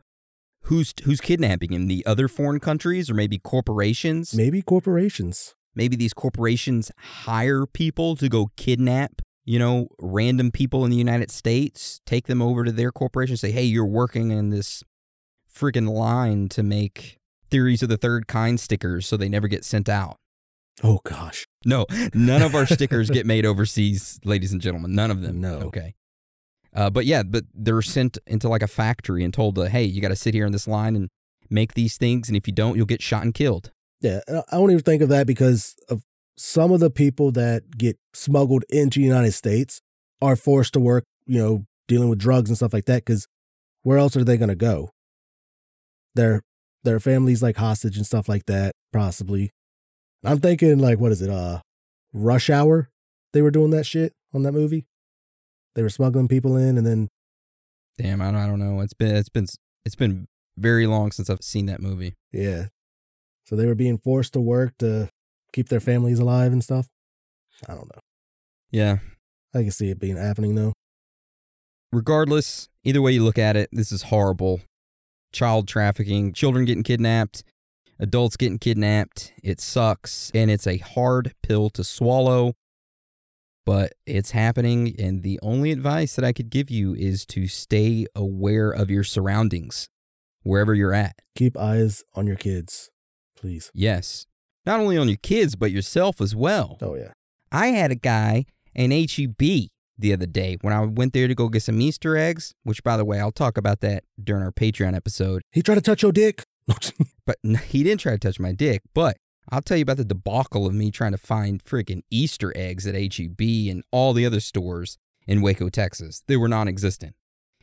Who's 0.64 0.94
who's 1.04 1.20
kidnapping 1.20 1.72
him? 1.72 1.86
The 1.86 2.04
other 2.06 2.28
foreign 2.28 2.60
countries 2.60 3.10
or 3.10 3.14
maybe 3.14 3.38
corporations? 3.38 4.34
Maybe 4.34 4.62
corporations. 4.62 5.54
Maybe 5.74 5.96
these 5.96 6.12
corporations 6.12 6.90
hire 6.98 7.66
people 7.66 8.14
to 8.16 8.28
go 8.28 8.50
kidnap, 8.56 9.22
you 9.44 9.58
know, 9.58 9.88
random 9.98 10.50
people 10.50 10.84
in 10.84 10.90
the 10.90 10.96
United 10.96 11.30
States, 11.30 12.00
take 12.06 12.26
them 12.26 12.42
over 12.42 12.64
to 12.64 12.72
their 12.72 12.92
corporation, 12.92 13.36
say, 13.36 13.50
"Hey, 13.50 13.64
you're 13.64 13.86
working 13.86 14.30
in 14.30 14.50
this 14.50 14.82
freaking 15.52 15.88
line 15.88 16.48
to 16.50 16.62
make 16.62 17.18
theories 17.50 17.82
of 17.82 17.88
the 17.88 17.96
third 17.96 18.26
kind 18.26 18.60
stickers 18.60 19.06
so 19.06 19.16
they 19.16 19.28
never 19.28 19.48
get 19.48 19.64
sent 19.64 19.88
out." 19.88 20.16
Oh, 20.82 21.00
gosh. 21.04 21.46
No, 21.64 21.86
none 22.14 22.42
of 22.42 22.54
our 22.54 22.66
stickers 22.66 23.10
get 23.16 23.26
made 23.26 23.44
overseas, 23.44 24.20
ladies 24.24 24.52
and 24.52 24.60
gentlemen. 24.60 24.94
None 24.94 25.10
of 25.10 25.20
them. 25.22 25.40
No. 25.40 25.54
Okay. 25.60 25.94
Uh, 26.74 26.90
but 26.90 27.04
yeah, 27.04 27.22
but 27.22 27.44
they're 27.54 27.82
sent 27.82 28.18
into 28.26 28.48
like 28.48 28.62
a 28.62 28.66
factory 28.66 29.24
and 29.24 29.34
told, 29.34 29.54
to, 29.56 29.68
hey, 29.68 29.84
you 29.84 30.00
got 30.00 30.08
to 30.08 30.16
sit 30.16 30.34
here 30.34 30.46
in 30.46 30.52
this 30.52 30.66
line 30.66 30.96
and 30.96 31.08
make 31.50 31.74
these 31.74 31.96
things, 31.98 32.28
and 32.28 32.36
if 32.36 32.46
you 32.46 32.52
don't, 32.52 32.76
you'll 32.76 32.86
get 32.86 33.02
shot 33.02 33.22
and 33.22 33.34
killed. 33.34 33.70
Yeah, 34.00 34.20
uh, 34.26 34.42
I 34.50 34.56
don't 34.56 34.70
even 34.70 34.82
think 34.82 35.02
of 35.02 35.08
that 35.10 35.26
because 35.26 35.76
of 35.88 36.02
some 36.36 36.72
of 36.72 36.80
the 36.80 36.90
people 36.90 37.30
that 37.32 37.76
get 37.76 37.98
smuggled 38.14 38.64
into 38.68 39.00
the 39.00 39.06
United 39.06 39.32
States 39.32 39.80
are 40.20 40.34
forced 40.34 40.72
to 40.72 40.80
work, 40.80 41.04
you 41.26 41.38
know, 41.38 41.66
dealing 41.88 42.08
with 42.08 42.18
drugs 42.18 42.48
and 42.48 42.56
stuff 42.56 42.72
like 42.72 42.86
that. 42.86 43.04
Because 43.04 43.28
where 43.82 43.98
else 43.98 44.16
are 44.16 44.24
they 44.24 44.36
going 44.36 44.48
to 44.48 44.54
go? 44.54 44.90
Their 46.14 46.42
their 46.84 46.98
families 46.98 47.42
like 47.42 47.56
hostage 47.56 47.96
and 47.96 48.06
stuff 48.06 48.28
like 48.28 48.46
that, 48.46 48.72
possibly. 48.92 49.50
I'm 50.24 50.40
thinking 50.40 50.78
like, 50.78 50.98
what 50.98 51.12
is 51.12 51.22
it? 51.22 51.30
Uh, 51.30 51.60
Rush 52.12 52.50
Hour. 52.50 52.88
They 53.32 53.42
were 53.42 53.50
doing 53.50 53.70
that 53.70 53.86
shit 53.86 54.12
on 54.34 54.42
that 54.42 54.52
movie. 54.52 54.86
They 55.74 55.82
were 55.82 55.88
smuggling 55.88 56.28
people 56.28 56.56
in, 56.56 56.76
and 56.78 56.86
then 56.86 57.08
Damn, 57.98 58.22
I 58.22 58.26
don't, 58.26 58.36
I 58.36 58.46
don't 58.46 58.58
know. 58.58 58.80
It's 58.80 58.94
been 58.94 59.14
it's 59.14 59.28
been 59.28 59.46
it's 59.84 59.96
been 59.96 60.26
very 60.56 60.86
long 60.86 61.12
since 61.12 61.28
I've 61.30 61.42
seen 61.42 61.66
that 61.66 61.80
movie. 61.80 62.14
yeah, 62.32 62.66
so 63.46 63.56
they 63.56 63.66
were 63.66 63.74
being 63.74 63.98
forced 63.98 64.32
to 64.34 64.40
work 64.40 64.74
to 64.78 65.08
keep 65.52 65.68
their 65.68 65.80
families 65.80 66.18
alive 66.18 66.52
and 66.52 66.62
stuff. 66.62 66.88
I 67.68 67.74
don't 67.74 67.86
know. 67.94 68.00
Yeah. 68.70 68.98
I 69.54 69.62
can 69.62 69.70
see 69.70 69.90
it 69.90 70.00
being 70.00 70.16
happening 70.16 70.54
though. 70.54 70.72
Regardless, 71.92 72.68
either 72.84 73.02
way 73.02 73.12
you 73.12 73.22
look 73.22 73.38
at 73.38 73.56
it, 73.56 73.68
this 73.70 73.92
is 73.92 74.04
horrible. 74.04 74.62
Child 75.32 75.68
trafficking, 75.68 76.32
children 76.32 76.64
getting 76.64 76.82
kidnapped, 76.82 77.42
adults 77.98 78.36
getting 78.36 78.58
kidnapped. 78.58 79.32
It 79.42 79.60
sucks 79.60 80.30
and 80.34 80.50
it's 80.50 80.66
a 80.66 80.78
hard 80.78 81.34
pill 81.42 81.68
to 81.70 81.84
swallow, 81.84 82.54
but 83.64 83.92
it's 84.06 84.32
happening. 84.32 84.94
And 84.98 85.22
the 85.22 85.38
only 85.42 85.70
advice 85.70 86.16
that 86.16 86.24
I 86.24 86.32
could 86.32 86.50
give 86.50 86.70
you 86.70 86.94
is 86.94 87.24
to 87.26 87.46
stay 87.48 88.06
aware 88.14 88.70
of 88.70 88.90
your 88.90 89.04
surroundings 89.04 89.88
wherever 90.42 90.74
you're 90.74 90.94
at. 90.94 91.16
Keep 91.36 91.56
eyes 91.56 92.02
on 92.14 92.26
your 92.26 92.36
kids, 92.36 92.90
please. 93.36 93.70
Yes. 93.74 94.26
Not 94.64 94.80
only 94.80 94.96
on 94.96 95.08
your 95.08 95.18
kids, 95.18 95.56
but 95.56 95.70
yourself 95.70 96.20
as 96.20 96.36
well. 96.36 96.78
Oh 96.80 96.94
yeah. 96.94 97.12
I 97.50 97.68
had 97.68 97.90
a 97.90 97.96
guy 97.96 98.46
in 98.74 98.90
HEB 98.90 99.68
the 99.98 100.12
other 100.12 100.26
day 100.26 100.56
when 100.62 100.72
I 100.72 100.84
went 100.84 101.12
there 101.12 101.28
to 101.28 101.34
go 101.34 101.48
get 101.48 101.62
some 101.62 101.80
Easter 101.80 102.16
eggs, 102.16 102.54
which, 102.62 102.82
by 102.82 102.96
the 102.96 103.04
way, 103.04 103.20
I'll 103.20 103.32
talk 103.32 103.56
about 103.58 103.80
that 103.80 104.04
during 104.22 104.42
our 104.42 104.52
Patreon 104.52 104.94
episode. 104.94 105.42
He 105.50 105.62
tried 105.62 105.76
to 105.76 105.80
touch 105.80 106.02
your 106.02 106.12
dick. 106.12 106.44
But 107.24 107.36
he 107.66 107.84
didn't 107.84 108.00
try 108.00 108.12
to 108.12 108.18
touch 108.18 108.40
my 108.40 108.50
dick. 108.50 108.82
But 108.94 109.16
I'll 109.50 109.62
tell 109.62 109.76
you 109.76 109.82
about 109.82 109.96
the 109.96 110.04
debacle 110.04 110.66
of 110.66 110.74
me 110.74 110.90
trying 110.90 111.12
to 111.12 111.18
find 111.18 111.62
freaking 111.62 112.02
Easter 112.10 112.52
eggs 112.56 112.86
at 112.86 112.94
HEB 112.94 113.40
and 113.70 113.82
all 113.90 114.12
the 114.12 114.24
other 114.24 114.40
stores 114.40 114.98
in 115.26 115.42
Waco, 115.42 115.68
Texas. 115.68 116.22
They 116.26 116.36
were 116.36 116.48
non 116.48 116.68
existent. 116.68 117.14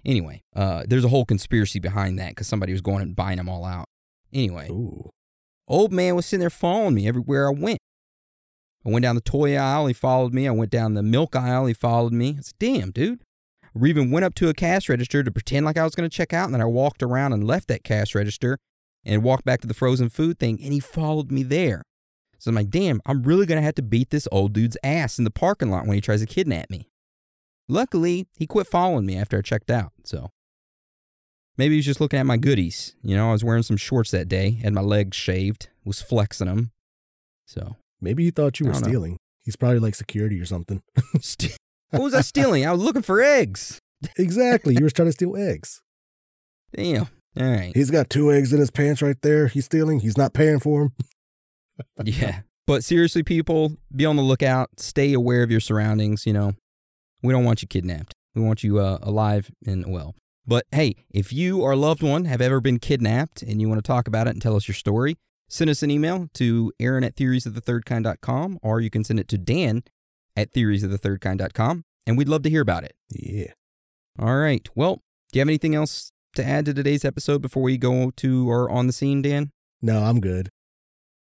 Anyway, 0.06 0.44
uh, 0.56 0.84
there's 0.88 1.04
a 1.04 1.10
whole 1.10 1.26
conspiracy 1.26 1.80
behind 1.80 2.18
that 2.20 2.30
because 2.30 2.48
somebody 2.48 2.72
was 2.72 2.82
going 2.82 3.02
and 3.02 3.16
buying 3.16 3.38
them 3.38 3.50
all 3.50 3.66
out. 3.66 3.86
Anyway, 4.32 4.70
Ooh. 4.70 5.10
Old 5.68 5.92
man 5.92 6.16
was 6.16 6.26
sitting 6.26 6.40
there 6.40 6.50
following 6.50 6.96
me 6.96 7.08
everywhere 7.08 7.48
I 7.48 7.52
went. 7.52 7.80
I 8.86 8.90
went 8.90 9.04
down 9.04 9.16
the 9.16 9.22
toy 9.22 9.56
aisle, 9.58 9.88
he 9.88 9.94
followed 9.94 10.34
me. 10.34 10.48
I 10.48 10.52
went 10.52 10.72
down 10.72 10.94
the 10.94 11.04
milk 11.04 11.36
aisle, 11.36 11.66
he 11.66 11.74
followed 11.74 12.14
me. 12.14 12.36
I 12.38 12.42
said, 12.42 12.54
damn, 12.60 12.92
dude. 12.92 13.22
We 13.74 13.90
even 13.90 14.10
went 14.10 14.26
up 14.26 14.34
to 14.36 14.50
a 14.50 14.54
cash 14.54 14.90
register 14.90 15.22
to 15.22 15.32
pretend 15.32 15.66
like 15.66 15.78
I 15.78 15.84
was 15.84 15.94
going 15.94 16.10
to 16.10 16.16
check 16.16 16.34
out, 16.34 16.46
and 16.46 16.54
then 16.54 16.62
I 16.62 16.66
walked 16.66 17.04
around 17.04 17.34
and 17.34 17.44
left 17.46 17.68
that 17.68 17.84
cash 17.84 18.16
register 18.16 18.58
and 19.06 19.24
walked 19.24 19.46
back 19.46 19.62
to 19.62 19.68
the 19.68 19.74
frozen 19.74 20.10
food 20.10 20.40
thing, 20.40 20.60
and 20.64 20.74
he 20.74 20.80
followed 20.80 21.32
me 21.32 21.44
there. 21.44 21.82
So 22.38 22.50
I'm 22.50 22.56
like, 22.56 22.70
damn, 22.70 23.02
I'm 23.06 23.24
really 23.24 23.46
going 23.46 23.58
to 23.58 23.66
have 23.66 23.76
to 23.76 23.82
beat 23.82 24.12
this 24.12 24.28
old 24.32 24.54
dude's 24.54 24.78
ass 24.84 25.18
in 25.18 25.26
the 25.26 25.32
parking 25.32 25.70
lot 25.70 25.86
when 25.86 25.96
he 25.96 26.02
tries 26.02 26.22
to 26.22 26.26
kidnap 26.26 26.70
me. 26.70 26.88
Luckily, 27.68 28.28
he 28.38 28.48
quit 28.48 28.68
following 28.68 29.06
me 29.06 29.18
after 29.18 29.38
I 29.38 29.42
checked 29.42 29.70
out, 29.70 29.92
so. 30.04 30.30
Maybe 31.58 31.76
he 31.76 31.80
was 31.80 31.86
just 31.86 32.00
looking 32.00 32.20
at 32.20 32.26
my 32.26 32.38
goodies. 32.38 32.96
You 33.04 33.18
know, 33.18 33.30
I 33.30 33.32
was 33.34 33.44
wearing 33.44 33.64
some 33.64 33.76
shorts 33.78 34.12
that 34.12 34.30
day, 34.30 34.52
had 34.64 34.74
my 34.74 34.82
legs 34.82 35.18
shaved, 35.18 35.68
was 35.84 36.02
flexing 36.02 36.48
them. 36.48 36.72
So, 37.46 37.76
Maybe 38.02 38.24
he 38.24 38.32
thought 38.32 38.60
you 38.60 38.68
were 38.68 38.72
don't 38.72 38.84
know. 38.84 38.88
stealing. 38.88 39.18
He's 39.44 39.58
probably 39.58 39.80
like 39.80 39.96
security 39.96 40.40
or 40.40 40.46
something. 40.46 40.82
What 41.92 42.04
was 42.04 42.14
I 42.14 42.22
stealing? 42.22 42.68
I 42.68 42.72
was 42.72 42.82
looking 42.84 43.02
for 43.02 43.20
eggs. 43.20 43.80
exactly. 44.16 44.76
You 44.78 44.84
were 44.84 44.92
trying 44.92 45.08
to 45.08 45.12
steal 45.12 45.36
eggs. 45.36 45.82
Damn. 46.76 47.08
All 47.40 47.46
right. 47.46 47.72
He's 47.74 47.90
got 47.90 48.10
two 48.10 48.32
eggs 48.32 48.52
in 48.52 48.60
his 48.60 48.72
pants 48.72 49.02
right 49.02 49.20
there. 49.22 49.48
He's 49.48 49.66
stealing. 49.66 50.02
He's 50.02 50.18
not 50.18 50.34
paying 50.34 50.60
for 50.60 50.82
them. 50.82 50.94
Yeah. 52.04 52.42
But 52.68 52.84
seriously, 52.84 53.24
people, 53.24 53.78
be 53.96 54.06
on 54.06 54.18
the 54.18 54.22
lookout. 54.22 54.70
Stay 54.78 55.14
aware 55.14 55.44
of 55.44 55.50
your 55.50 55.62
surroundings. 55.62 56.26
You 56.26 56.34
know, 56.34 56.52
we 57.24 57.32
don't 57.32 57.46
want 57.46 57.62
you 57.62 57.70
kidnapped. 57.70 58.14
We 58.36 58.42
want 58.42 58.64
you 58.66 58.80
uh, 58.80 59.00
alive 59.02 59.50
and 59.66 59.86
well. 59.88 60.14
But 60.46 60.66
hey, 60.72 60.96
if 61.10 61.32
you 61.32 61.62
or 61.62 61.72
a 61.72 61.76
loved 61.78 62.04
one 62.04 62.26
have 62.26 62.42
ever 62.42 62.60
been 62.60 62.80
kidnapped 62.80 63.42
and 63.42 63.62
you 63.62 63.70
want 63.70 63.80
to 63.80 63.88
talk 63.88 64.08
about 64.08 64.28
it 64.28 64.32
and 64.32 64.42
tell 64.42 64.56
us 64.56 64.68
your 64.68 64.76
story, 64.76 65.16
send 65.48 65.70
us 65.70 65.82
an 65.82 65.90
email 65.90 66.28
to 66.34 66.74
aaron 66.80 67.04
at 67.04 67.16
theoriesofthethirdkind.com 67.16 68.60
or 68.62 68.82
you 68.82 68.90
can 68.90 69.04
send 69.04 69.20
it 69.20 69.28
to 69.30 69.38
dan 69.38 69.84
at 70.36 70.54
theoriesofthethirdkind.com 70.54 71.86
and 72.06 72.18
we'd 72.18 72.30
love 72.30 72.44
to 72.44 72.50
hear 72.50 72.62
about 72.62 72.84
it. 72.84 72.94
Yeah. 73.10 73.54
All 74.20 74.38
right. 74.38 74.68
Well, 74.76 75.02
do 75.32 75.40
you 75.40 75.42
have 75.42 75.48
anything 75.48 75.76
else 75.76 76.12
to 76.36 76.46
add 76.46 76.66
to 76.66 76.74
today's 76.74 77.06
episode 77.06 77.42
before 77.42 77.64
we 77.64 77.78
go 77.78 78.12
to 78.18 78.50
our 78.50 78.70
on 78.70 78.88
the 78.88 78.94
scene, 78.94 79.22
Dan? 79.22 79.52
No, 79.82 80.04
I'm 80.04 80.20
good. 80.20 80.50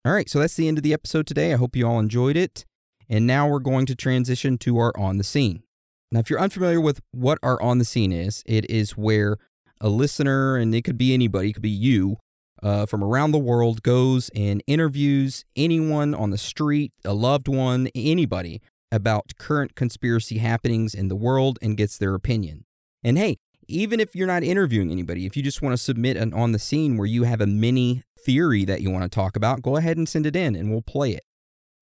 All 0.06 0.14
right, 0.14 0.30
so 0.30 0.40
that's 0.40 0.56
the 0.56 0.68
end 0.68 0.78
of 0.78 0.84
the 0.84 0.94
episode 0.94 1.28
today. 1.28 1.54
I 1.54 1.58
hope 1.58 1.76
you 1.76 1.88
all 1.88 2.00
enjoyed 2.00 2.38
it. 2.38 2.66
And 3.08 3.28
now 3.28 3.48
we're 3.48 3.60
going 3.60 3.86
to 3.88 3.96
transition 3.96 4.58
to 4.60 4.78
our 4.78 4.98
on 4.98 5.18
the 5.18 5.24
scene. 5.24 5.64
Now, 6.12 6.20
if 6.20 6.30
you're 6.30 6.40
unfamiliar 6.40 6.82
with 6.82 7.02
what 7.12 7.40
our 7.44 7.62
on 7.62 7.78
the 7.78 7.86
scene 7.86 8.12
is, 8.12 8.44
it 8.46 8.70
is 8.70 8.98
where 8.98 9.38
a 9.80 9.90
listener, 9.90 10.56
and 10.56 10.74
it 10.74 10.84
could 10.84 10.98
be 10.98 11.14
anybody, 11.14 11.50
it 11.50 11.54
could 11.54 11.62
be 11.62 11.70
you, 11.70 12.18
uh, 12.62 12.86
from 12.86 13.04
around 13.04 13.32
the 13.32 13.40
world, 13.40 13.84
goes 13.84 14.30
and 14.36 14.64
interviews 14.68 15.46
anyone 15.56 16.14
on 16.14 16.30
the 16.30 16.38
street, 16.38 16.94
a 17.04 17.14
loved 17.14 17.48
one, 17.48 17.90
anybody, 17.96 18.62
about 18.92 19.34
current 19.38 19.76
conspiracy 19.76 20.38
happenings 20.38 20.94
in 20.94 21.08
the 21.08 21.16
world 21.16 21.58
and 21.62 21.78
gets 21.78 21.98
their 21.98 22.14
opinion. 22.14 22.66
And 23.04 23.18
hey, 23.18 23.38
even 23.72 24.00
if 24.00 24.16
you're 24.16 24.28
not 24.28 24.44
interviewing 24.44 24.92
anybody, 24.92 25.26
if 25.26 25.36
you 25.36 25.44
just 25.44 25.62
want 25.62 25.74
to 25.74 25.78
submit 25.78 26.18
an 26.18 26.34
on 26.34 26.52
the 26.52 26.60
scene 26.60 26.98
where 26.98 27.08
you 27.08 27.24
have 27.24 27.42
a 27.42 27.48
mini 27.48 28.04
theory 28.24 28.66
that 28.66 28.82
you 28.82 28.92
want 28.92 29.04
to 29.04 29.10
talk 29.10 29.36
about, 29.36 29.62
go 29.62 29.78
ahead 29.78 29.98
and 29.98 30.08
send 30.08 30.26
it 30.26 30.36
in 30.36 30.56
and 30.56 30.70
we'll 30.70 30.82
play 30.82 31.12
it. 31.12 31.24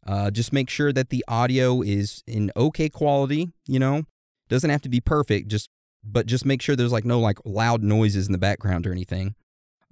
Uh, 0.08 0.32
just 0.32 0.54
make 0.54 0.70
sure 0.70 0.94
that 0.94 1.10
the 1.10 1.24
audio 1.28 1.82
is 1.82 2.24
in 2.26 2.52
okay 2.56 2.90
quality, 2.90 3.52
you 3.68 3.80
know, 3.80 4.04
doesn't 4.48 4.70
have 4.70 4.82
to 4.82 4.90
be 4.90 5.02
perfect, 5.02 5.50
just 5.50 5.70
but 6.04 6.26
just 6.26 6.46
make 6.46 6.62
sure 6.62 6.76
there's 6.76 6.92
like 6.92 7.06
no 7.06 7.20
like 7.20 7.38
loud 7.46 7.84
noises 7.84 8.26
in 8.28 8.32
the 8.32 8.38
background 8.38 8.88
or 8.88 8.92
anything. 8.92 9.36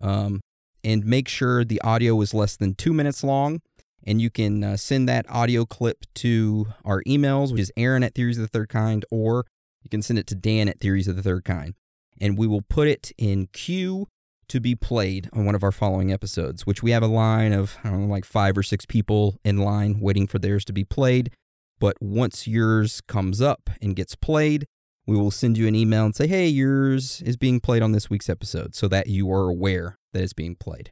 Um, 0.02 0.42
and 0.84 1.06
make 1.06 1.28
sure 1.28 1.66
the 1.66 1.82
audio 1.82 2.20
is 2.22 2.34
less 2.34 2.56
than 2.56 2.76
two 2.76 2.94
minutes 2.94 3.24
long. 3.24 3.62
And 4.06 4.22
you 4.22 4.30
can 4.30 4.64
uh, 4.64 4.78
send 4.78 5.10
that 5.10 5.26
audio 5.30 5.66
clip 5.66 6.06
to 6.16 6.68
our 6.86 7.04
emails, 7.04 7.52
which 7.52 7.62
is 7.62 7.72
Aaron 7.76 8.04
at 8.04 8.16
Theories 8.16 8.38
of 8.38 8.44
the 8.44 8.48
Third 8.48 8.70
Kind, 8.70 9.04
or 9.12 9.46
you 9.84 9.90
can 9.90 10.02
send 10.02 10.18
it 10.18 10.28
to 10.28 10.36
Dan 10.36 10.70
at 10.70 10.80
Theories 10.80 11.10
of 11.10 11.18
the 11.18 11.24
Third 11.24 11.44
Kind. 11.44 11.74
And 12.20 12.38
we 12.38 12.48
will 12.48 12.62
put 12.62 12.88
it 12.88 13.12
in 13.18 13.48
queue 13.54 14.08
to 14.50 14.60
be 14.60 14.76
played 14.76 15.30
on 15.34 15.46
one 15.46 15.56
of 15.56 15.64
our 15.64 15.72
following 15.72 16.12
episodes, 16.12 16.66
which 16.66 16.82
we 16.82 16.92
have 16.92 17.04
a 17.04 17.08
line 17.08 17.54
of, 17.54 17.78
I 17.84 17.90
don't 17.90 18.08
know, 18.08 18.14
like 18.14 18.26
five 18.26 18.58
or 18.58 18.64
six 18.64 18.86
people 18.86 19.38
in 19.44 19.58
line 19.58 20.00
waiting 20.00 20.26
for 20.28 20.40
theirs 20.40 20.64
to 20.66 20.74
be 20.74 20.84
played. 20.84 21.32
But 21.80 21.98
once 22.02 22.48
yours 22.48 23.02
comes 23.02 23.42
up 23.42 23.70
and 23.82 23.96
gets 23.96 24.16
played, 24.16 24.66
we 25.06 25.16
will 25.16 25.32
send 25.32 25.58
you 25.58 25.68
an 25.68 25.76
email 25.76 26.06
and 26.06 26.16
say, 26.16 26.28
hey, 26.28 26.48
yours 26.48 27.22
is 27.22 27.38
being 27.38 27.60
played 27.60 27.82
on 27.82 27.92
this 27.92 28.10
week's 28.10 28.30
episode 28.30 28.74
so 28.76 28.88
that 28.88 29.08
you 29.08 29.32
are 29.32 29.50
aware 29.50 29.98
that 30.14 30.24
it's 30.24 30.34
being 30.34 30.56
played. 30.56 30.92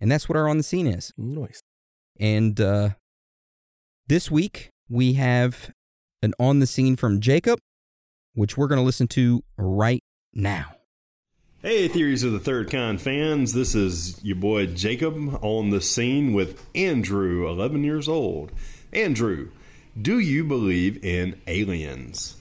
And 0.00 0.10
that's 0.10 0.28
what 0.28 0.36
our 0.36 0.48
on 0.48 0.56
the 0.56 0.62
scene 0.62 0.86
is. 0.86 1.12
Nice. 1.16 1.60
And 2.18 2.60
uh, 2.60 2.90
this 4.08 4.30
week 4.30 4.70
we 4.88 5.14
have 5.14 5.70
an 6.22 6.34
on 6.38 6.58
the 6.60 6.66
scene 6.66 6.96
from 6.96 7.20
Jacob, 7.20 7.58
which 8.34 8.56
we're 8.56 8.66
going 8.68 8.78
to 8.78 8.84
listen 8.84 9.08
to 9.08 9.42
right 9.56 10.02
now. 10.34 10.76
Hey, 11.62 11.88
Theories 11.88 12.22
of 12.22 12.32
the 12.32 12.38
Third 12.38 12.70
Kind 12.70 13.02
fans, 13.02 13.52
this 13.52 13.74
is 13.74 14.22
your 14.24 14.36
boy 14.36 14.66
Jacob 14.66 15.38
on 15.42 15.70
the 15.70 15.80
scene 15.80 16.32
with 16.32 16.66
Andrew, 16.74 17.46
11 17.48 17.84
years 17.84 18.08
old. 18.08 18.50
Andrew, 18.92 19.50
do 20.00 20.18
you 20.18 20.42
believe 20.42 21.04
in 21.04 21.40
aliens? 21.46 22.36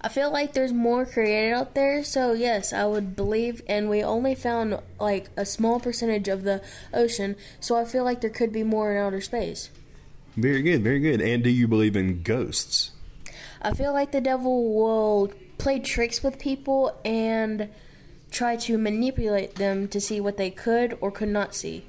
I 0.00 0.08
feel 0.08 0.30
like 0.30 0.52
there's 0.52 0.72
more 0.72 1.06
created 1.06 1.54
out 1.54 1.74
there, 1.74 2.04
so 2.04 2.32
yes, 2.32 2.72
I 2.72 2.84
would 2.84 3.16
believe. 3.16 3.62
And 3.66 3.88
we 3.88 4.02
only 4.02 4.34
found 4.34 4.80
like 5.00 5.30
a 5.36 5.44
small 5.44 5.80
percentage 5.80 6.28
of 6.28 6.44
the 6.44 6.62
ocean, 6.92 7.36
so 7.58 7.76
I 7.76 7.84
feel 7.84 8.04
like 8.04 8.20
there 8.20 8.30
could 8.30 8.52
be 8.52 8.62
more 8.62 8.92
in 8.92 8.98
outer 8.98 9.20
space. 9.20 9.70
Very 10.36 10.62
good, 10.62 10.84
very 10.84 11.00
good. 11.00 11.20
And 11.20 11.42
do 11.42 11.50
you 11.50 11.66
believe 11.66 11.96
in 11.96 12.22
ghosts? 12.22 12.92
I 13.60 13.74
feel 13.74 13.92
like 13.92 14.12
the 14.12 14.20
devil 14.20 14.74
will 14.74 15.32
play 15.58 15.78
tricks 15.80 16.22
with 16.22 16.38
people 16.38 16.98
and 17.04 17.68
try 18.30 18.56
to 18.56 18.78
manipulate 18.78 19.56
them 19.56 19.88
to 19.88 20.00
see 20.00 20.20
what 20.20 20.36
they 20.36 20.50
could 20.50 20.96
or 21.00 21.10
could 21.10 21.28
not 21.28 21.54
see. 21.54 21.84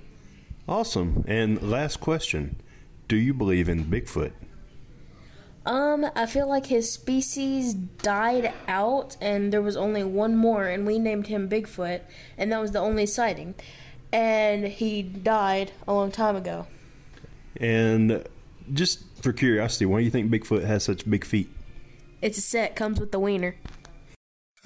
Awesome. 0.67 1.23
And 1.27 1.61
last 1.61 1.99
question 1.99 2.57
Do 3.07 3.15
you 3.15 3.33
believe 3.33 3.69
in 3.69 3.85
Bigfoot? 3.85 4.33
Um, 5.65 6.07
I 6.15 6.25
feel 6.25 6.47
like 6.47 6.67
his 6.67 6.91
species 6.91 7.73
died 7.73 8.53
out 8.67 9.17
and 9.21 9.53
there 9.53 9.61
was 9.61 9.77
only 9.77 10.03
one 10.03 10.35
more 10.35 10.65
and 10.65 10.85
we 10.85 10.97
named 10.97 11.27
him 11.27 11.49
Bigfoot 11.49 12.01
and 12.37 12.51
that 12.51 12.61
was 12.61 12.71
the 12.71 12.79
only 12.79 13.05
sighting. 13.05 13.55
And 14.11 14.65
he 14.65 15.03
died 15.03 15.71
a 15.87 15.93
long 15.93 16.11
time 16.11 16.35
ago. 16.35 16.65
And 17.57 18.23
just 18.73 19.03
for 19.21 19.33
curiosity, 19.33 19.85
why 19.85 19.99
do 19.99 20.05
you 20.05 20.11
think 20.11 20.31
Bigfoot 20.31 20.65
has 20.65 20.83
such 20.83 21.07
big 21.09 21.25
feet? 21.25 21.49
It's 22.21 22.37
a 22.37 22.41
set, 22.41 22.75
comes 22.75 22.99
with 22.99 23.11
the 23.11 23.19
wiener. 23.19 23.55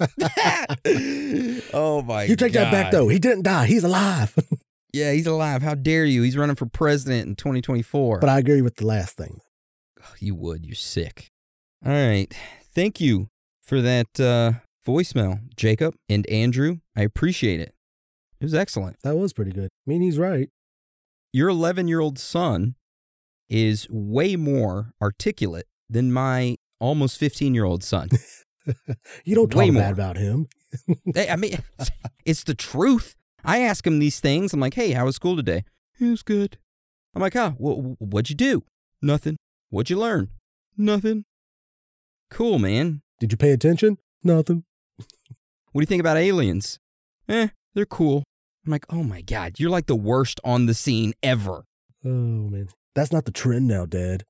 oh 1.72 2.02
my 2.04 2.24
You 2.24 2.34
take 2.34 2.52
that 2.54 2.72
back 2.72 2.90
though. 2.90 3.08
He 3.08 3.18
didn't 3.20 3.44
die. 3.44 3.66
He's 3.66 3.84
alive. 3.84 4.34
Yeah, 4.92 5.10
he's 5.10 5.26
alive. 5.26 5.60
How 5.62 5.74
dare 5.74 6.04
you? 6.04 6.22
He's 6.22 6.36
running 6.36 6.54
for 6.54 6.66
president 6.66 7.26
in 7.26 7.34
2024. 7.34 8.20
but 8.20 8.28
I 8.28 8.38
agree 8.38 8.62
with 8.62 8.76
the 8.76 8.86
last 8.86 9.16
thing. 9.16 9.40
you 10.20 10.36
would. 10.36 10.64
You're 10.64 10.76
sick. 10.76 11.32
All 11.84 11.90
right. 11.90 12.32
Thank 12.72 13.00
you 13.00 13.28
for 13.60 13.80
that 13.80 14.20
uh, 14.20 14.52
voicemail, 14.86 15.40
Jacob 15.56 15.96
and 16.08 16.24
Andrew. 16.28 16.76
I 16.96 17.02
appreciate 17.02 17.58
it. 17.58 17.74
It 18.38 18.44
was 18.44 18.54
excellent. 18.54 18.98
That 19.02 19.16
was 19.16 19.32
pretty 19.32 19.50
good. 19.50 19.64
I 19.64 19.90
mean, 19.90 20.00
he's 20.00 20.16
right. 20.16 20.48
Your 21.32 21.48
11 21.48 21.88
year 21.88 21.98
old 21.98 22.20
son 22.20 22.76
is 23.48 23.88
way 23.90 24.36
more 24.36 24.92
articulate 25.02 25.66
than 25.90 26.12
my 26.12 26.56
almost 26.80 27.18
15 27.18 27.54
year 27.54 27.64
old 27.64 27.82
son. 27.84 28.08
You 29.26 29.34
don't 29.34 29.54
Way 29.54 29.66
talk 29.66 29.74
more. 29.74 29.82
bad 29.82 29.92
about 29.92 30.16
him. 30.16 30.46
I 31.14 31.36
mean, 31.36 31.58
it's 32.24 32.44
the 32.44 32.54
truth. 32.54 33.14
I 33.44 33.58
ask 33.58 33.86
him 33.86 33.98
these 33.98 34.20
things. 34.20 34.54
I'm 34.54 34.60
like, 34.60 34.72
hey, 34.72 34.92
how 34.92 35.04
was 35.04 35.16
school 35.16 35.36
today? 35.36 35.64
It 36.00 36.06
was 36.06 36.22
good. 36.22 36.56
I'm 37.14 37.20
like, 37.20 37.34
huh, 37.34 37.50
wh- 37.50 38.00
what'd 38.00 38.30
you 38.30 38.34
do? 38.36 38.64
Nothing. 39.02 39.36
What'd 39.68 39.90
you 39.90 39.98
learn? 39.98 40.30
Nothing. 40.78 41.26
Cool, 42.30 42.58
man. 42.58 43.02
Did 43.20 43.32
you 43.32 43.36
pay 43.36 43.50
attention? 43.52 43.98
Nothing. 44.22 44.64
What 45.72 45.80
do 45.80 45.82
you 45.82 45.86
think 45.86 46.00
about 46.00 46.16
aliens? 46.16 46.78
Eh, 47.28 47.48
they're 47.74 47.84
cool. 47.84 48.24
I'm 48.64 48.72
like, 48.72 48.86
oh 48.88 49.02
my 49.02 49.20
God, 49.20 49.60
you're 49.60 49.68
like 49.70 49.86
the 49.86 49.94
worst 49.94 50.40
on 50.42 50.64
the 50.64 50.72
scene 50.74 51.12
ever. 51.22 51.64
Oh 52.02 52.08
man, 52.48 52.68
that's 52.94 53.12
not 53.12 53.26
the 53.26 53.30
trend 53.30 53.68
now, 53.68 53.84
Dad. 53.84 54.24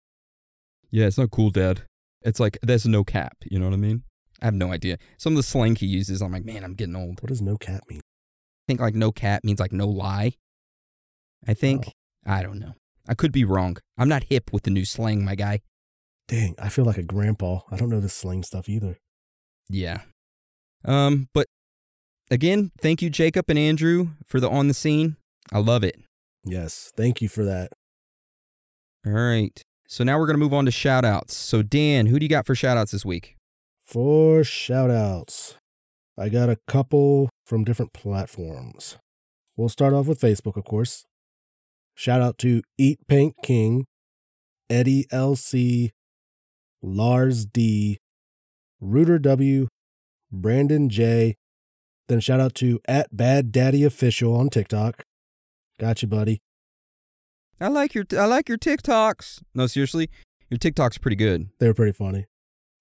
Yeah, 0.91 1.07
it's 1.07 1.19
not 1.19 1.31
cool, 1.31 1.51
Dad. 1.51 1.83
It's 2.25 2.41
like, 2.41 2.59
there's 2.63 2.87
no 2.87 3.05
cap. 3.05 3.37
You 3.45 3.59
know 3.59 3.67
what 3.67 3.75
I 3.75 3.79
mean? 3.79 4.03
I 4.43 4.47
have 4.47 4.55
no 4.55 4.73
idea. 4.73 4.99
Some 5.19 5.35
of 5.35 5.37
the 5.37 5.43
slang 5.43 5.77
he 5.77 5.87
uses, 5.87 6.21
I'm 6.21 6.33
like, 6.33 6.45
man, 6.45 6.65
I'm 6.65 6.75
getting 6.75 6.97
old. 6.97 7.23
What 7.23 7.29
does 7.29 7.43
no 7.43 7.57
cap 7.57 7.83
mean? 7.89 8.01
I 8.01 8.65
think 8.67 8.81
like 8.81 8.95
no 8.95 9.13
cap 9.13 9.45
means 9.45 9.61
like 9.61 9.73
no 9.73 9.87
lie. 9.87 10.33
I 11.47 11.55
think. 11.55 11.93
I 12.27 12.43
don't 12.43 12.59
know. 12.59 12.73
I 13.07 13.15
could 13.15 13.33
be 13.33 13.45
wrong. 13.45 13.77
I'm 13.99 14.09
not 14.09 14.25
hip 14.25 14.53
with 14.53 14.63
the 14.63 14.71
new 14.71 14.85
slang, 14.85 15.25
my 15.25 15.35
guy. 15.35 15.61
Dang, 16.27 16.55
I 16.59 16.71
feel 16.71 16.87
like 16.87 16.97
a 16.97 17.03
grandpa. 17.03 17.61
I 17.71 17.77
don't 17.77 17.91
know 17.91 18.01
this 18.01 18.15
slang 18.15 18.43
stuff 18.43 18.69
either. 18.69 18.97
Yeah. 19.69 20.01
Um, 20.85 21.29
but 21.35 21.47
again, 22.31 22.71
thank 22.81 23.03
you, 23.03 23.11
Jacob 23.11 23.45
and 23.49 23.59
Andrew, 23.59 24.11
for 24.27 24.41
the 24.41 24.49
on 24.49 24.69
the 24.69 24.75
scene. 24.75 25.17
I 25.53 25.59
love 25.59 25.85
it. 25.85 25.97
Yes, 26.45 26.93
thank 26.97 27.21
you 27.21 27.29
for 27.29 27.45
that. 27.45 27.73
All 29.07 29.13
right. 29.13 29.63
So 29.95 30.03
now 30.03 30.19
we're 30.19 30.27
gonna 30.27 30.39
move 30.39 30.53
on 30.53 30.65
to 30.65 30.73
shout 30.73 31.05
outs. 31.05 31.37
So 31.37 31.63
Dan, 31.63 32.07
who 32.07 32.19
do 32.19 32.25
you 32.25 32.29
got 32.29 32.47
for 32.47 32.57
shout 32.57 32.77
outs 32.77 32.91
this 32.91 33.05
week? 33.05 33.37
For 33.87 34.43
shout 34.43 34.91
outs, 34.91 35.55
I 36.19 36.29
got 36.31 36.49
a 36.49 36.59
couple 36.67 37.31
from 37.47 37.63
different 37.63 37.93
platforms. 37.93 38.99
We'll 39.57 39.69
start 39.69 39.95
off 39.95 40.09
with 40.09 40.21
Facebook, 40.21 40.57
of 40.57 40.65
course. 40.65 41.05
Shout 41.95 42.21
out 42.21 42.39
to 42.39 42.63
Eat 42.77 43.07
Paint 43.07 43.37
King, 43.45 43.85
Eddie 44.69 45.07
LC, 45.13 45.91
Lars 46.83 47.47
D, 47.47 47.99
Rooter 48.81 49.21
W, 49.21 49.69
Brandon 50.33 50.89
J. 50.89 51.37
Then 52.09 52.19
shout 52.19 52.41
out 52.41 52.57
to 52.57 52.81
at 52.89 53.17
Bad 53.17 53.53
Daddy 53.53 53.85
Official 53.85 54.35
on 54.35 54.49
TikTok. 54.49 55.05
Got 55.79 56.03
you, 56.03 56.09
buddy. 56.09 56.41
I 57.61 57.69
like 57.69 57.95
your 57.95 58.05
I 58.17 58.27
like 58.27 58.49
your 58.49 58.59
TikToks. 58.59 59.43
No, 59.55 59.67
seriously, 59.67 60.11
your 60.51 60.59
TikTok's 60.59 60.97
are 60.97 61.01
pretty 61.01 61.17
good. 61.17 61.49
They 61.59 61.67
were 61.67 61.75
pretty 61.75 61.93
funny. 61.93 62.27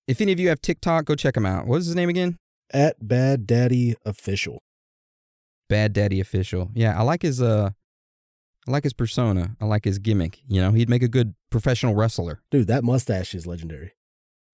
If 0.07 0.19
any 0.19 0.31
of 0.31 0.39
you 0.39 0.49
have 0.49 0.61
TikTok, 0.61 1.05
go 1.05 1.15
check 1.15 1.37
him 1.37 1.45
out. 1.45 1.65
What 1.67 1.77
is 1.77 1.85
his 1.85 1.95
name 1.95 2.09
again? 2.09 2.37
At 2.73 3.07
Bad 3.07 3.45
Daddy 3.47 3.95
Official. 4.05 4.61
Bad 5.69 5.93
Daddy 5.93 6.19
Official. 6.19 6.71
Yeah, 6.73 6.97
I 6.97 7.03
like 7.03 7.21
his 7.21 7.41
uh 7.41 7.71
I 8.67 8.71
like 8.71 8.83
his 8.83 8.93
persona. 8.93 9.55
I 9.59 9.65
like 9.65 9.85
his 9.85 9.99
gimmick. 9.99 10.41
You 10.47 10.61
know, 10.61 10.71
he'd 10.71 10.89
make 10.89 11.03
a 11.03 11.07
good 11.07 11.35
professional 11.49 11.95
wrestler. 11.95 12.41
Dude, 12.49 12.67
that 12.67 12.83
mustache 12.83 13.35
is 13.35 13.45
legendary. 13.45 13.93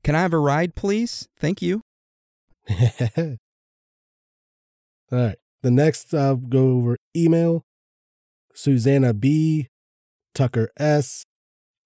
Can 0.04 0.16
I 0.16 0.22
have 0.22 0.34
a 0.34 0.40
ride, 0.40 0.76
please? 0.76 1.28
Thank 1.40 1.62
you. 1.62 1.82
All 2.70 3.38
right. 5.12 5.38
The 5.62 5.72
next 5.72 6.14
I'll 6.14 6.38
go 6.38 6.72
over 6.72 6.98
email 7.16 7.66
Susanna 8.54 9.14
B, 9.14 9.68
Tucker 10.34 10.70
S, 10.78 11.26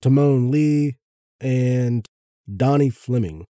Timon 0.02 0.52
Lee, 0.52 0.98
and 1.40 2.06
Donnie 2.54 2.90
Fleming. 2.90 3.46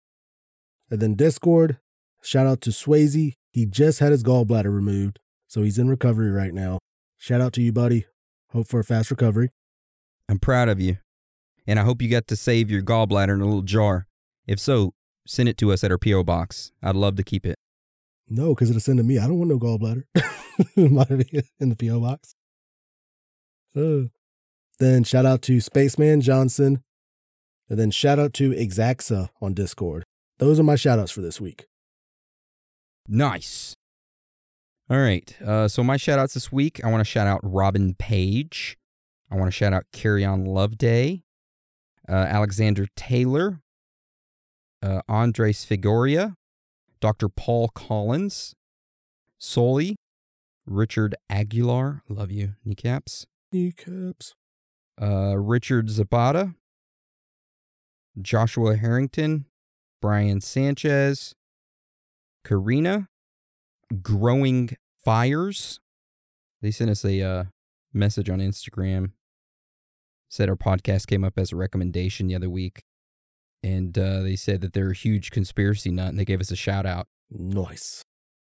And 0.89 0.99
then 0.99 1.15
Discord, 1.15 1.79
shout 2.21 2.47
out 2.47 2.61
to 2.61 2.69
Swayze. 2.69 3.33
He 3.51 3.65
just 3.65 3.99
had 3.99 4.11
his 4.11 4.23
gallbladder 4.23 4.73
removed, 4.73 5.19
so 5.47 5.61
he's 5.61 5.77
in 5.77 5.89
recovery 5.89 6.31
right 6.31 6.53
now. 6.53 6.79
Shout 7.17 7.41
out 7.41 7.53
to 7.53 7.61
you, 7.61 7.71
buddy. 7.71 8.05
Hope 8.51 8.67
for 8.67 8.79
a 8.79 8.83
fast 8.83 9.11
recovery. 9.11 9.49
I'm 10.27 10.39
proud 10.39 10.69
of 10.69 10.79
you. 10.79 10.97
And 11.67 11.79
I 11.79 11.83
hope 11.83 12.01
you 12.01 12.09
got 12.09 12.27
to 12.27 12.35
save 12.35 12.71
your 12.71 12.81
gallbladder 12.81 13.33
in 13.33 13.41
a 13.41 13.45
little 13.45 13.61
jar. 13.61 14.07
If 14.47 14.59
so, 14.59 14.93
send 15.27 15.47
it 15.47 15.57
to 15.57 15.71
us 15.71 15.83
at 15.83 15.91
our 15.91 15.97
P.O. 15.97 16.23
box. 16.23 16.71
I'd 16.81 16.95
love 16.95 17.15
to 17.17 17.23
keep 17.23 17.45
it. 17.45 17.57
No, 18.27 18.55
because 18.55 18.69
it'll 18.69 18.79
send 18.79 18.97
to 18.97 19.03
me. 19.03 19.19
I 19.19 19.27
don't 19.27 19.37
want 19.37 19.49
no 19.49 19.59
gallbladder 19.59 20.03
in 21.59 21.69
the 21.69 21.75
P.O. 21.77 21.99
box. 21.99 22.35
Uh, 23.75 24.09
then 24.81 25.03
shout 25.03 25.25
out 25.25 25.41
to 25.43 25.61
Spaceman 25.61 26.21
Johnson. 26.21 26.83
And 27.69 27.79
then 27.79 27.91
shout 27.91 28.19
out 28.19 28.33
to 28.33 28.51
Exaxa 28.51 29.29
on 29.41 29.53
Discord. 29.53 30.03
Those 30.39 30.59
are 30.59 30.63
my 30.63 30.75
shout 30.75 30.99
outs 30.99 31.11
for 31.11 31.21
this 31.21 31.39
week. 31.39 31.67
Nice. 33.07 33.75
All 34.89 34.97
right. 34.97 35.33
Uh, 35.41 35.67
so 35.67 35.83
my 35.83 35.95
shout 35.95 36.19
outs 36.19 36.33
this 36.33 36.51
week, 36.51 36.83
I 36.83 36.89
want 36.89 36.99
to 36.99 37.09
shout 37.09 37.27
out 37.27 37.39
Robin 37.43 37.93
Page. 37.93 38.77
I 39.31 39.35
want 39.35 39.47
to 39.47 39.51
shout 39.51 39.71
out 39.71 39.85
Carry 39.93 40.25
On 40.25 40.43
Loveday, 40.43 41.23
uh, 42.09 42.13
Alexander 42.13 42.87
Taylor, 42.97 43.61
uh, 44.83 45.01
Andres 45.07 45.65
Figoria, 45.65 46.35
Dr. 46.99 47.29
Paul 47.29 47.69
Collins, 47.69 48.53
Soli, 49.37 49.95
Richard 50.65 51.15
Aguilar. 51.29 52.03
Love 52.09 52.31
you, 52.31 52.55
kneecaps. 52.65 53.25
Kneecaps. 53.53 54.33
Uh, 54.99 55.37
Richard 55.37 55.89
Zapata, 55.89 56.55
Joshua 58.21 58.75
Harrington, 58.75 59.45
Brian 60.01 60.41
Sanchez, 60.41 61.35
Karina, 62.45 63.07
Growing 64.01 64.71
Fires. 65.03 65.79
They 66.61 66.71
sent 66.71 66.89
us 66.89 67.05
a 67.05 67.21
uh, 67.21 67.43
message 67.93 68.29
on 68.29 68.39
Instagram. 68.39 69.11
Said 70.29 70.49
our 70.49 70.55
podcast 70.55 71.07
came 71.07 71.23
up 71.23 71.37
as 71.37 71.51
a 71.51 71.55
recommendation 71.55 72.27
the 72.27 72.35
other 72.35 72.49
week. 72.49 72.83
And 73.63 73.97
uh, 73.97 74.21
they 74.21 74.35
said 74.35 74.61
that 74.61 74.73
they're 74.73 74.91
a 74.91 74.95
huge 74.95 75.29
conspiracy 75.29 75.91
nut 75.91 76.09
and 76.09 76.19
they 76.19 76.25
gave 76.25 76.41
us 76.41 76.51
a 76.51 76.55
shout 76.55 76.85
out. 76.85 77.07
Nice. 77.29 78.01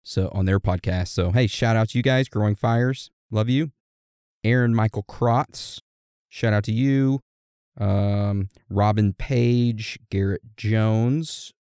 So 0.04 0.30
on 0.34 0.46
their 0.46 0.60
podcast. 0.60 1.10
So 1.10 1.32
hey, 1.32 1.48
shout 1.48 1.76
out 1.76 1.90
to 1.90 1.98
you 1.98 2.04
guys, 2.04 2.30
Growing 2.30 2.56
Fires. 2.56 3.12
Love 3.30 3.50
you. 3.50 3.72
Aaron 4.44 4.74
Michael 4.76 5.04
Krotz, 5.04 5.80
shout 6.36 6.52
out 6.52 6.66
to 6.66 6.74
you. 6.74 7.22
Um, 7.80 8.50
Robin 8.70 9.14
Page, 9.14 10.00
Garrett 10.10 10.42
Jones, 10.58 11.54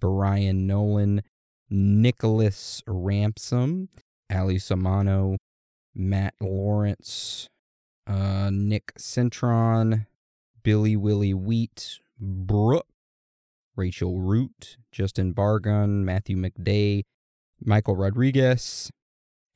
Brian 0.00 0.66
Nolan, 0.66 1.22
Nicholas 1.68 2.82
Ransom, 2.86 3.88
Ali 4.32 4.56
Samano, 4.56 5.36
Matt 5.94 6.34
Lawrence, 6.40 7.48
uh, 8.06 8.50
Nick 8.50 8.94
Centron, 8.94 10.06
Billy 10.62 10.96
Willie 10.96 11.34
Wheat, 11.34 12.00
Brooke, 12.18 12.86
Rachel 13.76 14.18
Root, 14.18 14.78
Justin 14.90 15.34
Bargun, 15.34 16.04
Matthew 16.04 16.36
McDay, 16.36 17.02
Michael 17.62 17.96
Rodriguez, 17.96 18.90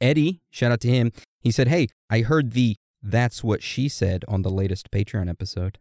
Eddie, 0.01 0.43
shout 0.51 0.73
out 0.73 0.81
to 0.81 0.89
him. 0.89 1.13
He 1.41 1.51
said, 1.51 1.69
Hey, 1.69 1.89
I 2.11 2.21
heard 2.21 2.53
the 2.53 2.77
That's 3.07 3.45
What 3.45 3.63
She 3.63 3.89
Said 3.89 4.25
on 4.27 4.43
the 4.43 4.51
latest 4.51 4.91
Patreon 4.91 5.31
episode. 5.31 5.79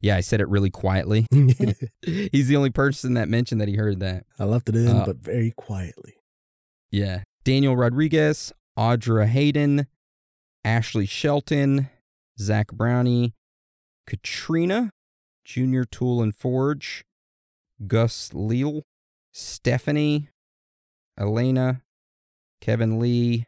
Yeah, 0.00 0.16
I 0.16 0.20
said 0.20 0.40
it 0.40 0.48
really 0.48 0.70
quietly. 0.70 1.26
He's 2.02 2.48
the 2.48 2.56
only 2.56 2.70
person 2.70 3.14
that 3.14 3.28
mentioned 3.28 3.60
that 3.60 3.68
he 3.68 3.76
heard 3.76 4.00
that. 4.00 4.24
I 4.38 4.44
left 4.44 4.68
it 4.68 4.76
in, 4.76 4.88
Uh, 4.88 5.04
but 5.06 5.16
very 5.16 5.52
quietly. 5.56 6.14
Yeah. 6.90 7.22
Daniel 7.44 7.76
Rodriguez, 7.76 8.52
Audra 8.78 9.26
Hayden, 9.26 9.86
Ashley 10.64 11.06
Shelton, 11.06 11.88
Zach 12.38 12.68
Brownie, 12.72 13.34
Katrina, 14.06 14.90
Junior 15.44 15.84
Tool 15.84 16.22
and 16.22 16.34
Forge, 16.34 17.04
Gus 17.86 18.32
Leal, 18.34 18.82
Stephanie, 19.32 20.28
Elena, 21.18 21.82
Kevin 22.60 22.98
Lee, 22.98 23.46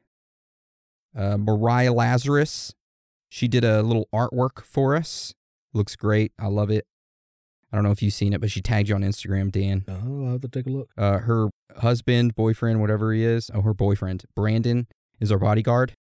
uh, 1.16 1.36
Mariah 1.36 1.92
Lazarus. 1.92 2.72
She 3.34 3.48
did 3.48 3.64
a 3.64 3.82
little 3.82 4.10
artwork 4.14 4.62
for 4.62 4.94
us. 4.94 5.32
Looks 5.72 5.96
great. 5.96 6.32
I 6.38 6.48
love 6.48 6.70
it. 6.70 6.84
I 7.72 7.76
don't 7.78 7.82
know 7.82 7.90
if 7.90 8.02
you've 8.02 8.12
seen 8.12 8.34
it, 8.34 8.42
but 8.42 8.50
she 8.50 8.60
tagged 8.60 8.90
you 8.90 8.94
on 8.94 9.00
Instagram, 9.00 9.50
Dan 9.50 9.86
Oh, 9.88 10.26
I'll 10.26 10.32
have 10.32 10.42
to 10.42 10.48
take 10.48 10.66
a 10.66 10.68
look. 10.68 10.90
uh, 10.98 11.16
her 11.20 11.48
husband, 11.78 12.34
boyfriend, 12.34 12.82
whatever 12.82 13.10
he 13.14 13.24
is, 13.24 13.50
oh, 13.54 13.62
her 13.62 13.72
boyfriend, 13.72 14.24
Brandon, 14.36 14.86
is 15.18 15.32
our 15.32 15.38
bodyguard. 15.38 15.94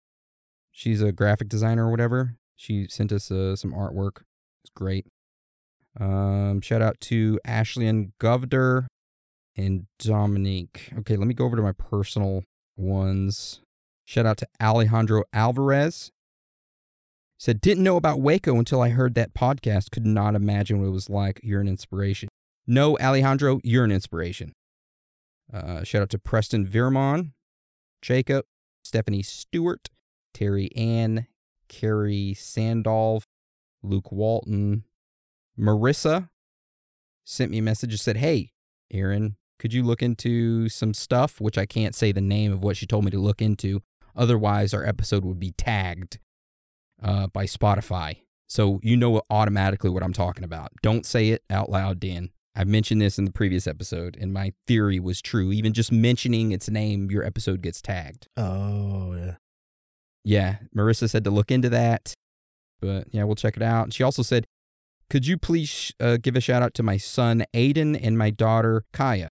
She's 0.71 1.01
a 1.01 1.13
graphic 1.13 1.47
designer 1.47 1.87
or 1.87 1.91
whatever. 1.91 2.35
She 2.57 2.87
sent 2.89 3.13
us 3.13 3.31
uh, 3.31 3.55
some 3.55 3.71
artwork. 3.71 4.23
It's 4.65 4.71
great. 4.75 5.05
Um, 5.97 6.59
shout 6.59 6.81
out 6.81 6.99
to 7.01 7.39
Ashley 7.45 7.87
and 7.87 8.11
Govder 8.19 8.87
and 9.55 9.85
Dominique. 9.99 10.91
Okay, 10.99 11.15
let 11.15 11.27
me 11.29 11.33
go 11.33 11.45
over 11.45 11.55
to 11.55 11.61
my 11.61 11.71
personal 11.71 12.43
ones. 12.75 13.61
Shout 14.03 14.25
out 14.25 14.35
to 14.39 14.47
Alejandro 14.61 15.23
Alvarez. 15.31 16.11
Said, 17.41 17.59
didn't 17.59 17.83
know 17.83 17.95
about 17.95 18.21
Waco 18.21 18.57
until 18.57 18.83
I 18.83 18.89
heard 18.89 19.15
that 19.15 19.33
podcast. 19.33 19.89
Could 19.89 20.05
not 20.05 20.35
imagine 20.35 20.79
what 20.79 20.89
it 20.89 20.91
was 20.91 21.09
like. 21.09 21.39
You're 21.41 21.59
an 21.59 21.67
inspiration. 21.67 22.29
No, 22.67 22.99
Alejandro, 22.99 23.59
you're 23.63 23.83
an 23.83 23.91
inspiration. 23.91 24.53
Uh, 25.51 25.83
shout 25.83 26.03
out 26.03 26.11
to 26.11 26.19
Preston 26.19 26.67
Virmon, 26.67 27.31
Jacob, 27.99 28.45
Stephanie 28.83 29.23
Stewart, 29.23 29.89
Terry 30.35 30.69
Ann, 30.75 31.25
Carrie 31.67 32.35
Sandolph, 32.35 33.25
Luke 33.81 34.11
Walton, 34.11 34.83
Marissa 35.59 36.29
sent 37.25 37.49
me 37.49 37.57
a 37.57 37.63
message 37.63 37.93
and 37.93 37.99
said, 37.99 38.17
Hey, 38.17 38.51
Aaron, 38.91 39.35
could 39.57 39.73
you 39.73 39.81
look 39.81 40.03
into 40.03 40.69
some 40.69 40.93
stuff? 40.93 41.41
Which 41.41 41.57
I 41.57 41.65
can't 41.65 41.95
say 41.95 42.11
the 42.11 42.21
name 42.21 42.53
of 42.53 42.63
what 42.63 42.77
she 42.77 42.85
told 42.85 43.03
me 43.03 43.09
to 43.09 43.19
look 43.19 43.41
into. 43.41 43.81
Otherwise, 44.15 44.75
our 44.75 44.85
episode 44.85 45.25
would 45.25 45.39
be 45.39 45.53
tagged 45.53 46.19
uh, 47.01 47.27
by 47.27 47.45
Spotify. 47.45 48.17
So 48.47 48.79
you 48.83 48.97
know 48.97 49.21
automatically 49.29 49.89
what 49.89 50.03
I'm 50.03 50.13
talking 50.13 50.43
about. 50.43 50.71
Don't 50.81 51.05
say 51.05 51.29
it 51.29 51.43
out 51.49 51.69
loud, 51.69 51.99
Dan. 51.99 52.31
I've 52.53 52.67
mentioned 52.67 53.01
this 53.01 53.17
in 53.17 53.23
the 53.23 53.31
previous 53.31 53.65
episode, 53.65 54.17
and 54.19 54.33
my 54.33 54.51
theory 54.67 54.99
was 54.99 55.21
true. 55.21 55.53
Even 55.53 55.71
just 55.71 55.91
mentioning 55.91 56.51
its 56.51 56.69
name, 56.69 57.09
your 57.09 57.23
episode 57.23 57.61
gets 57.61 57.81
tagged. 57.81 58.27
Oh, 58.35 59.13
yeah. 59.15 59.35
Yeah, 60.23 60.57
Marissa 60.75 61.09
said 61.09 61.23
to 61.23 61.31
look 61.31 61.49
into 61.49 61.69
that, 61.69 62.13
but 62.81 63.07
yeah, 63.11 63.23
we'll 63.23 63.35
check 63.35 63.57
it 63.57 63.63
out. 63.63 63.85
And 63.85 63.93
she 63.93 64.03
also 64.03 64.21
said, 64.21 64.45
"Could 65.09 65.25
you 65.25 65.37
please 65.37 65.93
uh, 65.99 66.17
give 66.21 66.35
a 66.35 66.41
shout 66.41 66.61
out 66.61 66.73
to 66.75 66.83
my 66.83 66.97
son 66.97 67.43
Aiden 67.55 67.99
and 67.99 68.17
my 68.17 68.29
daughter 68.29 68.83
Kaya? 68.93 69.29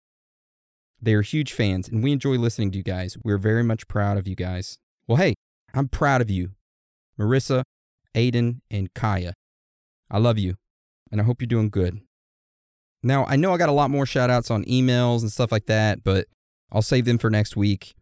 They 1.01 1.14
are 1.14 1.22
huge 1.22 1.52
fans, 1.52 1.88
and 1.88 2.02
we 2.02 2.10
enjoy 2.12 2.36
listening 2.36 2.72
to 2.72 2.78
you 2.78 2.82
guys. 2.82 3.16
We're 3.22 3.38
very 3.38 3.62
much 3.62 3.86
proud 3.86 4.16
of 4.18 4.26
you 4.26 4.34
guys. 4.34 4.78
Well, 5.06 5.16
hey, 5.18 5.34
I'm 5.72 5.88
proud 5.88 6.20
of 6.20 6.28
you, 6.28 6.52
Marissa, 7.20 7.62
Aiden, 8.14 8.60
and 8.70 8.92
Kaya. 8.94 9.34
I 10.10 10.18
love 10.18 10.38
you, 10.38 10.56
and 11.12 11.20
I 11.20 11.24
hope 11.24 11.40
you're 11.40 11.47
doing 11.47 11.70
good. 11.70 12.01
Now, 13.02 13.24
I 13.26 13.36
know 13.36 13.52
I 13.55 13.59
got 13.59 13.68
a 13.68 13.72
lot 13.72 13.90
more 13.90 14.06
shout 14.06 14.30
outs 14.30 14.51
on 14.51 14.64
emails 14.64 15.20
and 15.20 15.32
stuff 15.32 15.52
like 15.52 15.66
that, 15.66 16.02
but 16.05 16.26
I'll 16.72 16.82
save 16.82 17.05
them 17.05 17.18
for 17.18 17.30
next 17.30 17.56
week. 17.56 17.94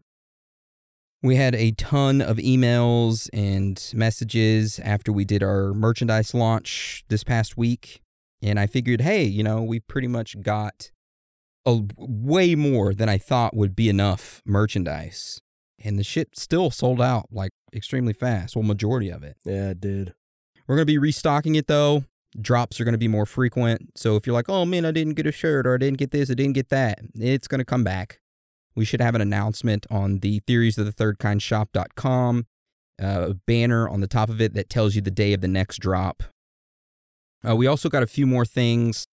We 1.23 1.37
had 1.37 1.55
a 1.55 1.73
ton 1.73 2.21
of 2.21 2.37
emails 2.37 3.29
and 3.33 3.91
messages 3.95 4.79
after 4.79 5.13
we 5.13 5.25
did 5.25 5.43
our 5.43 5.75
merchandise 5.75 6.33
launch 6.33 7.05
this 7.09 7.25
past 7.25 7.57
week. 7.57 8.01
And 8.41 8.59
I 8.59 8.69
figured, 8.69 9.01
hey, 9.01 9.25
you 9.25 9.43
know, 9.43 9.63
we 9.63 9.81
pretty 9.81 10.07
much 10.07 10.41
got 10.43 10.93
a 11.67 11.83
way 11.97 12.55
more 12.55 12.95
than 12.95 13.09
I 13.09 13.19
thought 13.19 13.57
would 13.57 13.75
be 13.75 13.89
enough 13.89 14.43
merchandise. 14.47 15.41
And 15.83 15.99
the 15.99 16.05
shit 16.05 16.37
still 16.37 16.71
sold 16.71 17.01
out 17.01 17.27
like 17.31 17.53
extremely 17.73 18.13
fast. 18.13 18.57
Well, 18.57 18.65
majority 18.65 19.11
of 19.11 19.23
it. 19.23 19.37
Yeah, 19.45 19.71
it 19.71 19.81
did. 19.81 20.15
We're 20.67 20.77
going 20.77 20.87
to 20.87 20.93
be 20.93 20.99
restocking 20.99 21.55
it 21.55 21.67
though. 21.67 22.05
Drops 22.39 22.81
are 22.81 22.85
going 22.85 22.93
to 22.93 22.99
be 22.99 23.09
more 23.09 23.27
frequent. 23.27 23.93
So 23.97 24.17
if 24.17 24.27
you're 24.27 24.35
like, 24.35 24.49
oh 24.49 24.65
man, 24.65 24.85
I 24.85 24.91
didn't 24.91 25.15
get 25.15 25.27
a 25.27 25.33
shirt 25.33 25.67
or 25.67 25.75
I 25.75 25.79
didn't 25.79 25.99
get 25.99 26.11
this, 26.11 26.31
I 26.31 26.35
didn't 26.35 26.55
get 26.55 26.69
that, 26.69 27.01
it's 27.15 27.49
going 27.49 27.61
to 27.61 27.65
come 27.65 27.85
back. 27.85 28.21
We 28.75 28.85
should 28.85 29.01
have 29.01 29.15
an 29.15 29.21
announcement 29.21 29.87
on 29.91 30.21
the 30.21 30.41
theories 30.47 30.79
of 30.79 30.85
the 30.85 30.93
third 30.93 31.19
kind 31.19 31.43
shop.com, 31.43 32.47
uh, 33.03 33.27
a 33.31 33.35
banner 33.35 33.89
on 33.89 34.01
the 34.01 34.07
top 34.07 34.29
of 34.29 34.41
it 34.41 34.55
that 34.55 34.69
tells 34.69 34.95
you 34.95 35.01
the 35.01 35.11
day 35.11 35.33
of 35.33 35.41
the 35.41 35.49
next 35.49 35.79
drop. 35.79 36.23
Uh, 37.49 37.57
we 37.57 37.67
also 37.67 37.89
got 37.89 38.03
a 38.03 38.07
few 38.07 38.27
more 38.27 38.45
things 38.45 39.07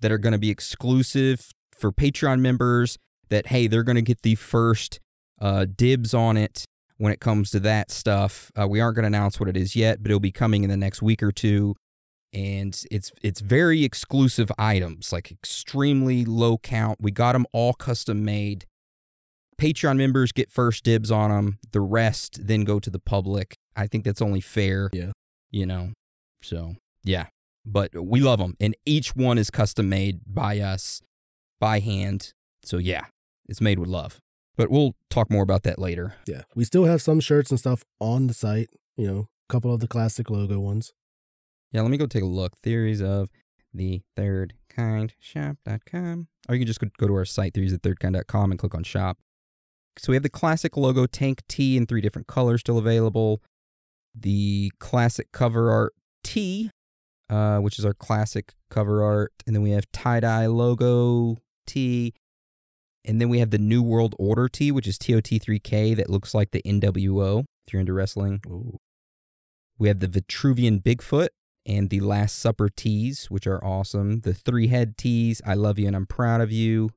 that 0.00 0.10
are 0.10 0.18
going 0.18 0.32
to 0.32 0.38
be 0.38 0.50
exclusive 0.50 1.52
for 1.72 1.92
Patreon 1.92 2.40
members 2.40 2.98
that, 3.28 3.48
hey, 3.48 3.66
they're 3.66 3.82
going 3.82 3.96
to 3.96 4.02
get 4.02 4.22
the 4.22 4.34
first 4.34 4.98
uh, 5.42 5.66
dibs 5.76 6.14
on 6.14 6.36
it 6.36 6.64
when 6.98 7.12
it 7.12 7.20
comes 7.20 7.50
to 7.50 7.60
that 7.60 7.90
stuff. 7.90 8.52
Uh, 8.58 8.66
we 8.68 8.80
aren't 8.80 8.94
going 8.94 9.02
to 9.02 9.08
announce 9.08 9.40
what 9.40 9.48
it 9.48 9.56
is 9.56 9.74
yet, 9.74 10.02
but 10.02 10.10
it'll 10.10 10.20
be 10.20 10.30
coming 10.30 10.62
in 10.62 10.70
the 10.70 10.76
next 10.76 11.02
week 11.02 11.22
or 11.22 11.32
two. 11.32 11.74
And 12.32 12.80
it's 12.90 13.12
it's 13.20 13.40
very 13.40 13.84
exclusive 13.84 14.50
items, 14.56 15.12
like 15.12 15.30
extremely 15.30 16.24
low 16.24 16.56
count. 16.56 16.98
We 17.00 17.10
got 17.10 17.32
them 17.32 17.44
all 17.52 17.74
custom 17.74 18.24
made. 18.24 18.64
Patreon 19.60 19.96
members 19.96 20.32
get 20.32 20.48
first 20.48 20.82
dibs 20.82 21.10
on 21.10 21.30
them. 21.30 21.58
The 21.72 21.80
rest 21.80 22.46
then 22.46 22.64
go 22.64 22.78
to 22.78 22.88
the 22.88 22.98
public. 22.98 23.54
I 23.76 23.86
think 23.86 24.04
that's 24.04 24.22
only 24.22 24.40
fair. 24.40 24.88
Yeah. 24.94 25.10
You 25.50 25.66
know. 25.66 25.90
So, 26.42 26.76
yeah. 27.04 27.26
But 27.66 27.90
we 27.94 28.20
love 28.20 28.38
them 28.38 28.56
and 28.60 28.74
each 28.86 29.14
one 29.14 29.38
is 29.38 29.50
custom 29.50 29.88
made 29.88 30.20
by 30.26 30.58
us 30.60 31.02
by 31.60 31.80
hand. 31.80 32.32
So, 32.64 32.78
yeah. 32.78 33.06
It's 33.48 33.60
made 33.60 33.78
with 33.78 33.88
love. 33.88 34.18
But 34.56 34.70
we'll 34.70 34.94
talk 35.08 35.30
more 35.30 35.42
about 35.42 35.62
that 35.62 35.78
later. 35.78 36.14
Yeah. 36.26 36.42
We 36.54 36.64
still 36.64 36.84
have 36.84 37.00
some 37.00 37.20
shirts 37.20 37.50
and 37.50 37.58
stuff 37.58 37.84
on 38.00 38.26
the 38.26 38.34
site, 38.34 38.68
you 38.96 39.06
know, 39.06 39.28
a 39.48 39.52
couple 39.52 39.72
of 39.72 39.80
the 39.80 39.88
classic 39.88 40.28
logo 40.30 40.60
ones. 40.60 40.92
Yeah, 41.72 41.80
let 41.80 41.90
me 41.90 41.96
go 41.96 42.06
take 42.06 42.22
a 42.22 42.26
look. 42.26 42.52
Theories 42.62 43.00
of 43.00 43.30
the 43.72 44.02
third 44.14 44.54
kind 44.68 45.14
shop.com. 45.18 46.28
Or 46.48 46.54
you 46.54 46.60
can 46.60 46.66
just 46.66 46.80
go, 46.98 47.06
to 47.06 47.14
our 47.14 47.24
site, 47.24 47.54
theories 47.54 47.72
of 47.72 47.80
the 47.80 47.88
third 47.88 48.00
kind.com, 48.00 48.50
and 48.50 48.58
click 48.60 48.74
on 48.74 48.84
shop. 48.84 49.18
So 49.98 50.12
we 50.12 50.16
have 50.16 50.22
the 50.22 50.30
classic 50.30 50.76
logo 50.76 51.06
tank 51.06 51.42
T 51.48 51.76
in 51.76 51.86
three 51.86 52.00
different 52.00 52.26
colors 52.26 52.60
still 52.60 52.78
available. 52.78 53.42
The 54.14 54.70
classic 54.78 55.32
cover 55.32 55.70
art 55.70 55.94
T, 56.24 56.70
uh, 57.30 57.58
which 57.58 57.78
is 57.78 57.84
our 57.84 57.94
classic 57.94 58.52
cover 58.70 59.02
art. 59.02 59.32
And 59.46 59.54
then 59.54 59.62
we 59.62 59.70
have 59.70 59.90
tie 59.92 60.20
dye 60.20 60.46
logo 60.46 61.38
tee. 61.66 62.14
And 63.04 63.20
then 63.20 63.28
we 63.28 63.40
have 63.40 63.50
the 63.50 63.58
New 63.58 63.82
World 63.82 64.14
Order 64.18 64.48
tee, 64.48 64.70
which 64.70 64.86
is 64.86 64.96
TOT3K 64.98 65.96
that 65.96 66.08
looks 66.10 66.34
like 66.34 66.52
the 66.52 66.62
NWO 66.62 67.44
if 67.66 67.72
you're 67.72 67.80
into 67.80 67.92
wrestling. 67.92 68.40
Ooh. 68.46 68.78
We 69.78 69.88
have 69.88 69.98
the 69.98 70.06
Vitruvian 70.08 70.80
Bigfoot 70.82 71.28
and 71.66 71.90
the 71.90 72.00
Last 72.00 72.38
Supper 72.38 72.68
tees, 72.68 73.26
which 73.30 73.46
are 73.46 73.64
awesome. 73.64 74.20
The 74.20 74.34
three 74.34 74.68
head 74.68 74.96
tees, 74.96 75.42
I 75.44 75.54
love 75.54 75.78
you 75.78 75.86
and 75.88 75.96
I'm 75.96 76.06
proud 76.06 76.40
of 76.40 76.52
you. 76.52 76.90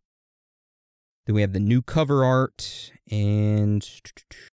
Then 1.26 1.36
we 1.36 1.41
have 1.41 1.53
the 1.53 1.60
new 1.60 1.82
cover 1.82 2.23
art 2.23 2.91
and 3.10 3.88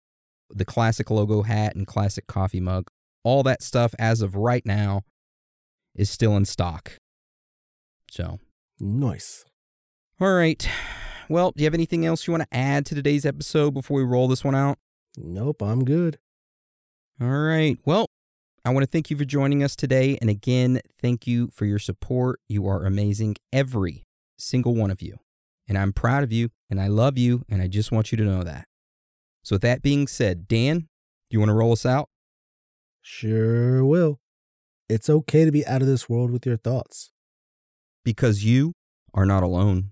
the 0.50 0.64
classic 0.64 1.10
logo 1.10 1.42
hat 1.42 1.74
and 1.74 1.86
classic 1.86 2.26
coffee 2.26 2.60
mug. 2.60 2.88
All 3.24 3.42
that 3.42 3.62
stuff, 3.62 3.94
as 3.98 4.20
of 4.22 4.34
right 4.34 4.64
now, 4.64 5.02
is 5.94 6.10
still 6.10 6.36
in 6.36 6.44
stock. 6.44 6.92
So, 8.10 8.40
Nice. 8.80 9.44
all 10.20 10.32
right. 10.34 10.66
Well, 11.28 11.52
do 11.52 11.62
you 11.62 11.66
have 11.66 11.74
anything 11.74 12.04
else 12.04 12.26
you 12.26 12.32
want 12.32 12.42
to 12.42 12.56
add 12.56 12.86
to 12.86 12.94
today's 12.94 13.24
episode 13.24 13.72
before 13.72 13.98
we 13.98 14.04
roll 14.04 14.28
this 14.28 14.44
one 14.44 14.54
out? 14.54 14.78
Nope, 15.16 15.62
I'm 15.62 15.84
good. 15.84 16.18
All 17.20 17.28
right. 17.28 17.78
Well, 17.84 18.06
I 18.64 18.70
want 18.70 18.84
to 18.84 18.90
thank 18.90 19.10
you 19.10 19.16
for 19.16 19.24
joining 19.24 19.62
us 19.62 19.76
today. 19.76 20.18
And 20.20 20.30
again, 20.30 20.80
thank 21.00 21.26
you 21.26 21.50
for 21.52 21.64
your 21.64 21.78
support. 21.78 22.40
You 22.48 22.66
are 22.66 22.84
amazing, 22.84 23.36
every 23.52 24.04
single 24.38 24.74
one 24.74 24.90
of 24.90 25.02
you. 25.02 25.18
And 25.68 25.78
I'm 25.78 25.92
proud 25.92 26.24
of 26.24 26.32
you 26.32 26.50
and 26.70 26.80
I 26.80 26.88
love 26.88 27.18
you. 27.18 27.44
And 27.48 27.62
I 27.62 27.68
just 27.68 27.92
want 27.92 28.12
you 28.12 28.18
to 28.18 28.24
know 28.24 28.42
that. 28.42 28.66
So, 29.44 29.56
with 29.56 29.62
that 29.62 29.82
being 29.82 30.06
said, 30.06 30.46
Dan, 30.46 30.78
do 30.78 30.86
you 31.30 31.38
want 31.40 31.50
to 31.50 31.54
roll 31.54 31.72
us 31.72 31.84
out? 31.84 32.08
Sure 33.00 33.84
will. 33.84 34.20
It's 34.88 35.10
okay 35.10 35.44
to 35.44 35.50
be 35.50 35.66
out 35.66 35.82
of 35.82 35.88
this 35.88 36.08
world 36.08 36.30
with 36.30 36.46
your 36.46 36.56
thoughts. 36.56 37.10
Because 38.04 38.44
you 38.44 38.74
are 39.14 39.26
not 39.26 39.42
alone. 39.42 39.91